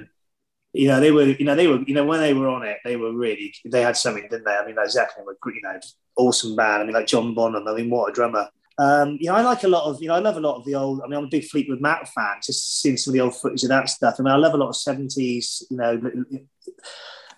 [0.76, 2.80] You know, they were you know they were you know when they were on it,
[2.84, 4.52] they were really they had something, didn't they?
[4.56, 5.80] I mean, like Zeppelin were you know
[6.18, 6.84] awesome band.
[6.84, 7.68] I mean, like John Bonham.
[7.68, 8.49] I mean, what a drummer.
[8.77, 10.65] Um, you know, I like a lot of you know I love a lot of
[10.65, 11.02] the old.
[11.02, 12.35] I mean, I'm a big Fleetwood Mac fan.
[12.43, 14.15] Just seeing some of the old footage of that stuff.
[14.19, 15.64] I mean, I love a lot of '70s.
[15.69, 16.02] You know,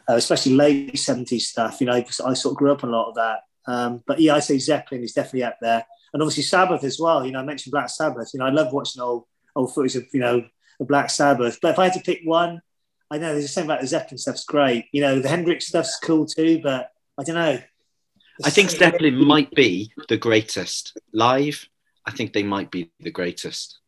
[0.10, 1.80] uh, especially late '70s stuff.
[1.80, 3.40] You know, 'cause I sort of grew up on a lot of that.
[3.68, 7.26] Um, but yeah, I say Zeppelin is definitely up there, and obviously Sabbath as well.
[7.26, 8.32] You know, I mentioned Black Sabbath.
[8.34, 10.44] You know, I love watching old old footage of you know
[10.80, 11.60] the Black Sabbath.
[11.62, 12.62] But if I had to pick one,
[13.10, 14.86] I know there's a something about the Zeppelin stuff's great.
[14.92, 17.60] You know, the Hendrix stuff's cool too, but I don't know.
[18.44, 21.68] I think Zeppelin might be the greatest live.
[22.06, 23.80] I think they might be the greatest.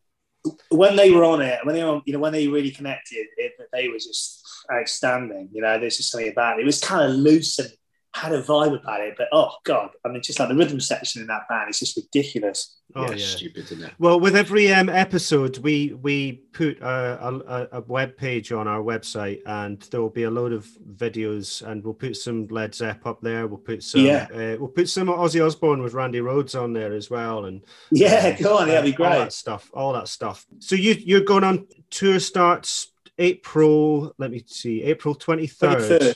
[0.69, 3.27] when they were on it, when they were, on, you know, when they really connected,
[3.37, 4.41] it, they were just
[4.71, 5.49] outstanding.
[5.51, 6.63] You know, there's just something about it.
[6.63, 7.69] It was kind of loose and
[8.13, 9.15] had a vibe about it.
[9.17, 11.95] But oh god, I mean, just like the rhythm section in that band is just
[11.95, 12.75] ridiculous.
[12.95, 13.25] Oh yeah, yeah.
[13.25, 13.91] stupid, isn't it?
[13.99, 18.81] Well, with every um, episode, we we put a, a, a web page on our
[18.81, 23.05] website, and there will be a load of videos, and we'll put some Led Zepp
[23.05, 23.45] up there.
[23.45, 24.27] We'll put some, Yeah.
[24.33, 27.61] uh, we'll put some Ozzy Osbourne with Randy Rhoads on there as well, and
[27.91, 29.33] Yeah, uh, go on, that'd be All that great.
[29.33, 30.47] stuff, all that stuff.
[30.57, 34.15] So you you're going on tour starts April.
[34.17, 36.15] Let me see, April twenty third.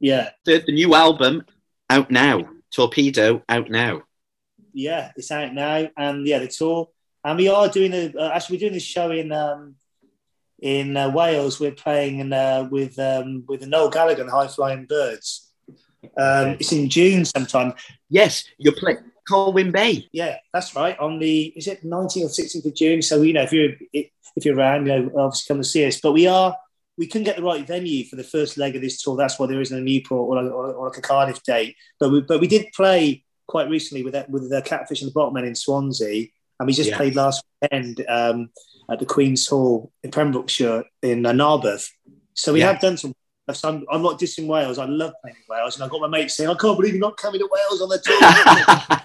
[0.00, 0.06] 23rd.
[0.06, 1.44] Yeah, The, the new album
[1.90, 2.48] out now.
[2.74, 4.02] Torpedo out now.
[4.74, 6.88] yeah, it's out now, and yeah, the tour,
[7.24, 9.76] and we are doing a uh, actually we're doing this show in um,
[10.60, 11.58] in uh, Wales.
[11.58, 15.50] We're playing in, uh, with um, with the Noel Gallagher and High Flying Birds.
[16.18, 17.72] Um, it's in June sometime.
[18.10, 20.08] Yes, you're playing Colwyn Bay.
[20.12, 20.98] Yeah, that's right.
[20.98, 23.00] On the is it 19th or 16th of June?
[23.00, 26.00] So you know, if you're if you're around, you know, obviously come and see us.
[26.00, 26.54] But we are
[26.98, 29.16] we couldn't get the right venue for the first leg of this tour.
[29.16, 31.76] That's why there isn't a Newport or, or, or like a Cardiff date.
[32.00, 35.14] But we but we did play quite recently with that, with the Catfish and the
[35.14, 36.26] Bottlemen in Swansea,
[36.58, 36.96] and we just Yeah.
[36.96, 38.50] played last weekend um,
[38.90, 41.90] at the Queen's Hall in Pembrokeshire in uh, Narberth.
[42.34, 42.72] So we Yeah.
[42.72, 43.14] have done some.
[43.52, 44.76] So I'm, I'm not dissing Wales.
[44.76, 47.00] I love playing in Wales, and I've got my mates saying, "I can't believe you're
[47.00, 47.98] not coming to Wales on the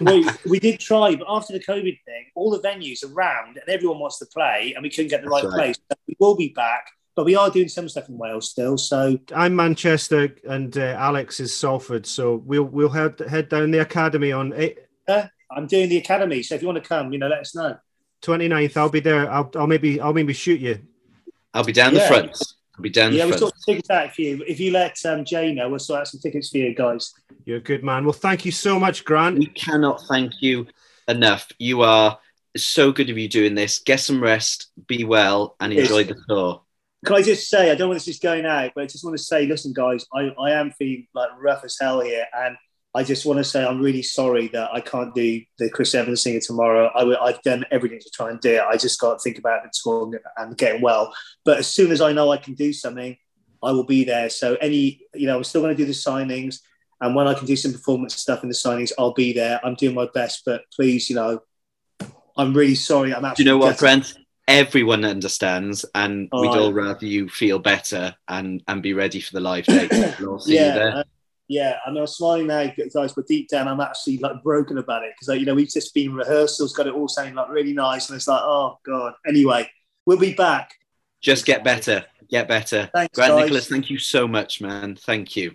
[0.44, 3.68] we, we did try, but after the COVID thing, all the venues are rammed and
[3.68, 5.52] everyone wants to play, and we couldn't get the right, right.
[5.52, 5.76] place.
[5.88, 8.78] So we will be back, but we are doing some stuff in Wales still.
[8.78, 13.80] So I'm Manchester, and uh, Alex is Salford, so we'll we'll head head down the
[13.80, 14.78] academy on eight,
[15.54, 16.42] I'm doing the academy.
[16.42, 17.76] So if you want to come, you know, let us know.
[18.22, 18.76] 29th.
[18.76, 19.30] I'll be there.
[19.30, 20.80] I'll, I'll maybe I'll maybe shoot you.
[21.54, 22.00] I'll be down Yeah.
[22.00, 22.42] the front.
[22.76, 23.52] I'll be down yeah, the we'll front.
[23.52, 24.44] sort tickets out for you.
[24.46, 27.12] If you let um, Jay know, we'll sort out some tickets for you guys.
[27.44, 28.04] You're a good man.
[28.04, 29.38] Well, thank you so much, Grant.
[29.38, 30.66] We cannot thank you
[31.08, 31.50] enough.
[31.58, 32.18] You are
[32.56, 33.80] so good of you doing this.
[33.80, 36.62] Get some rest, be well, and enjoy the tour.
[37.04, 39.16] Can I just say, I don't want this just going out, but I just want
[39.16, 42.26] to say, listen, guys, I, I am feeling like rough as hell here.
[42.32, 42.56] And
[42.94, 46.22] I just want to say I'm really sorry that I can't do the Chris Evans
[46.22, 46.90] singer tomorrow.
[46.94, 48.60] I, have done everything to try and do it.
[48.60, 51.12] I just got to think about the tour and getting well.
[51.44, 53.16] But as soon as I know I can do something,
[53.62, 54.28] I will be there.
[54.30, 56.60] So any, you know, I'm still going to do the signings.
[57.00, 59.58] And when I can do some performance stuff in the signings, I'll be there.
[59.64, 61.40] I'm doing my best, but please, you know,
[62.36, 63.12] I'm really sorry.
[63.12, 63.22] I'm.
[63.34, 64.14] Do you know what, Brent?
[64.48, 69.32] Everyone understands, and oh, we'd all rather you feel better and and be ready for
[69.32, 69.92] the live date.
[70.20, 70.96] We'll see yeah, you there.
[70.96, 71.02] Uh,
[71.48, 75.04] yeah, I mean, I'm smiling now, guys, but deep down, I'm actually like broken about
[75.04, 77.74] it because, like, you know, we've just been rehearsals, got it all sounding like really
[77.74, 79.14] nice, and it's like, oh god.
[79.26, 79.70] Anyway,
[80.06, 80.72] we'll be back.
[81.20, 82.90] Just get better, get better.
[82.94, 83.42] Thanks, Grant guys.
[83.44, 83.68] Nicholas.
[83.68, 84.96] Thank you so much, man.
[84.96, 85.54] Thank you.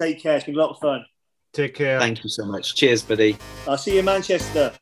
[0.00, 0.36] Take care.
[0.36, 1.04] It's been a lot of fun.
[1.52, 2.00] Take care.
[2.00, 2.74] Thank you so much.
[2.74, 3.36] Cheers, buddy.
[3.68, 4.72] I'll see you in Manchester.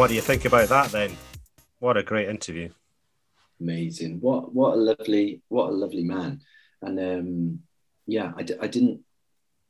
[0.00, 1.14] What do you think about that then?
[1.78, 2.70] What a great interview.
[3.60, 4.18] Amazing.
[4.22, 6.40] What what a lovely what a lovely man.
[6.80, 7.60] And um,
[8.06, 9.02] yeah, I d- I didn't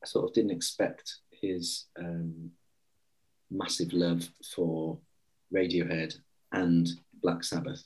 [0.01, 2.52] I sort of didn't expect his um,
[3.51, 4.98] massive love for
[5.52, 6.15] Radiohead
[6.52, 6.89] and
[7.20, 7.82] Black Sabbath.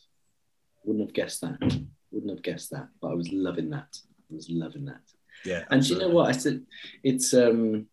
[0.85, 1.63] Wouldn't have guessed that.
[2.11, 2.89] Wouldn't have guessed that.
[3.01, 3.97] But I was loving that.
[4.31, 5.01] I was loving that.
[5.47, 5.65] Yeah.
[5.71, 6.29] And you know what?
[6.29, 6.61] I said
[7.03, 7.87] it's um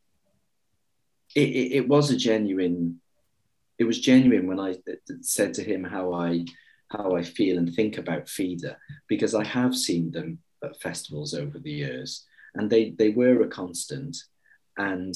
[1.36, 3.01] it, it, it was a genuine
[3.82, 4.76] it was genuine when I
[5.22, 6.46] said to him how I
[6.90, 8.78] how I feel and think about Feeder
[9.08, 13.48] because I have seen them at festivals over the years and they they were a
[13.48, 14.16] constant
[14.78, 15.16] and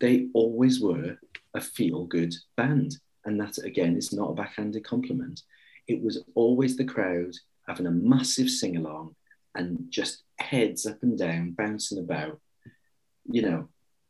[0.00, 1.18] they always were
[1.52, 2.96] a feel good band.
[3.26, 5.42] And that again is not a backhanded compliment.
[5.86, 7.34] It was always the crowd
[7.68, 9.14] having a massive sing along
[9.54, 12.40] and just heads up and down bouncing about.
[13.26, 13.68] You know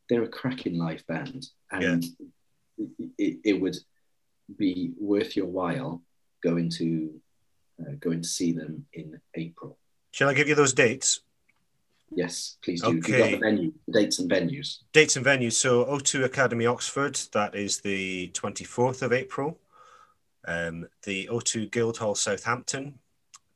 [0.09, 1.49] they're a cracking live band.
[1.73, 2.27] And yeah
[3.19, 3.77] it, it would
[4.57, 6.03] be worth your while
[6.43, 7.21] going to
[7.81, 9.79] uh, going to see them in April.
[10.11, 11.21] Shall I give you those dates?
[12.11, 12.99] Yes, please do.
[12.99, 13.33] Okay.
[13.33, 14.79] the venue, dates and venues.
[14.93, 15.55] Dates and venues.
[15.55, 19.59] So O2 Academy Oxford, that is the 24th of April.
[20.47, 22.99] Um, the O2 Guildhall Southampton,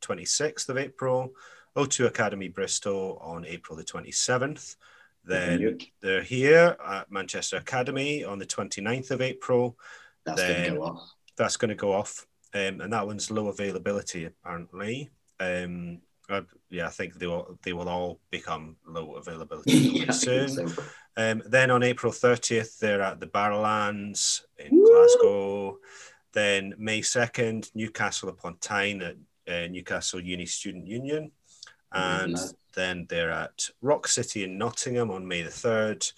[0.02, 1.32] 26th of April.
[1.76, 4.76] O2 Academy Bristol on April the 27th.
[5.24, 9.76] Then they're here at Manchester Academy on the 29th of April.
[10.24, 11.14] That's going to go off.
[11.36, 12.26] That's going to go off.
[12.52, 15.10] Um, and that one's low availability, apparently.
[15.38, 19.72] Um, I, yeah, I think they will they will all become low availability
[20.06, 20.48] yeah, soon.
[20.48, 20.66] So.
[21.16, 24.86] Um, then on April 30th, they're at the Barrowlands in Woo!
[24.86, 25.78] Glasgow.
[26.32, 29.16] Then May 2nd, Newcastle upon Tyne at
[29.52, 31.32] uh, Newcastle Uni Student Union.
[31.92, 32.36] And
[32.74, 36.12] then they're at Rock City in Nottingham on May the 3rd,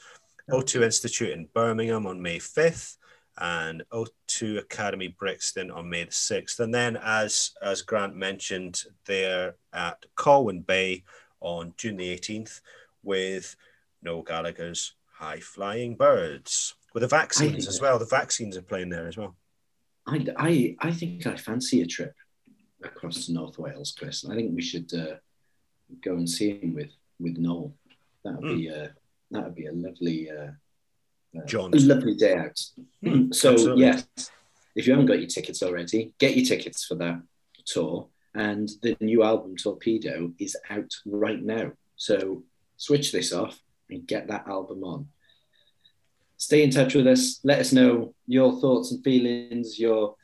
[0.51, 2.97] O2 Institute in Birmingham on May 5th,
[3.39, 6.61] and O2 Academy Brixton on May the 6th.
[6.61, 11.05] And then, as, as Grant mentioned, they're at Colwyn Bay
[11.41, 12.61] on June the 18th
[13.03, 13.57] with
[14.03, 17.99] Noel Gallagher's High Flying Birds with the vaccines as well.
[17.99, 19.35] The vaccines are playing there as well.
[20.07, 22.15] I, I, I think I fancy a trip
[22.83, 24.25] across to North Wales, Chris.
[24.29, 24.93] I think we should.
[24.93, 25.15] Uh,
[26.03, 26.91] go and see him with
[27.21, 27.73] with Noel.
[28.25, 28.57] That would mm.
[28.57, 28.95] be a
[29.31, 30.51] that would be a lovely uh,
[31.37, 31.73] uh, John.
[31.75, 32.61] a lovely day out.
[33.05, 33.85] Mm, so absolutely.
[33.85, 34.07] yes,
[34.75, 37.21] if you haven't got your tickets already, get your tickets for that
[37.65, 38.09] tour.
[38.35, 41.73] And the new album Torpedo is out right now.
[41.97, 42.45] So
[42.77, 43.61] switch this off
[43.91, 45.09] and get that album on.
[46.39, 47.41] Stay in touch with us.
[47.45, 49.79] Let us know your thoughts and feelings.
[49.79, 50.17] Your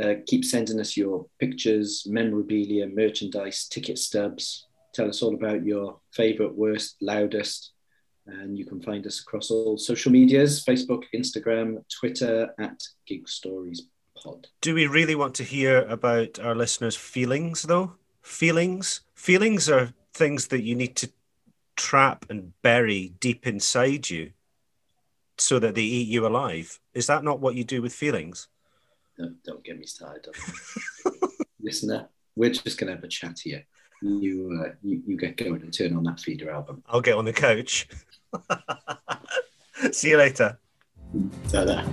[0.00, 4.66] uh, keep sending us your pictures, memorabilia, merchandise, ticket stubs,
[4.96, 7.72] tell us all about your favorite, worst, loudest.
[8.26, 13.82] And you can find us across all social medias Facebook, Instagram, Twitter at Gig Stories
[14.16, 14.48] Pod.
[14.62, 17.92] Do we really want to hear about our listeners' feelings, though?
[18.22, 19.02] Feelings?
[19.14, 21.10] Feelings are things that you need to
[21.76, 24.32] trap and bury deep inside you
[25.38, 26.80] so that they eat you alive.
[26.94, 28.48] Is that not what you do with feelings?
[29.18, 30.34] No, don't get me started.
[31.60, 33.66] Listener, we're just going to have a chat here
[34.02, 36.82] you, uh, you you get going and turn on that feeder album.
[36.88, 37.88] I'll get on the coach.
[39.92, 40.58] See you later.
[41.48, 41.84] Ta-da.